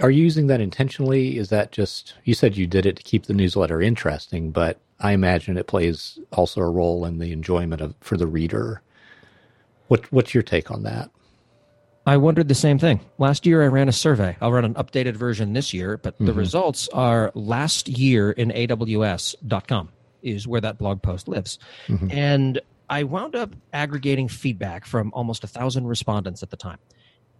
Are 0.00 0.10
you 0.10 0.22
using 0.22 0.46
that 0.46 0.60
intentionally? 0.60 1.36
Is 1.36 1.50
that 1.50 1.72
just, 1.72 2.14
you 2.24 2.34
said 2.34 2.56
you 2.56 2.66
did 2.66 2.86
it 2.86 2.96
to 2.96 3.02
keep 3.02 3.26
the 3.26 3.34
newsletter 3.34 3.82
interesting, 3.82 4.50
but 4.50 4.78
I 5.00 5.12
imagine 5.12 5.56
it 5.56 5.66
plays 5.66 6.18
also 6.32 6.60
a 6.60 6.70
role 6.70 7.04
in 7.04 7.18
the 7.18 7.32
enjoyment 7.32 7.82
of 7.82 7.94
for 8.00 8.16
the 8.16 8.26
reader. 8.26 8.80
What 9.88 10.10
what's 10.12 10.32
your 10.32 10.42
take 10.42 10.70
on 10.70 10.82
that? 10.84 11.10
I 12.06 12.16
wondered 12.18 12.48
the 12.48 12.54
same 12.54 12.78
thing. 12.78 13.00
Last 13.18 13.46
year 13.46 13.62
I 13.62 13.66
ran 13.66 13.88
a 13.88 13.92
survey. 13.92 14.36
I'll 14.40 14.52
run 14.52 14.64
an 14.64 14.74
updated 14.74 15.16
version 15.16 15.54
this 15.54 15.72
year, 15.72 15.96
but 15.96 16.18
the 16.18 16.24
mm-hmm. 16.24 16.38
results 16.38 16.88
are 16.88 17.32
last 17.34 17.88
year 17.88 18.30
in 18.30 18.50
AWS.com 18.50 19.88
is 20.22 20.46
where 20.46 20.60
that 20.60 20.78
blog 20.78 21.02
post 21.02 21.28
lives. 21.28 21.58
Mm-hmm. 21.86 22.10
And 22.10 22.60
I 22.90 23.04
wound 23.04 23.34
up 23.34 23.54
aggregating 23.72 24.28
feedback 24.28 24.84
from 24.84 25.12
almost 25.14 25.44
a 25.44 25.46
thousand 25.46 25.86
respondents 25.86 26.42
at 26.42 26.50
the 26.50 26.56
time. 26.56 26.78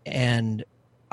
And 0.06 0.64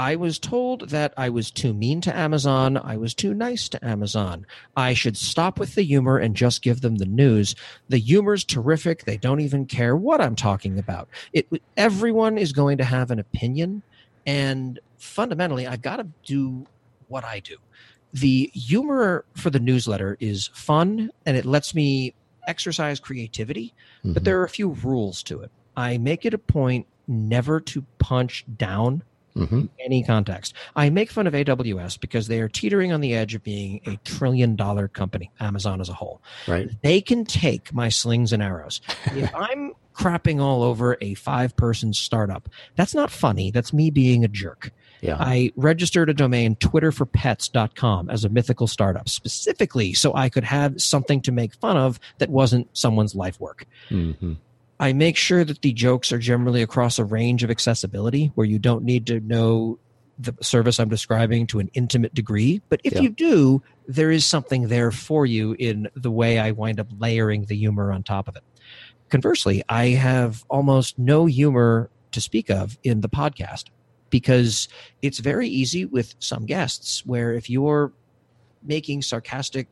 I 0.01 0.15
was 0.15 0.39
told 0.39 0.89
that 0.89 1.13
I 1.15 1.29
was 1.29 1.51
too 1.51 1.75
mean 1.75 2.01
to 2.01 2.17
Amazon. 2.17 2.75
I 2.75 2.97
was 2.97 3.13
too 3.13 3.35
nice 3.35 3.69
to 3.69 3.85
Amazon. 3.85 4.47
I 4.75 4.95
should 4.95 5.15
stop 5.15 5.59
with 5.59 5.75
the 5.75 5.83
humor 5.83 6.17
and 6.17 6.35
just 6.35 6.63
give 6.63 6.81
them 6.81 6.95
the 6.95 7.05
news. 7.05 7.53
The 7.87 7.99
humor's 7.99 8.43
terrific. 8.43 9.05
They 9.05 9.17
don't 9.17 9.41
even 9.41 9.67
care 9.67 9.95
what 9.95 10.19
I'm 10.19 10.35
talking 10.35 10.79
about. 10.79 11.07
It, 11.33 11.47
everyone 11.77 12.39
is 12.39 12.51
going 12.51 12.79
to 12.79 12.83
have 12.83 13.11
an 13.11 13.19
opinion. 13.19 13.83
And 14.25 14.79
fundamentally, 14.97 15.67
I've 15.67 15.83
got 15.83 15.97
to 15.97 16.07
do 16.25 16.65
what 17.07 17.23
I 17.23 17.39
do. 17.39 17.57
The 18.11 18.49
humor 18.55 19.23
for 19.35 19.51
the 19.51 19.59
newsletter 19.59 20.17
is 20.19 20.47
fun 20.47 21.11
and 21.27 21.37
it 21.37 21.45
lets 21.45 21.75
me 21.75 22.15
exercise 22.47 22.99
creativity, 22.99 23.75
mm-hmm. 23.99 24.13
but 24.13 24.23
there 24.23 24.41
are 24.41 24.45
a 24.45 24.49
few 24.49 24.69
rules 24.69 25.21
to 25.23 25.41
it. 25.41 25.51
I 25.77 25.99
make 25.99 26.25
it 26.25 26.33
a 26.33 26.39
point 26.39 26.87
never 27.07 27.59
to 27.59 27.85
punch 27.99 28.45
down 28.57 29.03
mm-hmm. 29.35 29.65
any 29.79 30.03
context. 30.03 30.53
I 30.75 30.89
make 30.89 31.11
fun 31.11 31.27
of 31.27 31.33
AWS 31.33 31.99
because 31.99 32.27
they 32.27 32.39
are 32.39 32.49
teetering 32.49 32.91
on 32.91 33.01
the 33.01 33.13
edge 33.13 33.35
of 33.35 33.43
being 33.43 33.81
a 33.85 33.97
trillion 33.97 34.55
dollar 34.55 34.87
company, 34.87 35.31
Amazon 35.39 35.81
as 35.81 35.89
a 35.89 35.93
whole. 35.93 36.21
Right. 36.47 36.69
They 36.81 37.01
can 37.01 37.25
take 37.25 37.73
my 37.73 37.89
slings 37.89 38.33
and 38.33 38.41
arrows. 38.41 38.81
if 39.07 39.33
I'm 39.35 39.73
crapping 39.95 40.41
all 40.41 40.63
over 40.63 40.97
a 41.01 41.13
five 41.15 41.55
person 41.55 41.93
startup, 41.93 42.49
that's 42.75 42.95
not 42.95 43.11
funny. 43.11 43.51
That's 43.51 43.73
me 43.73 43.89
being 43.89 44.23
a 44.23 44.27
jerk. 44.27 44.71
Yeah. 45.01 45.17
I 45.19 45.51
registered 45.55 46.09
a 46.09 46.13
domain 46.13 46.55
twitterforpets.com 46.55 48.09
as 48.09 48.23
a 48.23 48.29
mythical 48.29 48.67
startup 48.67 49.09
specifically 49.09 49.93
so 49.93 50.13
I 50.13 50.29
could 50.29 50.43
have 50.43 50.79
something 50.79 51.21
to 51.21 51.31
make 51.31 51.55
fun 51.55 51.75
of 51.75 51.99
that 52.19 52.29
wasn't 52.29 52.67
someone's 52.77 53.15
life 53.15 53.39
work. 53.39 53.65
Mm-hmm. 53.89 54.33
I 54.81 54.93
make 54.93 55.15
sure 55.15 55.45
that 55.45 55.61
the 55.61 55.73
jokes 55.73 56.11
are 56.11 56.17
generally 56.17 56.63
across 56.63 56.97
a 56.97 57.05
range 57.05 57.43
of 57.43 57.51
accessibility 57.51 58.31
where 58.33 58.47
you 58.47 58.57
don't 58.57 58.83
need 58.83 59.05
to 59.07 59.19
know 59.19 59.77
the 60.17 60.35
service 60.41 60.79
I'm 60.79 60.89
describing 60.89 61.45
to 61.47 61.59
an 61.59 61.69
intimate 61.75 62.15
degree. 62.15 62.63
But 62.67 62.81
if 62.83 62.93
yeah. 62.93 63.01
you 63.01 63.09
do, 63.09 63.61
there 63.87 64.09
is 64.09 64.25
something 64.25 64.69
there 64.69 64.89
for 64.89 65.27
you 65.27 65.55
in 65.59 65.87
the 65.95 66.09
way 66.09 66.39
I 66.39 66.49
wind 66.49 66.79
up 66.79 66.87
layering 66.97 67.45
the 67.45 67.55
humor 67.55 67.91
on 67.91 68.01
top 68.01 68.27
of 68.27 68.35
it. 68.35 68.43
Conversely, 69.09 69.63
I 69.69 69.89
have 69.89 70.43
almost 70.49 70.97
no 70.97 71.27
humor 71.27 71.91
to 72.11 72.19
speak 72.19 72.49
of 72.49 72.79
in 72.83 73.01
the 73.01 73.09
podcast 73.09 73.65
because 74.09 74.67
it's 75.03 75.19
very 75.19 75.47
easy 75.47 75.85
with 75.85 76.15
some 76.17 76.47
guests 76.47 77.05
where 77.05 77.35
if 77.35 77.51
you're 77.51 77.93
making 78.63 79.03
sarcastic 79.03 79.67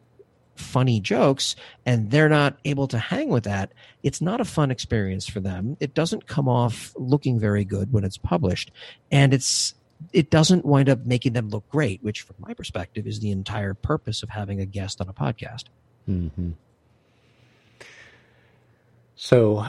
funny 0.60 1.00
jokes 1.00 1.56
and 1.86 2.12
they're 2.12 2.30
not 2.30 2.58
able 2.66 2.88
to 2.88 3.00
hang 3.00 3.30
with 3.30 3.46
that, 3.46 3.72
it's 4.04 4.22
not 4.22 4.42
a 4.42 4.46
fun 4.46 4.72
experience 4.72 5.28
for 5.28 5.40
them. 5.40 5.78
It 5.80 5.94
doesn't 5.94 6.28
come 6.28 6.48
off 6.48 6.94
looking 6.98 7.40
very 7.40 7.66
good 7.66 7.92
when 7.92 8.04
it's 8.04 8.18
published. 8.18 8.72
And 9.12 9.34
it's 9.34 9.74
it 10.14 10.30
doesn't 10.30 10.66
wind 10.66 10.88
up 10.88 11.06
making 11.06 11.34
them 11.34 11.50
look 11.50 11.68
great, 11.70 12.02
which 12.04 12.22
from 12.22 12.38
my 12.40 12.54
perspective 12.54 13.06
is 13.06 13.20
the 13.20 13.32
entire 13.32 13.74
purpose 13.74 14.24
of 14.24 14.30
having 14.30 14.62
a 14.62 14.66
guest 14.66 15.02
on 15.02 15.10
a 15.10 15.14
podcast. 15.14 15.66
Mm-hmm. 16.08 16.52
So, 19.16 19.66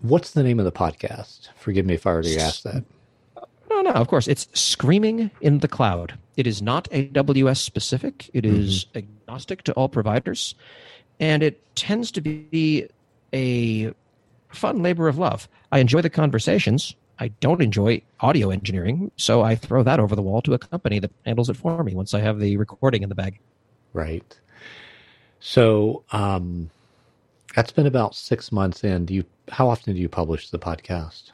what's 0.00 0.32
the 0.32 0.42
name 0.42 0.58
of 0.58 0.64
the 0.64 0.72
podcast? 0.72 1.48
Forgive 1.56 1.86
me 1.86 1.94
if 1.94 2.06
I 2.06 2.10
already 2.10 2.38
asked 2.38 2.64
that. 2.64 2.82
No, 3.76 3.82
no, 3.82 3.92
of 3.92 4.08
course. 4.08 4.26
It's 4.26 4.48
Screaming 4.54 5.30
in 5.42 5.58
the 5.58 5.68
Cloud. 5.68 6.18
It 6.38 6.46
is 6.46 6.62
not 6.62 6.88
AWS 6.90 7.58
specific, 7.58 8.30
It 8.32 8.46
is 8.46 8.86
mm-hmm. 8.86 8.98
agnostic 8.98 9.64
to 9.64 9.72
all 9.74 9.90
providers. 9.90 10.54
And 11.20 11.42
it 11.42 11.60
tends 11.76 12.10
to 12.12 12.22
be 12.22 12.88
a 13.34 13.92
fun 14.48 14.82
labor 14.82 15.08
of 15.08 15.18
love. 15.18 15.46
I 15.72 15.80
enjoy 15.80 16.00
the 16.00 16.08
conversations. 16.08 16.94
I 17.18 17.28
don't 17.28 17.60
enjoy 17.60 18.00
audio 18.20 18.48
engineering, 18.48 19.10
so 19.16 19.42
I 19.42 19.56
throw 19.56 19.82
that 19.82 20.00
over 20.00 20.16
the 20.16 20.22
wall 20.22 20.40
to 20.42 20.54
a 20.54 20.58
company 20.58 20.98
that 20.98 21.10
handles 21.26 21.50
it 21.50 21.56
for 21.58 21.84
me 21.84 21.94
once 21.94 22.14
I 22.14 22.20
have 22.20 22.40
the 22.40 22.56
recording 22.56 23.02
in 23.02 23.10
the 23.10 23.14
bag. 23.14 23.38
Right. 23.92 24.38
So 25.40 26.02
um, 26.12 26.70
that's 27.54 27.72
been 27.72 27.86
about 27.86 28.14
six 28.14 28.50
months 28.50 28.84
in. 28.84 29.04
Do 29.04 29.12
you? 29.14 29.24
How 29.50 29.68
often 29.68 29.94
do 29.94 30.00
you 30.00 30.08
publish 30.08 30.48
the 30.48 30.58
podcast? 30.58 31.32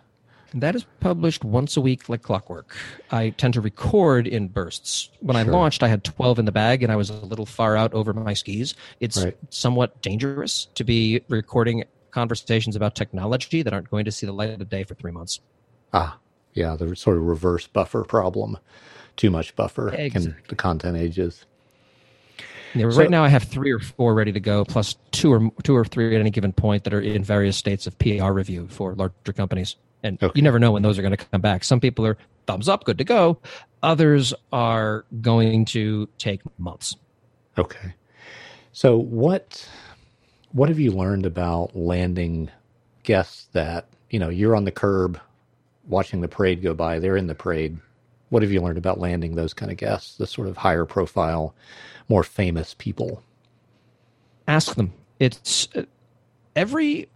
That 0.54 0.74
is 0.74 0.84
published 1.00 1.44
once 1.44 1.76
a 1.76 1.80
week 1.80 2.08
like 2.08 2.22
clockwork. 2.22 2.76
I 3.10 3.30
tend 3.30 3.54
to 3.54 3.60
record 3.60 4.26
in 4.26 4.48
bursts. 4.48 5.10
When 5.20 5.36
sure. 5.36 5.46
I 5.46 5.48
launched, 5.48 5.82
I 5.82 5.88
had 5.88 6.04
12 6.04 6.40
in 6.40 6.44
the 6.44 6.52
bag 6.52 6.82
and 6.82 6.92
I 6.92 6.96
was 6.96 7.10
a 7.10 7.14
little 7.14 7.46
far 7.46 7.76
out 7.76 7.94
over 7.94 8.12
my 8.12 8.34
skis. 8.34 8.74
It's 9.00 9.24
right. 9.24 9.36
somewhat 9.50 10.02
dangerous 10.02 10.66
to 10.74 10.84
be 10.84 11.22
recording 11.28 11.84
conversations 12.10 12.76
about 12.76 12.94
technology 12.94 13.62
that 13.62 13.72
aren't 13.72 13.90
going 13.90 14.04
to 14.04 14.12
see 14.12 14.26
the 14.26 14.32
light 14.32 14.50
of 14.50 14.58
the 14.58 14.64
day 14.64 14.84
for 14.84 14.94
three 14.94 15.12
months. 15.12 15.40
Ah, 15.92 16.18
yeah, 16.54 16.76
the 16.76 16.94
sort 16.94 17.16
of 17.16 17.22
reverse 17.22 17.66
buffer 17.66 18.04
problem. 18.04 18.58
Too 19.16 19.30
much 19.30 19.56
buffer 19.56 19.88
exactly. 19.88 20.32
can 20.32 20.42
the 20.48 20.56
content 20.56 20.96
ages. 20.96 21.44
Yeah, 22.74 22.86
right 22.86 22.94
so, 22.94 23.04
now 23.04 23.24
I 23.24 23.28
have 23.28 23.44
three 23.44 23.70
or 23.70 23.78
four 23.78 24.14
ready 24.14 24.32
to 24.32 24.40
go, 24.40 24.64
plus 24.64 24.96
two 25.10 25.32
or 25.32 25.50
two 25.62 25.76
or 25.76 25.84
three 25.84 26.14
at 26.14 26.20
any 26.20 26.30
given 26.30 26.52
point 26.52 26.84
that 26.84 26.94
are 26.94 27.00
in 27.00 27.22
various 27.22 27.56
states 27.56 27.86
of 27.86 27.98
PR 27.98 28.32
review 28.32 28.68
for 28.68 28.94
larger 28.94 29.32
companies. 29.34 29.76
And 30.02 30.22
okay. 30.22 30.32
you 30.34 30.42
never 30.42 30.58
know 30.58 30.72
when 30.72 30.82
those 30.82 30.98
are 30.98 31.02
going 31.02 31.16
to 31.16 31.24
come 31.24 31.40
back. 31.40 31.64
Some 31.64 31.80
people 31.80 32.06
are 32.06 32.16
thumbs 32.46 32.68
up, 32.68 32.84
good 32.84 32.98
to 32.98 33.04
go. 33.04 33.38
Others 33.82 34.34
are 34.52 35.04
going 35.20 35.64
to 35.66 36.08
take 36.18 36.40
months. 36.58 36.96
Okay. 37.58 37.94
So 38.72 38.96
what 38.96 39.68
what 40.52 40.68
have 40.68 40.78
you 40.78 40.90
learned 40.90 41.26
about 41.26 41.74
landing 41.74 42.50
guests 43.02 43.48
that, 43.52 43.86
you 44.10 44.18
know, 44.18 44.28
you're 44.28 44.54
on 44.54 44.64
the 44.64 44.70
curb 44.70 45.18
watching 45.86 46.20
the 46.20 46.28
parade 46.28 46.62
go 46.62 46.74
by, 46.74 46.98
they're 46.98 47.16
in 47.16 47.26
the 47.26 47.34
parade. 47.34 47.78
What 48.28 48.42
have 48.42 48.52
you 48.52 48.60
learned 48.60 48.78
about 48.78 48.98
landing 48.98 49.34
those 49.34 49.52
kind 49.52 49.70
of 49.70 49.76
guests, 49.76 50.16
the 50.16 50.26
sort 50.26 50.48
of 50.48 50.56
higher 50.56 50.84
profile, 50.84 51.54
more 52.08 52.22
famous 52.22 52.74
people? 52.78 53.22
Ask 54.48 54.74
them. 54.74 54.92
It's 55.18 55.68
uh, 55.74 55.82
every 56.56 57.08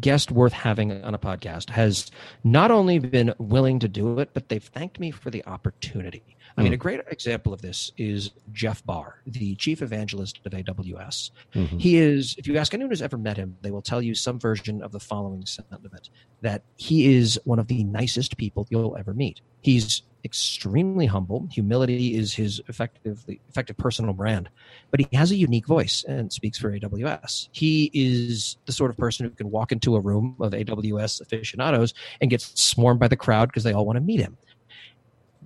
guest 0.00 0.30
worth 0.30 0.52
having 0.52 1.02
on 1.02 1.14
a 1.14 1.18
podcast 1.18 1.70
has 1.70 2.10
not 2.42 2.70
only 2.70 2.98
been 2.98 3.34
willing 3.38 3.78
to 3.78 3.88
do 3.88 4.18
it, 4.18 4.30
but 4.34 4.48
they've 4.48 4.62
thanked 4.62 4.98
me 4.98 5.10
for 5.10 5.30
the 5.30 5.44
opportunity. 5.46 6.33
I 6.56 6.62
mean, 6.62 6.70
hmm. 6.70 6.74
a 6.74 6.78
great 6.78 7.00
example 7.08 7.52
of 7.52 7.62
this 7.62 7.90
is 7.96 8.30
Jeff 8.52 8.84
Barr, 8.84 9.20
the 9.26 9.56
chief 9.56 9.82
evangelist 9.82 10.38
of 10.44 10.52
AWS. 10.52 11.30
Mm-hmm. 11.54 11.78
He 11.78 11.96
is, 11.96 12.36
if 12.38 12.46
you 12.46 12.56
ask 12.58 12.72
anyone 12.72 12.90
who's 12.90 13.02
ever 13.02 13.18
met 13.18 13.36
him, 13.36 13.56
they 13.62 13.72
will 13.72 13.82
tell 13.82 14.00
you 14.00 14.14
some 14.14 14.38
version 14.38 14.80
of 14.80 14.92
the 14.92 15.00
following 15.00 15.44
sentiment 15.46 16.10
that 16.42 16.62
he 16.76 17.12
is 17.16 17.40
one 17.44 17.58
of 17.58 17.66
the 17.66 17.82
nicest 17.82 18.36
people 18.36 18.68
you'll 18.70 18.96
ever 18.96 19.12
meet. 19.12 19.40
He's 19.62 20.02
extremely 20.24 21.06
humble. 21.06 21.48
Humility 21.52 22.14
is 22.14 22.32
his 22.32 22.62
effective, 22.68 23.24
effective 23.48 23.76
personal 23.76 24.14
brand, 24.14 24.48
but 24.90 25.00
he 25.00 25.08
has 25.12 25.32
a 25.32 25.36
unique 25.36 25.66
voice 25.66 26.04
and 26.08 26.32
speaks 26.32 26.56
for 26.56 26.70
AWS. 26.70 27.48
He 27.52 27.90
is 27.92 28.56
the 28.66 28.72
sort 28.72 28.90
of 28.90 28.96
person 28.96 29.26
who 29.26 29.30
can 29.30 29.50
walk 29.50 29.72
into 29.72 29.96
a 29.96 30.00
room 30.00 30.36
of 30.40 30.52
AWS 30.52 31.20
aficionados 31.20 31.94
and 32.20 32.30
gets 32.30 32.58
swarmed 32.60 33.00
by 33.00 33.08
the 33.08 33.16
crowd 33.16 33.48
because 33.48 33.64
they 33.64 33.72
all 33.72 33.84
want 33.84 33.96
to 33.96 34.00
meet 34.00 34.20
him 34.20 34.36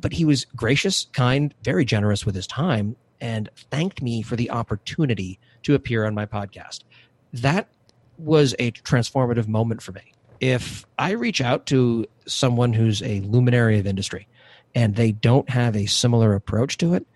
but 0.00 0.12
he 0.12 0.24
was 0.24 0.44
gracious, 0.56 1.06
kind, 1.12 1.54
very 1.62 1.84
generous 1.84 2.24
with 2.24 2.34
his 2.34 2.46
time, 2.46 2.96
and 3.20 3.48
thanked 3.70 4.02
me 4.02 4.22
for 4.22 4.36
the 4.36 4.50
opportunity 4.50 5.38
to 5.62 5.74
appear 5.74 6.04
on 6.04 6.14
my 6.14 6.26
podcast. 6.26 6.84
That 7.32 7.68
was 8.16 8.54
a 8.58 8.72
transformative 8.72 9.48
moment 9.48 9.82
for 9.82 9.92
me. 9.92 10.12
If 10.40 10.86
I 10.98 11.10
reach 11.12 11.40
out 11.40 11.66
to 11.66 12.06
someone 12.26 12.72
who's 12.72 13.02
a 13.02 13.20
luminary 13.20 13.78
of 13.78 13.86
industry 13.86 14.28
and 14.74 14.94
they 14.94 15.12
don't 15.12 15.48
have 15.50 15.74
a 15.74 15.86
similar 15.86 16.34
approach 16.34 16.78
to 16.78 16.94
it, 16.94 17.06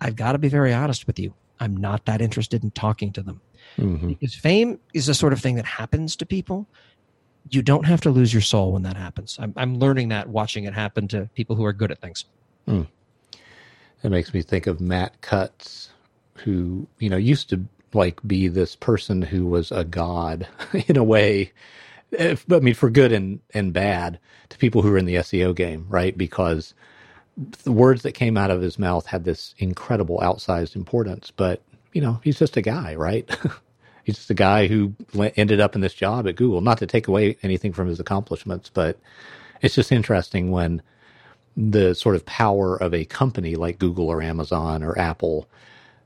I've 0.00 0.16
got 0.16 0.32
to 0.32 0.38
be 0.38 0.48
very 0.48 0.72
honest 0.72 1.06
with 1.06 1.18
you. 1.18 1.34
I'm 1.60 1.76
not 1.76 2.06
that 2.06 2.20
interested 2.20 2.64
in 2.64 2.70
talking 2.70 3.12
to 3.12 3.22
them. 3.22 3.40
Mm-hmm. 3.78 4.08
Because 4.08 4.34
fame 4.34 4.80
is 4.94 5.06
the 5.06 5.14
sort 5.14 5.32
of 5.32 5.40
thing 5.40 5.56
that 5.56 5.64
happens 5.64 6.16
to 6.16 6.26
people 6.26 6.66
you 7.50 7.62
don't 7.62 7.84
have 7.84 8.00
to 8.02 8.10
lose 8.10 8.32
your 8.32 8.42
soul 8.42 8.72
when 8.72 8.82
that 8.82 8.96
happens. 8.96 9.38
I'm, 9.40 9.52
I'm 9.56 9.78
learning 9.78 10.08
that 10.08 10.28
watching 10.28 10.64
it 10.64 10.74
happen 10.74 11.08
to 11.08 11.28
people 11.34 11.56
who 11.56 11.64
are 11.64 11.72
good 11.72 11.90
at 11.90 12.00
things. 12.00 12.24
Mm. 12.68 12.86
That 14.02 14.10
makes 14.10 14.32
me 14.32 14.42
think 14.42 14.66
of 14.66 14.80
Matt 14.80 15.20
Cutts, 15.20 15.90
who, 16.34 16.86
you 16.98 17.08
know, 17.08 17.16
used 17.16 17.50
to 17.50 17.64
like 17.92 18.20
be 18.26 18.48
this 18.48 18.74
person 18.74 19.22
who 19.22 19.46
was 19.46 19.70
a 19.70 19.84
god 19.84 20.46
in 20.86 20.96
a 20.96 21.04
way. 21.04 21.52
If, 22.10 22.50
I 22.52 22.60
mean, 22.60 22.74
for 22.74 22.90
good 22.90 23.12
and, 23.12 23.40
and 23.54 23.72
bad 23.72 24.18
to 24.50 24.58
people 24.58 24.82
who 24.82 24.92
are 24.92 24.98
in 24.98 25.06
the 25.06 25.16
SEO 25.16 25.54
game, 25.54 25.86
right? 25.88 26.16
Because 26.16 26.74
the 27.64 27.72
words 27.72 28.02
that 28.02 28.12
came 28.12 28.36
out 28.36 28.50
of 28.50 28.60
his 28.60 28.78
mouth 28.78 29.06
had 29.06 29.24
this 29.24 29.54
incredible 29.58 30.18
outsized 30.18 30.76
importance, 30.76 31.30
but 31.30 31.62
you 31.92 32.00
know, 32.00 32.20
he's 32.22 32.38
just 32.38 32.56
a 32.56 32.62
guy, 32.62 32.94
right? 32.94 33.28
he's 34.04 34.16
just 34.16 34.30
a 34.30 34.34
guy 34.34 34.66
who 34.66 34.94
ended 35.36 35.60
up 35.60 35.74
in 35.74 35.80
this 35.80 35.94
job 35.94 36.26
at 36.26 36.36
Google. 36.36 36.60
Not 36.60 36.78
to 36.78 36.86
take 36.86 37.08
away 37.08 37.36
anything 37.42 37.72
from 37.72 37.88
his 37.88 38.00
accomplishments, 38.00 38.70
but 38.72 38.98
it's 39.60 39.74
just 39.74 39.92
interesting 39.92 40.50
when 40.50 40.82
the 41.56 41.94
sort 41.94 42.16
of 42.16 42.24
power 42.24 42.76
of 42.76 42.94
a 42.94 43.04
company 43.04 43.56
like 43.56 43.78
Google 43.78 44.08
or 44.08 44.22
Amazon 44.22 44.82
or 44.82 44.98
Apple 44.98 45.48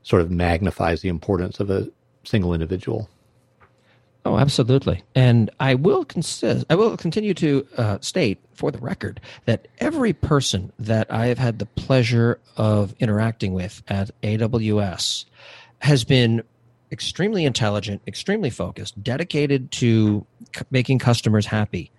sort 0.02 0.22
of 0.22 0.30
magnifies 0.30 1.02
the 1.02 1.08
importance 1.08 1.60
of 1.60 1.70
a 1.70 1.88
single 2.24 2.52
individual. 2.52 3.08
Oh, 4.24 4.38
absolutely. 4.38 5.04
And 5.14 5.50
I 5.60 5.76
will 5.76 6.04
consist, 6.04 6.66
I 6.68 6.74
will 6.74 6.96
continue 6.96 7.32
to 7.34 7.66
uh, 7.76 7.98
state 8.00 8.40
for 8.54 8.72
the 8.72 8.78
record 8.78 9.20
that 9.44 9.68
every 9.78 10.12
person 10.12 10.72
that 10.80 11.12
I 11.12 11.26
have 11.26 11.38
had 11.38 11.60
the 11.60 11.66
pleasure 11.66 12.40
of 12.56 12.92
interacting 12.98 13.52
with 13.52 13.84
at 13.86 14.10
AWS 14.22 15.26
has 15.78 16.02
been 16.02 16.42
extremely 16.92 17.44
intelligent, 17.44 18.02
extremely 18.06 18.50
focused, 18.50 19.02
dedicated 19.02 19.70
to 19.72 20.26
c- 20.54 20.62
making 20.70 20.98
customers 20.98 21.46
happy. 21.46 21.90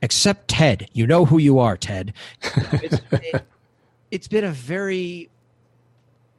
Except 0.00 0.48
Ted. 0.48 0.88
You 0.92 1.06
know 1.06 1.24
who 1.24 1.38
you 1.38 1.58
are, 1.58 1.76
Ted. 1.76 2.12
It's, 2.42 3.00
it, 3.12 3.42
it's 4.10 4.28
been 4.28 4.44
a 4.44 4.50
very, 4.50 5.30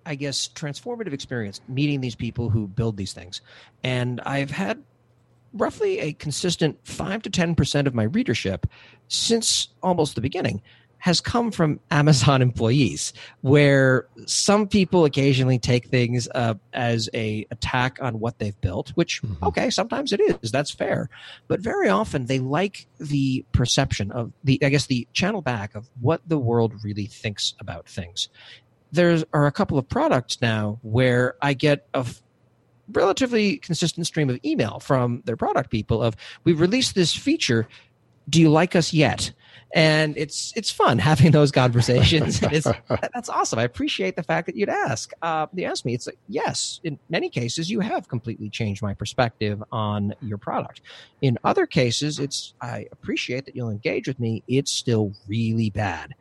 I 0.05 0.15
guess, 0.15 0.49
transformative 0.49 1.13
experience 1.13 1.61
meeting 1.67 2.01
these 2.01 2.15
people 2.15 2.49
who 2.49 2.67
build 2.67 2.97
these 2.97 3.13
things. 3.13 3.41
And 3.84 4.19
I've 4.21 4.51
had 4.51 4.84
roughly 5.53 5.99
a 5.99 6.13
consistent 6.13 6.77
5 6.84 7.21
to 7.23 7.29
10% 7.29 7.88
of 7.88 7.93
my 7.93 8.03
readership 8.03 8.67
since 9.07 9.69
almost 9.81 10.15
the 10.15 10.21
beginning 10.21 10.61
has 11.04 11.20
come 11.20 11.51
from 11.51 11.82
Amazon 11.91 12.41
employees, 12.41 13.12
where 13.41 14.08
some 14.26 14.66
people 14.66 15.04
occasionally 15.04 15.60
take 15.60 15.88
things 15.88 16.30
uh, 16.34 16.54
as 16.72 17.10
a 17.14 17.45
attack 17.51 17.97
on 18.01 18.22
what 18.22 18.39
they've 18.39 18.60
built, 18.62 18.91
which 18.91 19.22
mm-hmm. 19.22 19.43
okay, 19.43 19.70
sometimes 19.70 20.14
it 20.14 20.22
is. 20.22 20.49
That's 20.49 20.72
fair, 20.72 21.10
but 21.49 21.60
very 21.60 21.89
often 21.89 22.28
they 22.28 22.39
like 22.39 22.88
the 23.01 23.43
perception 23.51 24.14
of 24.14 24.32
the, 24.45 24.58
I 24.64 24.70
guess, 24.70 24.86
the 24.86 25.06
channel 25.12 25.41
back 25.41 25.76
of 25.76 25.89
what 25.99 26.22
the 26.26 26.38
world 26.38 26.74
really 26.86 27.08
thinks 27.08 27.54
about 27.60 27.86
things. 27.86 28.30
There 28.93 29.26
are 29.34 29.45
a 29.45 29.51
couple 29.51 29.78
of 29.78 29.89
products 29.89 30.41
now 30.41 30.80
where 30.84 31.36
I 31.41 31.51
get 31.51 31.86
a 31.93 32.06
relatively 32.93 33.58
consistent 33.58 34.08
stream 34.08 34.30
of 34.30 34.39
email 34.45 34.80
from 34.80 35.22
their 35.26 35.36
product 35.36 35.70
people 35.70 36.01
of 36.01 36.16
we've 36.45 36.62
released 36.62 36.95
this 36.95 37.14
feature 37.14 37.68
do 38.30 38.39
you 38.39 38.49
like 38.49 38.76
us 38.76 38.93
yet 38.93 39.34
and 39.74 40.15
it's 40.17 40.53
it's 40.55 40.71
fun 40.71 40.99
having 40.99 41.32
those 41.32 41.51
conversations. 41.63 42.41
it's 42.43 42.67
that's 42.88 43.30
awesome. 43.30 43.59
I 43.59 43.63
appreciate 43.63 44.15
the 44.15 44.24
fact 44.24 44.45
that 44.45 44.55
you'd 44.55 44.69
ask. 44.69 45.11
Uh, 45.21 45.47
you 45.53 45.65
asked 45.65 45.86
me. 45.86 45.93
It's 45.93 46.07
like 46.07 46.19
yes, 46.28 46.80
in 46.84 46.99
many 47.09 47.30
cases 47.30 47.69
you 47.69 47.80
have 47.80 48.07
completely 48.07 48.49
changed 48.49 48.82
my 48.82 48.93
perspective 48.93 49.61
on 49.71 50.13
your 50.21 50.38
product. 50.38 50.82
In 51.21 51.38
other 51.43 51.65
cases, 51.65 52.19
it's 52.19 52.53
I 52.61 52.86
appreciate 52.91 53.45
that 53.45 53.55
you'll 53.55 53.71
engage 53.71 54.07
with 54.07 54.19
me. 54.19 54.43
It's 54.47 54.71
still 54.71 55.13
really 55.28 55.71
bad, 55.71 56.13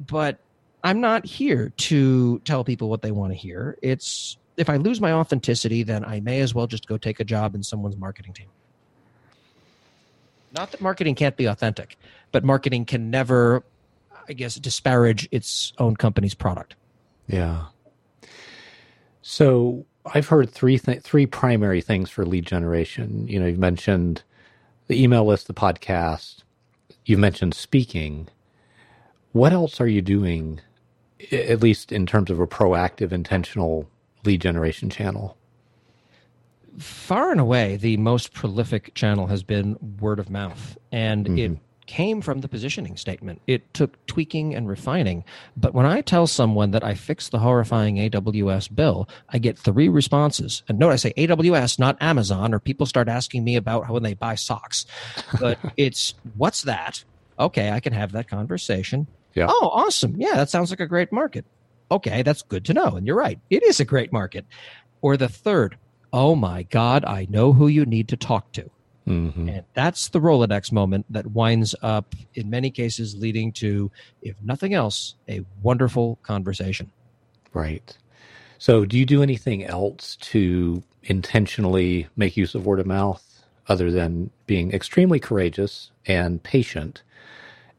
but 0.00 0.38
I'm 0.84 1.00
not 1.00 1.24
here 1.24 1.72
to 1.76 2.40
tell 2.40 2.64
people 2.64 2.88
what 2.88 3.02
they 3.02 3.12
want 3.12 3.32
to 3.32 3.38
hear. 3.38 3.78
It's 3.82 4.38
if 4.56 4.68
I 4.68 4.76
lose 4.76 5.00
my 5.00 5.12
authenticity, 5.12 5.82
then 5.82 6.04
I 6.04 6.20
may 6.20 6.40
as 6.40 6.54
well 6.54 6.66
just 6.66 6.86
go 6.86 6.98
take 6.98 7.20
a 7.20 7.24
job 7.24 7.54
in 7.54 7.62
someone's 7.62 7.96
marketing 7.96 8.34
team. 8.34 8.48
Not 10.52 10.70
that 10.72 10.80
marketing 10.80 11.14
can't 11.14 11.36
be 11.36 11.46
authentic, 11.46 11.96
but 12.30 12.44
marketing 12.44 12.84
can 12.84 13.10
never, 13.10 13.64
I 14.28 14.34
guess, 14.34 14.56
disparage 14.56 15.28
its 15.30 15.72
own 15.78 15.96
company's 15.96 16.34
product. 16.34 16.74
Yeah. 17.26 17.66
So 19.22 19.86
I've 20.04 20.28
heard 20.28 20.50
three 20.50 20.78
th- 20.78 21.02
three 21.02 21.26
primary 21.26 21.80
things 21.80 22.10
for 22.10 22.26
lead 22.26 22.46
generation. 22.46 23.26
You 23.28 23.40
know, 23.40 23.46
you've 23.46 23.58
mentioned 23.58 24.22
the 24.88 25.02
email 25.02 25.24
list, 25.24 25.46
the 25.46 25.54
podcast. 25.54 26.42
You've 27.04 27.20
mentioned 27.20 27.54
speaking. 27.54 28.28
What 29.32 29.52
else 29.52 29.80
are 29.80 29.86
you 29.86 30.02
doing, 30.02 30.60
at 31.30 31.62
least 31.62 31.90
in 31.90 32.04
terms 32.04 32.30
of 32.30 32.38
a 32.38 32.46
proactive, 32.46 33.12
intentional 33.12 33.88
lead 34.24 34.42
generation 34.42 34.90
channel? 34.90 35.38
Far 36.78 37.30
and 37.30 37.40
away 37.40 37.76
the 37.76 37.96
most 37.98 38.32
prolific 38.32 38.94
channel 38.94 39.26
has 39.26 39.42
been 39.42 39.76
word 40.00 40.18
of 40.18 40.30
mouth. 40.30 40.76
And 40.90 41.26
mm-hmm. 41.26 41.38
it 41.38 41.58
came 41.86 42.20
from 42.22 42.40
the 42.40 42.48
positioning 42.48 42.96
statement. 42.96 43.42
It 43.46 43.74
took 43.74 44.04
tweaking 44.06 44.54
and 44.54 44.68
refining. 44.68 45.24
But 45.56 45.74
when 45.74 45.86
i 45.86 46.00
tell 46.00 46.26
someone 46.26 46.70
that 46.70 46.84
i 46.84 46.94
fixed 46.94 47.32
the 47.32 47.38
horrifying 47.38 47.96
aws 47.96 48.74
bill 48.74 49.08
i 49.28 49.38
get 49.38 49.58
three 49.58 49.88
responses. 49.88 50.62
And 50.68 50.78
note 50.78 50.90
i 50.90 50.96
say 50.96 51.12
aws 51.14 51.78
not 51.78 52.00
amazon 52.00 52.54
or 52.54 52.60
people 52.60 52.86
start 52.86 53.08
asking 53.08 53.44
me 53.44 53.56
about 53.56 53.86
how 53.86 53.94
when 53.94 54.02
they 54.02 54.14
buy 54.14 54.36
socks. 54.36 54.86
But 55.40 55.58
it's 55.76 56.14
what's 56.36 56.62
that? 56.62 57.04
Okay 57.38 57.70
i 57.70 57.80
can 57.80 57.92
have 57.92 58.12
that 58.12 58.28
conversation. 58.28 59.06
Yeah. 59.34 59.46
oh 59.48 59.70
awesome. 59.72 60.14
Yeah 60.16 60.36
that 60.36 60.50
sounds 60.50 60.70
like 60.70 60.80
a 60.80 60.86
great 60.86 61.12
market. 61.12 61.44
Okay 61.90 62.22
that's 62.22 62.42
good 62.42 62.64
to 62.66 62.74
know 62.74 62.96
and 62.96 63.06
you're 63.06 63.16
right. 63.16 63.40
It 63.50 63.62
is 63.62 63.80
a 63.80 63.84
great 63.84 64.12
market. 64.12 64.46
Or 65.02 65.16
the 65.16 65.28
third 65.28 65.76
oh 66.12 66.34
my 66.34 66.64
God, 66.64 67.04
I 67.04 67.26
know 67.30 67.52
who 67.52 67.68
you 67.68 67.84
need 67.84 68.08
to 68.08 68.16
talk 68.16 68.52
to. 68.52 68.70
Mm-hmm. 69.06 69.48
And 69.48 69.64
that's 69.74 70.10
the 70.10 70.20
Rolodex 70.20 70.70
moment 70.70 71.06
that 71.10 71.26
winds 71.26 71.74
up, 71.82 72.14
in 72.34 72.50
many 72.50 72.70
cases, 72.70 73.16
leading 73.16 73.52
to, 73.52 73.90
if 74.20 74.36
nothing 74.42 74.74
else, 74.74 75.16
a 75.28 75.44
wonderful 75.62 76.18
conversation. 76.22 76.90
Right. 77.52 77.96
So, 78.58 78.84
do 78.84 78.96
you 78.96 79.04
do 79.04 79.22
anything 79.22 79.64
else 79.64 80.16
to 80.16 80.82
intentionally 81.02 82.06
make 82.16 82.36
use 82.36 82.54
of 82.54 82.64
word 82.64 82.78
of 82.78 82.86
mouth 82.86 83.44
other 83.68 83.90
than 83.90 84.30
being 84.46 84.72
extremely 84.72 85.18
courageous 85.18 85.90
and 86.06 86.42
patient 86.42 87.02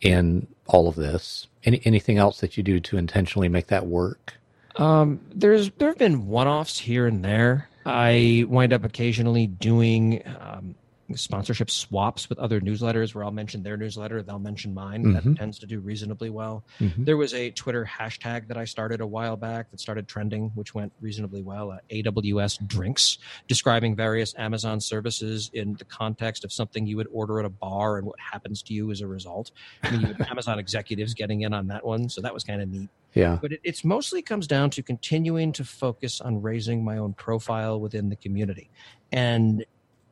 in 0.02 0.48
all 0.68 0.90
of 0.90 0.96
this? 0.96 1.48
Any, 1.64 1.82
anything 1.86 2.18
else 2.18 2.42
that 2.42 2.58
you 2.58 2.64
do 2.64 2.82
to 2.82 2.98
intentionally 2.98 3.48
make 3.48 3.68
that 3.68 3.88
work? 3.88 4.34
Um, 4.76 5.22
there's 5.34 5.72
there 5.78 5.88
have 5.88 5.98
been 5.98 6.28
one-offs 6.28 6.80
here 6.80 7.08
and 7.08 7.24
there. 7.24 7.70
I 7.86 8.46
wind 8.48 8.74
up 8.74 8.84
occasionally 8.84 9.48
doing 9.48 10.24
um, 10.40 10.76
sponsorship 11.16 11.70
swaps 11.70 12.30
with 12.30 12.40
other 12.40 12.62
newsletters 12.62 13.14
where 13.14 13.24
I'll 13.24 13.32
mention 13.32 13.64
their 13.64 13.78
newsletter, 13.78 14.24
they'll 14.24 14.40
mention 14.40 14.74
mine. 14.74 15.04
Mm-hmm. 15.04 15.32
That 15.32 15.38
tends 15.38 15.60
to 15.60 15.66
do 15.66 15.80
reasonably 15.80 16.30
well. 16.30 16.64
Mm-hmm. 16.80 17.04
There 17.04 17.18
was 17.18 17.34
a 17.34 17.52
Twitter 17.52 17.86
hashtag 17.86 18.48
that 18.48 18.58
I 18.58 18.66
started 18.66 19.02
a 19.02 19.08
while 19.08 19.36
back 19.36 19.72
that 19.72 19.80
started 19.80 20.08
trending, 20.08 20.52
which 20.56 20.74
went 20.74 20.92
reasonably 21.02 21.42
well. 21.42 21.72
Uh, 21.72 21.78
AWS 21.92 22.66
drinks, 22.68 23.18
describing 23.48 23.96
various 23.96 24.34
Amazon 24.38 24.80
services 24.80 25.52
in 25.54 25.74
the 25.76 25.86
context 25.86 26.44
of 26.44 26.52
something 26.52 26.86
you 26.86 26.98
would 26.98 27.08
order 27.12 27.40
at 27.40 27.46
a 27.46 27.50
bar 27.50 27.98
and 27.98 28.08
what 28.08 28.20
happens 28.20 28.62
to 28.64 28.74
you 28.74 28.92
as 28.92 29.02
a 29.02 29.08
result. 29.08 29.52
I 29.84 29.92
mean, 29.92 30.16
Amazon 30.30 30.60
executives 30.60 31.14
getting 31.14 31.42
in 31.42 31.54
on 31.54 31.68
that 31.68 31.86
one, 31.86 32.10
so 32.10 32.22
that 32.22 32.34
was 32.34 32.44
kind 32.44 32.62
of 32.62 32.70
neat. 32.70 32.90
Yeah. 33.14 33.38
But 33.42 33.54
it, 33.54 33.60
it's 33.64 33.84
mostly 33.84 34.22
comes 34.22 34.48
down 34.48 34.72
to 34.72 34.84
continuing 34.84 35.52
to 35.54 35.64
focus 35.64 36.22
on 36.22 36.42
raising 36.42 36.84
my 36.84 36.98
own 36.98 37.14
profile 37.14 37.80
within 37.80 38.10
the 38.10 38.16
community. 38.16 38.72
And 39.12 39.66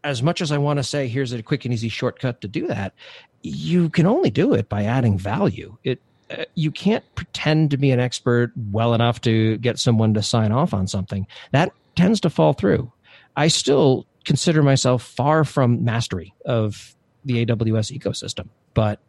as 0.04 0.24
much 0.24 0.42
as 0.42 0.52
I 0.52 0.58
want 0.58 0.78
to 0.78 0.84
say, 0.84 1.08
here's 1.08 1.32
a 1.32 1.44
quick 1.44 1.66
and 1.66 1.74
easy 1.74 1.90
shortcut 1.90 2.42
to 2.42 2.48
do 2.48 2.68
that, 2.68 2.94
you 3.42 3.90
can 3.90 4.06
only 4.06 4.30
do 4.30 4.54
it 4.54 4.70
by 4.70 4.84
adding 4.84 5.18
value. 5.18 5.78
It 5.84 6.02
uh, 6.30 6.46
you 6.56 6.72
can't 6.72 7.04
pretend 7.16 7.72
to 7.72 7.78
be 7.78 7.92
an 7.92 8.00
expert 8.00 8.52
well 8.72 8.94
enough 8.94 9.20
to 9.22 9.58
get 9.58 9.78
someone 9.78 10.14
to 10.14 10.22
sign 10.22 10.52
off 10.52 10.74
on 10.74 10.88
something. 10.88 11.28
That 11.52 11.72
tends 11.96 12.22
to 12.22 12.30
fall 12.30 12.54
through. 12.54 12.92
I 13.36 13.50
still 13.50 14.06
consider 14.24 14.64
myself 14.64 15.04
far 15.04 15.44
from 15.44 15.84
mastery 15.84 16.34
of 16.46 16.96
the 17.26 17.46
AWS 17.46 17.98
ecosystem, 17.98 18.48
but 18.74 19.00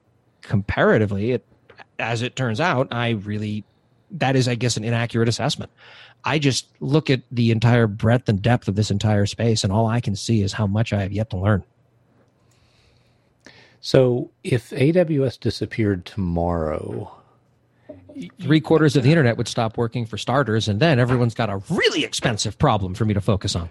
comparatively, 0.42 1.32
it 1.32 1.46
as 1.98 2.22
it 2.22 2.34
turns 2.36 2.60
out, 2.60 2.88
I 2.90 3.10
really 3.10 3.64
that 4.12 4.36
is, 4.36 4.48
I 4.48 4.54
guess, 4.54 4.76
an 4.76 4.84
inaccurate 4.84 5.28
assessment. 5.28 5.70
I 6.24 6.38
just 6.38 6.68
look 6.80 7.10
at 7.10 7.22
the 7.30 7.50
entire 7.50 7.86
breadth 7.86 8.28
and 8.28 8.40
depth 8.40 8.68
of 8.68 8.76
this 8.76 8.90
entire 8.90 9.26
space, 9.26 9.64
and 9.64 9.72
all 9.72 9.86
I 9.86 10.00
can 10.00 10.14
see 10.14 10.42
is 10.42 10.52
how 10.52 10.66
much 10.66 10.92
I 10.92 11.02
have 11.02 11.12
yet 11.12 11.30
to 11.30 11.36
learn. 11.36 11.64
So, 13.80 14.30
if 14.44 14.70
AWS 14.70 15.40
disappeared 15.40 16.06
tomorrow, 16.06 17.10
three 18.40 18.60
quarters 18.60 18.94
of 18.94 19.02
the 19.02 19.10
internet 19.10 19.36
would 19.36 19.48
stop 19.48 19.76
working 19.76 20.06
for 20.06 20.16
starters, 20.16 20.68
and 20.68 20.78
then 20.78 21.00
everyone's 21.00 21.34
got 21.34 21.50
a 21.50 21.60
really 21.68 22.04
expensive 22.04 22.58
problem 22.58 22.94
for 22.94 23.04
me 23.04 23.14
to 23.14 23.20
focus 23.20 23.56
on. 23.56 23.68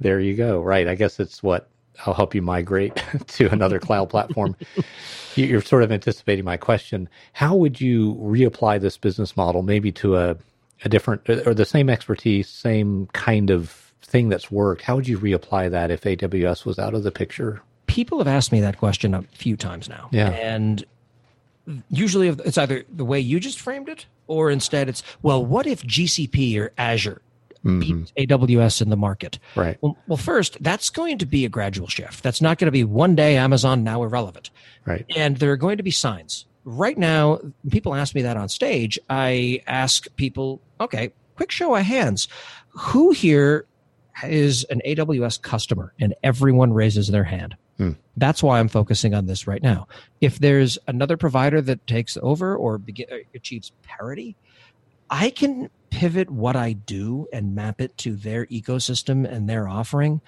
There 0.00 0.18
you 0.18 0.34
go. 0.34 0.60
Right. 0.60 0.88
I 0.88 0.96
guess 0.96 1.20
it's 1.20 1.42
what 1.42 1.68
I'll 2.06 2.14
help 2.14 2.34
you 2.34 2.42
migrate 2.42 2.96
to 3.26 3.48
another 3.52 3.78
cloud 3.78 4.10
platform. 4.10 4.56
You're 5.34 5.62
sort 5.62 5.82
of 5.82 5.92
anticipating 5.92 6.44
my 6.44 6.56
question. 6.56 7.08
How 7.32 7.54
would 7.54 7.80
you 7.80 8.14
reapply 8.16 8.80
this 8.80 8.98
business 8.98 9.36
model 9.36 9.62
maybe 9.62 9.92
to 9.92 10.16
a 10.16 10.36
a 10.84 10.88
different 10.88 11.28
or 11.28 11.54
the 11.54 11.64
same 11.64 11.88
expertise, 11.88 12.48
same 12.48 13.06
kind 13.12 13.50
of 13.50 13.92
thing 14.02 14.28
that's 14.28 14.50
worked, 14.50 14.82
how 14.82 14.96
would 14.96 15.08
you 15.08 15.18
reapply 15.18 15.70
that 15.70 15.90
if 15.90 16.02
AWS 16.02 16.64
was 16.64 16.78
out 16.78 16.94
of 16.94 17.02
the 17.02 17.10
picture? 17.10 17.62
People 17.86 18.18
have 18.18 18.28
asked 18.28 18.52
me 18.52 18.60
that 18.60 18.78
question 18.78 19.14
a 19.14 19.22
few 19.22 19.56
times 19.56 19.88
now. 19.88 20.08
Yeah. 20.12 20.30
And 20.30 20.84
usually 21.90 22.28
it's 22.28 22.58
either 22.58 22.84
the 22.92 23.04
way 23.04 23.20
you 23.20 23.40
just 23.40 23.60
framed 23.60 23.88
it 23.88 24.06
or 24.26 24.50
instead 24.50 24.88
it's, 24.88 25.02
well, 25.22 25.44
what 25.44 25.66
if 25.66 25.82
GCP 25.82 26.58
or 26.58 26.72
Azure 26.76 27.22
mm-hmm. 27.64 28.02
AWS 28.16 28.82
in 28.82 28.90
the 28.90 28.96
market? 28.96 29.38
Right. 29.56 29.78
Well, 29.80 29.96
well, 30.06 30.16
first, 30.16 30.62
that's 30.62 30.90
going 30.90 31.18
to 31.18 31.26
be 31.26 31.44
a 31.44 31.48
gradual 31.48 31.88
shift. 31.88 32.22
That's 32.22 32.40
not 32.40 32.58
going 32.58 32.66
to 32.66 32.72
be 32.72 32.84
one 32.84 33.14
day 33.14 33.36
Amazon 33.36 33.84
now 33.84 34.02
irrelevant. 34.02 34.50
Right. 34.84 35.04
And 35.16 35.36
there 35.36 35.52
are 35.52 35.56
going 35.56 35.76
to 35.76 35.82
be 35.82 35.90
signs 35.90 36.46
right 36.64 36.96
now, 36.96 37.40
people 37.70 37.94
ask 37.94 38.14
me 38.14 38.22
that 38.22 38.36
on 38.36 38.48
stage. 38.48 38.98
I 39.08 39.62
ask 39.66 40.06
people, 40.16 40.60
okay, 40.80 41.12
quick 41.36 41.50
show 41.50 41.74
of 41.74 41.82
hands. 41.82 42.28
Who 42.70 43.10
here 43.10 43.66
is 44.24 44.64
an 44.64 44.80
AWS 44.86 45.40
customer? 45.42 45.92
And 46.00 46.14
everyone 46.22 46.72
raises 46.72 47.08
their 47.08 47.24
hand. 47.24 47.56
Hmm. 47.78 47.92
That's 48.16 48.42
why 48.42 48.60
I'm 48.60 48.68
focusing 48.68 49.14
on 49.14 49.26
this 49.26 49.46
right 49.46 49.62
now. 49.62 49.88
If 50.20 50.38
there's 50.38 50.78
another 50.86 51.16
provider 51.16 51.60
that 51.62 51.86
takes 51.86 52.18
over 52.22 52.54
or 52.56 52.78
begin, 52.78 53.06
uh, 53.10 53.16
achieves 53.34 53.72
parity, 53.82 54.36
I 55.12 55.28
can 55.28 55.68
pivot 55.90 56.30
what 56.30 56.56
I 56.56 56.72
do 56.72 57.28
and 57.34 57.54
map 57.54 57.82
it 57.82 57.96
to 57.98 58.16
their 58.16 58.46
ecosystem 58.46 59.30
and 59.30 59.46
their 59.46 59.68
offering 59.68 60.22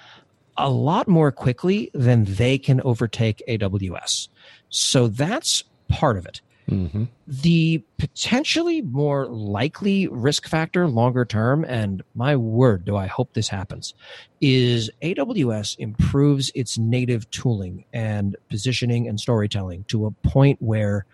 a 0.58 0.68
lot 0.68 1.08
more 1.08 1.32
quickly 1.32 1.90
than 1.94 2.24
they 2.24 2.58
can 2.58 2.82
overtake 2.82 3.42
AWS. 3.48 4.28
So 4.68 5.08
that's 5.08 5.64
part 5.88 6.18
of 6.18 6.26
it. 6.26 6.42
Mm-hmm. 6.68 7.04
The 7.26 7.82
potentially 7.96 8.82
more 8.82 9.26
likely 9.26 10.06
risk 10.08 10.46
factor 10.46 10.86
longer 10.86 11.24
term, 11.24 11.64
and 11.64 12.02
my 12.14 12.36
word, 12.36 12.84
do 12.84 12.94
I 12.94 13.06
hope 13.06 13.32
this 13.32 13.48
happens, 13.48 13.94
is 14.42 14.90
AWS 15.02 15.76
improves 15.78 16.50
its 16.54 16.76
native 16.76 17.30
tooling 17.30 17.86
and 17.92 18.36
positioning 18.50 19.08
and 19.08 19.18
storytelling 19.18 19.84
to 19.84 20.04
a 20.06 20.10
point 20.10 20.60
where 20.60 21.06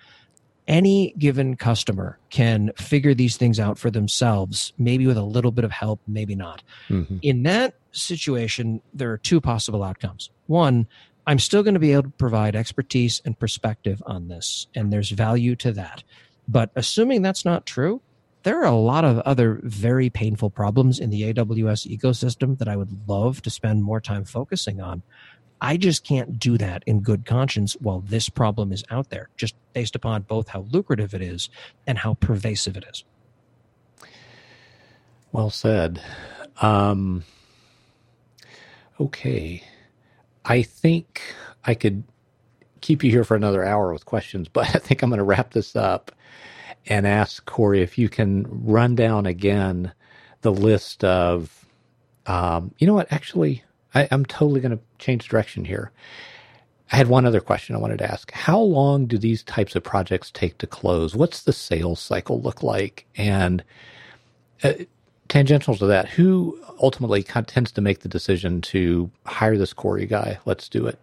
any 0.70 1.12
given 1.18 1.56
customer 1.56 2.16
can 2.30 2.70
figure 2.76 3.12
these 3.12 3.36
things 3.36 3.58
out 3.58 3.76
for 3.76 3.90
themselves, 3.90 4.72
maybe 4.78 5.06
with 5.06 5.18
a 5.18 5.22
little 5.22 5.50
bit 5.50 5.64
of 5.64 5.72
help, 5.72 6.00
maybe 6.06 6.36
not. 6.36 6.62
Mm-hmm. 6.88 7.18
In 7.22 7.42
that 7.42 7.74
situation, 7.90 8.80
there 8.94 9.10
are 9.10 9.18
two 9.18 9.40
possible 9.40 9.82
outcomes. 9.82 10.30
One, 10.46 10.86
I'm 11.26 11.40
still 11.40 11.64
going 11.64 11.74
to 11.74 11.80
be 11.80 11.92
able 11.92 12.04
to 12.04 12.10
provide 12.10 12.54
expertise 12.54 13.20
and 13.24 13.38
perspective 13.38 14.00
on 14.06 14.28
this, 14.28 14.68
and 14.74 14.92
there's 14.92 15.10
value 15.10 15.56
to 15.56 15.72
that. 15.72 16.04
But 16.46 16.70
assuming 16.76 17.22
that's 17.22 17.44
not 17.44 17.66
true, 17.66 18.00
there 18.44 18.60
are 18.60 18.64
a 18.64 18.76
lot 18.76 19.04
of 19.04 19.18
other 19.20 19.60
very 19.64 20.08
painful 20.08 20.50
problems 20.50 20.98
in 20.98 21.10
the 21.10 21.32
AWS 21.32 21.98
ecosystem 21.98 22.58
that 22.58 22.68
I 22.68 22.76
would 22.76 23.08
love 23.08 23.42
to 23.42 23.50
spend 23.50 23.82
more 23.82 24.00
time 24.00 24.24
focusing 24.24 24.80
on. 24.80 25.02
I 25.60 25.76
just 25.76 26.04
can't 26.04 26.38
do 26.38 26.56
that 26.58 26.82
in 26.86 27.00
good 27.00 27.26
conscience 27.26 27.74
while 27.80 28.00
this 28.00 28.28
problem 28.28 28.72
is 28.72 28.84
out 28.90 29.10
there, 29.10 29.28
just 29.36 29.54
based 29.72 29.94
upon 29.94 30.22
both 30.22 30.48
how 30.48 30.66
lucrative 30.70 31.14
it 31.14 31.22
is 31.22 31.50
and 31.86 31.98
how 31.98 32.14
pervasive 32.14 32.76
it 32.76 32.84
is. 32.90 33.04
Well 35.32 35.50
said. 35.50 36.02
Um, 36.60 37.24
okay. 38.98 39.62
I 40.44 40.62
think 40.62 41.22
I 41.64 41.74
could 41.74 42.02
keep 42.80 43.04
you 43.04 43.10
here 43.10 43.24
for 43.24 43.36
another 43.36 43.64
hour 43.64 43.92
with 43.92 44.06
questions, 44.06 44.48
but 44.48 44.68
I 44.74 44.78
think 44.78 45.02
I'm 45.02 45.10
going 45.10 45.18
to 45.18 45.24
wrap 45.24 45.52
this 45.52 45.76
up 45.76 46.10
and 46.86 47.06
ask 47.06 47.44
Corey 47.44 47.82
if 47.82 47.98
you 47.98 48.08
can 48.08 48.46
run 48.48 48.94
down 48.94 49.26
again 49.26 49.92
the 50.40 50.52
list 50.52 51.04
of, 51.04 51.66
um, 52.26 52.74
you 52.78 52.86
know 52.86 52.94
what? 52.94 53.12
Actually, 53.12 53.62
I, 53.94 54.08
I'm 54.10 54.24
totally 54.24 54.60
going 54.60 54.76
to 54.76 54.82
change 54.98 55.28
direction 55.28 55.64
here. 55.64 55.92
I 56.92 56.96
had 56.96 57.06
one 57.06 57.24
other 57.24 57.40
question 57.40 57.76
I 57.76 57.78
wanted 57.78 57.98
to 57.98 58.10
ask. 58.10 58.32
How 58.32 58.58
long 58.58 59.06
do 59.06 59.16
these 59.16 59.44
types 59.44 59.76
of 59.76 59.84
projects 59.84 60.30
take 60.30 60.58
to 60.58 60.66
close? 60.66 61.14
What's 61.14 61.42
the 61.42 61.52
sales 61.52 62.00
cycle 62.00 62.40
look 62.40 62.62
like? 62.62 63.06
And 63.16 63.62
uh, 64.64 64.72
tangential 65.28 65.76
to 65.76 65.86
that, 65.86 66.08
who 66.08 66.60
ultimately 66.82 67.22
tends 67.22 67.70
to 67.72 67.80
make 67.80 68.00
the 68.00 68.08
decision 68.08 68.60
to 68.62 69.10
hire 69.24 69.56
this 69.56 69.72
Corey 69.72 70.06
guy? 70.06 70.38
Let's 70.44 70.68
do 70.68 70.86
it. 70.86 70.98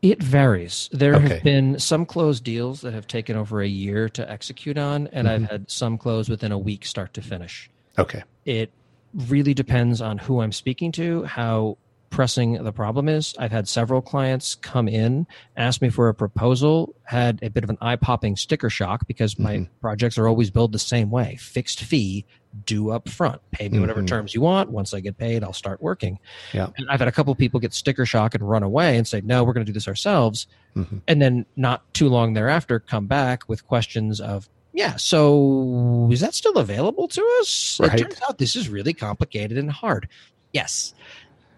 It 0.00 0.22
varies. 0.22 0.88
There 0.92 1.14
okay. 1.14 1.28
have 1.28 1.42
been 1.42 1.78
some 1.78 2.04
closed 2.04 2.44
deals 2.44 2.82
that 2.82 2.92
have 2.92 3.06
taken 3.06 3.36
over 3.36 3.62
a 3.62 3.68
year 3.68 4.08
to 4.10 4.30
execute 4.30 4.76
on, 4.76 5.08
and 5.08 5.26
mm-hmm. 5.26 5.44
I've 5.44 5.50
had 5.50 5.70
some 5.70 5.96
close 5.96 6.28
within 6.28 6.52
a 6.52 6.58
week 6.58 6.84
start 6.84 7.14
to 7.14 7.22
finish. 7.22 7.70
Okay. 7.98 8.22
It 8.44 8.70
really 9.14 9.54
depends 9.54 10.00
on 10.00 10.18
who 10.18 10.40
I'm 10.40 10.52
speaking 10.52 10.92
to, 10.92 11.24
how 11.24 11.78
pressing 12.10 12.62
the 12.62 12.72
problem 12.72 13.08
is. 13.08 13.34
I've 13.38 13.50
had 13.50 13.66
several 13.66 14.00
clients 14.00 14.54
come 14.54 14.86
in, 14.86 15.26
ask 15.56 15.82
me 15.82 15.88
for 15.88 16.08
a 16.08 16.14
proposal, 16.14 16.94
had 17.02 17.40
a 17.42 17.50
bit 17.50 17.64
of 17.64 17.70
an 17.70 17.78
eye 17.80 17.96
popping 17.96 18.36
sticker 18.36 18.70
shock 18.70 19.06
because 19.08 19.36
my 19.38 19.56
mm-hmm. 19.56 19.72
projects 19.80 20.16
are 20.16 20.28
always 20.28 20.50
billed 20.50 20.72
the 20.72 20.78
same 20.78 21.10
way 21.10 21.36
fixed 21.40 21.80
fee, 21.80 22.24
due 22.64 22.90
up 22.90 23.08
front. 23.08 23.40
Pay 23.50 23.68
me 23.68 23.80
whatever 23.80 24.00
mm-hmm. 24.00 24.06
terms 24.06 24.34
you 24.34 24.40
want. 24.40 24.70
Once 24.70 24.94
I 24.94 25.00
get 25.00 25.18
paid, 25.18 25.42
I'll 25.42 25.52
start 25.52 25.82
working. 25.82 26.18
Yeah. 26.52 26.68
And 26.76 26.88
I've 26.88 27.00
had 27.00 27.08
a 27.08 27.12
couple 27.12 27.34
people 27.34 27.60
get 27.60 27.74
sticker 27.74 28.06
shock 28.06 28.34
and 28.34 28.48
run 28.48 28.62
away 28.62 28.96
and 28.96 29.06
say, 29.06 29.20
no, 29.22 29.42
we're 29.42 29.52
going 29.52 29.66
to 29.66 29.70
do 29.70 29.74
this 29.74 29.88
ourselves. 29.88 30.46
Mm-hmm. 30.76 30.98
And 31.08 31.20
then 31.20 31.46
not 31.56 31.92
too 31.94 32.08
long 32.08 32.34
thereafter, 32.34 32.78
come 32.78 33.06
back 33.06 33.48
with 33.48 33.66
questions 33.66 34.20
of, 34.20 34.48
yeah, 34.74 34.96
so 34.96 36.08
is 36.12 36.20
that 36.20 36.34
still 36.34 36.58
available 36.58 37.08
to 37.08 37.38
us? 37.40 37.78
Right. 37.80 37.94
It 37.94 38.02
turns 38.02 38.20
out 38.28 38.38
this 38.38 38.56
is 38.56 38.68
really 38.68 38.92
complicated 38.92 39.56
and 39.56 39.70
hard. 39.70 40.08
Yes 40.52 40.94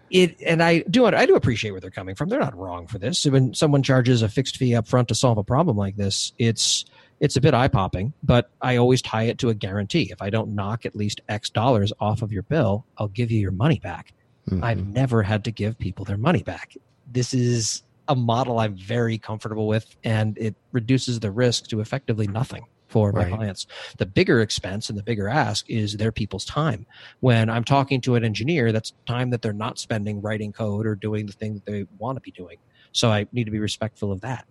it 0.09 0.41
and 0.45 0.63
I 0.63 0.79
do 0.79 1.05
I 1.05 1.25
do 1.25 1.35
appreciate 1.35 1.71
where 1.71 1.81
they're 1.81 1.91
coming 1.91 2.15
from. 2.15 2.29
They're 2.29 2.39
not 2.39 2.57
wrong 2.57 2.87
for 2.87 2.97
this. 2.97 3.25
When 3.25 3.53
someone 3.53 3.83
charges 3.83 4.21
a 4.21 4.29
fixed 4.29 4.57
fee 4.57 4.75
up 4.75 4.87
front 4.87 5.07
to 5.09 5.15
solve 5.15 5.37
a 5.37 5.43
problem 5.43 5.77
like 5.77 5.95
this, 5.95 6.33
it's 6.37 6.85
it's 7.19 7.35
a 7.35 7.41
bit 7.41 7.53
eye 7.53 7.67
popping, 7.67 8.13
but 8.21 8.51
I 8.61 8.77
always 8.77 9.01
tie 9.01 9.23
it 9.23 9.39
to 9.39 9.49
a 9.49 9.53
guarantee. 9.53 10.09
If 10.11 10.21
I 10.21 10.29
don't 10.29 10.53
knock 10.53 10.85
at 10.85 10.95
least 10.95 11.21
X 11.27 11.49
dollars 11.49 11.91
off 11.99 12.21
of 12.21 12.31
your 12.31 12.43
bill, 12.43 12.85
I'll 12.97 13.07
give 13.07 13.31
you 13.31 13.39
your 13.39 13.51
money 13.51 13.79
back. 13.79 14.13
Mm-hmm. 14.49 14.63
I've 14.63 14.85
never 14.87 15.23
had 15.23 15.43
to 15.45 15.51
give 15.51 15.77
people 15.77 16.05
their 16.05 16.17
money 16.17 16.43
back. 16.43 16.75
This 17.11 17.33
is 17.33 17.83
a 18.07 18.15
model 18.15 18.59
I'm 18.59 18.77
very 18.77 19.17
comfortable 19.17 19.67
with, 19.67 19.95
and 20.03 20.37
it 20.37 20.55
reduces 20.71 21.19
the 21.19 21.31
risk 21.31 21.67
to 21.67 21.81
effectively 21.81 22.27
nothing 22.27 22.65
for 22.87 23.11
my 23.11 23.23
right. 23.23 23.33
clients. 23.33 23.67
The 23.97 24.05
bigger 24.05 24.41
expense 24.41 24.89
and 24.89 24.97
the 24.97 25.03
bigger 25.03 25.27
ask 25.27 25.69
is 25.69 25.97
their 25.97 26.11
people's 26.11 26.45
time. 26.45 26.85
When 27.19 27.49
I'm 27.49 27.63
talking 27.63 28.01
to 28.01 28.15
an 28.15 28.23
engineer, 28.23 28.71
that's 28.71 28.93
time 29.05 29.29
that 29.31 29.41
they're 29.41 29.53
not 29.53 29.79
spending 29.79 30.21
writing 30.21 30.53
code 30.53 30.87
or 30.87 30.95
doing 30.95 31.25
the 31.25 31.33
thing 31.33 31.53
that 31.53 31.65
they 31.65 31.85
want 31.97 32.15
to 32.15 32.21
be 32.21 32.31
doing. 32.31 32.57
So 32.91 33.11
I 33.11 33.27
need 33.31 33.43
to 33.43 33.51
be 33.51 33.59
respectful 33.59 34.11
of 34.11 34.21
that. 34.21 34.45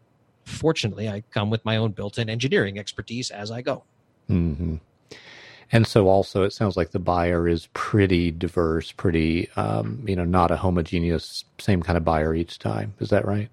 Fortunately, 0.45 1.09
I 1.09 1.23
come 1.33 1.51
with 1.51 1.65
my 1.65 1.77
own 1.77 1.93
built 1.93 2.19
in 2.19 2.31
engineering 2.31 2.79
expertise 2.79 3.31
as 3.31 3.51
I 3.51 3.63
go. 3.63 3.85
Mm-hmm. 4.31 4.77
And 5.73 5.87
so, 5.87 6.07
also, 6.09 6.45
it 6.45 6.53
sounds 6.53 6.77
like 6.77 6.93
the 6.93 7.01
buyer 7.01 7.49
is 7.49 7.67
pretty 7.73 8.31
diverse, 8.31 8.93
pretty, 8.93 9.51
um, 9.57 10.05
you 10.07 10.15
know, 10.15 10.25
not 10.25 10.53
a 10.53 10.57
homogeneous, 10.57 11.45
same 11.59 11.83
kind 11.83 11.97
of 11.97 12.05
buyer 12.05 12.35
each 12.35 12.61
time. 12.61 12.95
Is 13.01 13.11
that 13.11 13.25
right? 13.25 13.49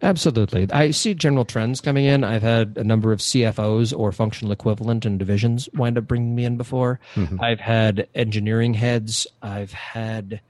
Absolutely. 0.00 0.70
I 0.70 0.92
see 0.92 1.14
general 1.14 1.44
trends 1.44 1.80
coming 1.80 2.04
in. 2.04 2.22
I've 2.22 2.42
had 2.42 2.76
a 2.76 2.84
number 2.84 3.12
of 3.12 3.18
CFOs 3.18 3.96
or 3.96 4.12
functional 4.12 4.52
equivalent 4.52 5.04
and 5.04 5.18
divisions 5.18 5.68
wind 5.74 5.98
up 5.98 6.06
bringing 6.06 6.34
me 6.36 6.44
in 6.44 6.56
before. 6.56 7.00
Mm-hmm. 7.14 7.40
I've 7.40 7.58
had 7.58 8.08
engineering 8.14 8.74
heads. 8.74 9.26
I've 9.42 9.72
had, 9.72 10.40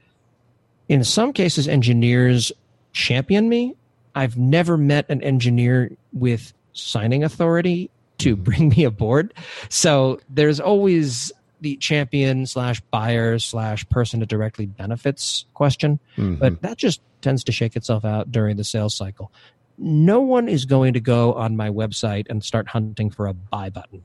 in 0.87 1.03
some 1.03 1.33
cases, 1.33 1.67
engineers 1.67 2.51
champion 2.93 3.49
me. 3.49 3.75
I've 4.13 4.37
never 4.37 4.77
met 4.77 5.09
an 5.09 5.23
engineer 5.23 5.91
with 6.13 6.53
signing 6.73 7.23
authority 7.23 7.89
to 8.19 8.35
mm-hmm. 8.35 8.43
bring 8.43 8.69
me 8.69 8.83
aboard. 8.83 9.33
So 9.69 10.19
there's 10.29 10.59
always 10.59 11.31
the 11.61 11.75
champion 11.77 12.45
slash 12.45 12.81
buyer 12.91 13.39
slash 13.39 13.87
person 13.89 14.19
that 14.21 14.29
directly 14.29 14.65
benefits 14.65 15.45
question, 15.53 15.99
mm-hmm. 16.17 16.35
but 16.35 16.61
that 16.61 16.77
just 16.77 17.01
tends 17.21 17.43
to 17.45 17.51
shake 17.51 17.75
itself 17.75 18.05
out 18.05 18.31
during 18.31 18.57
the 18.57 18.63
sales 18.63 18.95
cycle. 18.95 19.31
No 19.77 20.19
one 20.19 20.49
is 20.49 20.65
going 20.65 20.93
to 20.93 20.99
go 20.99 21.33
on 21.33 21.55
my 21.55 21.69
website 21.69 22.25
and 22.29 22.43
start 22.43 22.67
hunting 22.67 23.09
for 23.09 23.27
a 23.27 23.33
buy 23.33 23.69
button. 23.69 24.03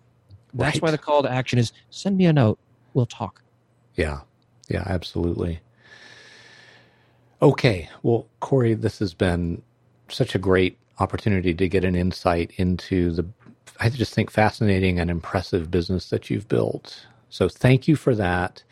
That's 0.53 0.77
right. 0.77 0.83
why 0.83 0.91
the 0.93 0.99
call 0.99 1.23
to 1.23 1.31
action 1.31 1.59
is 1.59 1.73
send 1.91 2.17
me 2.17 2.27
a 2.27 2.33
note. 2.33 2.59
We'll 2.93 3.07
talk. 3.07 3.43
Yeah. 3.97 4.21
Yeah, 4.69 4.85
absolutely. 4.87 5.61
Okay. 7.43 7.89
Well, 8.03 8.27
Corey, 8.41 8.75
this 8.75 9.01
has 9.01 9.15
been 9.15 9.63
such 10.09 10.35
a 10.35 10.39
great 10.39 10.79
opportunity 10.99 11.55
to 11.55 11.69
get 11.69 11.85
an 11.85 11.97
insight 11.97 12.53
into 12.57 13.11
the, 13.11 13.27
I 13.81 13.91
just 13.91 14.15
think, 14.15 14.31
fascinating 14.31 15.01
and 15.01 15.11
impressive 15.11 15.71
business 15.71 16.11
that 16.11 16.31
you've 16.31 16.49
built. 16.49 17.07
So 17.35 17.49
thank 17.49 17.89
you 17.89 17.97
for 17.97 18.15
that. 18.15 18.63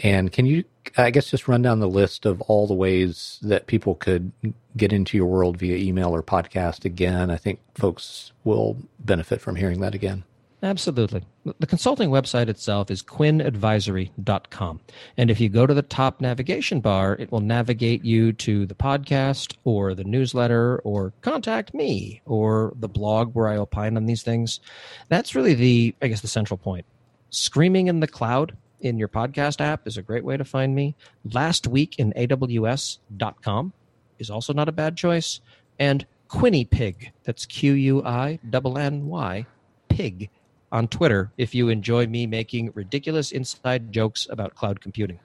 And 0.00 0.30
can 0.30 0.44
you, 0.44 0.64
I 0.98 1.08
guess, 1.08 1.30
just 1.30 1.48
run 1.48 1.62
down 1.62 1.80
the 1.80 1.88
list 1.88 2.26
of 2.26 2.42
all 2.42 2.66
the 2.66 2.74
ways 2.74 3.38
that 3.40 3.68
people 3.68 3.94
could 3.94 4.32
get 4.76 4.92
into 4.92 5.16
your 5.16 5.24
world 5.24 5.56
via 5.56 5.78
email 5.78 6.14
or 6.14 6.22
podcast 6.22 6.84
again? 6.84 7.30
I 7.30 7.38
think 7.38 7.60
folks 7.74 8.32
will 8.44 8.76
benefit 8.98 9.40
from 9.40 9.56
hearing 9.56 9.80
that 9.80 9.94
again. 9.94 10.24
Absolutely. 10.62 11.22
The 11.58 11.66
consulting 11.66 12.10
website 12.10 12.48
itself 12.48 12.90
is 12.90 13.02
quinnadvisory.com. 13.02 14.80
And 15.16 15.30
if 15.30 15.40
you 15.40 15.48
go 15.48 15.66
to 15.66 15.72
the 15.72 15.80
top 15.80 16.20
navigation 16.20 16.80
bar, 16.80 17.16
it 17.18 17.32
will 17.32 17.40
navigate 17.40 18.04
you 18.04 18.34
to 18.34 18.66
the 18.66 18.74
podcast 18.74 19.56
or 19.64 19.94
the 19.94 20.04
newsletter 20.04 20.82
or 20.84 21.14
contact 21.22 21.72
me 21.72 22.20
or 22.26 22.74
the 22.78 22.88
blog 22.88 23.34
where 23.34 23.48
I 23.48 23.56
opine 23.56 23.96
on 23.96 24.04
these 24.04 24.22
things. 24.22 24.60
That's 25.08 25.34
really 25.34 25.54
the, 25.54 25.94
I 26.02 26.08
guess, 26.08 26.20
the 26.20 26.28
central 26.28 26.58
point. 26.58 26.84
Screaming 27.32 27.86
in 27.88 28.00
the 28.00 28.06
Cloud 28.06 28.58
in 28.78 28.98
your 28.98 29.08
podcast 29.08 29.62
app 29.62 29.86
is 29.86 29.96
a 29.96 30.02
great 30.02 30.22
way 30.22 30.36
to 30.36 30.44
find 30.44 30.74
me. 30.74 30.94
Last 31.24 31.66
week 31.66 31.98
in 31.98 32.12
AWS.com 32.12 33.72
is 34.18 34.28
also 34.28 34.52
not 34.52 34.68
a 34.68 34.72
bad 34.72 34.98
choice. 34.98 35.40
And 35.78 36.06
Quinny 36.28 36.66
Pig, 36.66 37.10
that's 37.24 37.46
Q 37.46 37.72
U 37.72 38.04
I 38.04 38.38
N 38.52 38.76
N 38.76 39.06
Y, 39.06 39.46
Pig 39.88 40.28
on 40.70 40.88
Twitter 40.88 41.32
if 41.38 41.54
you 41.54 41.70
enjoy 41.70 42.06
me 42.06 42.26
making 42.26 42.70
ridiculous 42.74 43.32
inside 43.32 43.92
jokes 43.92 44.26
about 44.28 44.54
cloud 44.54 44.82
computing 44.82 45.18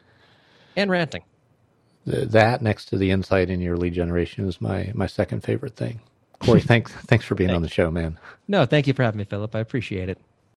and 0.78 0.90
ranting. 0.90 1.24
That 2.06 2.62
next 2.62 2.86
to 2.86 2.98
the 2.98 3.12
insight 3.12 3.50
in 3.50 3.60
your 3.60 3.76
lead 3.76 3.94
generation 3.94 4.48
is 4.48 4.62
my 4.62 4.92
my 4.94 5.08
second 5.08 5.42
favorite 5.42 5.76
thing. 5.76 6.00
Corey, 6.40 6.62
thanks 6.72 6.94
thanks 6.94 7.26
for 7.26 7.36
being 7.36 7.50
thanks. 7.50 7.58
on 7.58 7.62
the 7.64 7.70
show, 7.70 7.92
man. 7.92 8.18
No, 8.48 8.66
thank 8.66 8.88
you 8.88 8.94
for 8.94 9.04
having 9.04 9.18
me, 9.18 9.26
Philip. 9.26 9.54
I 9.54 9.60
appreciate 9.60 10.08
it. 10.08 10.18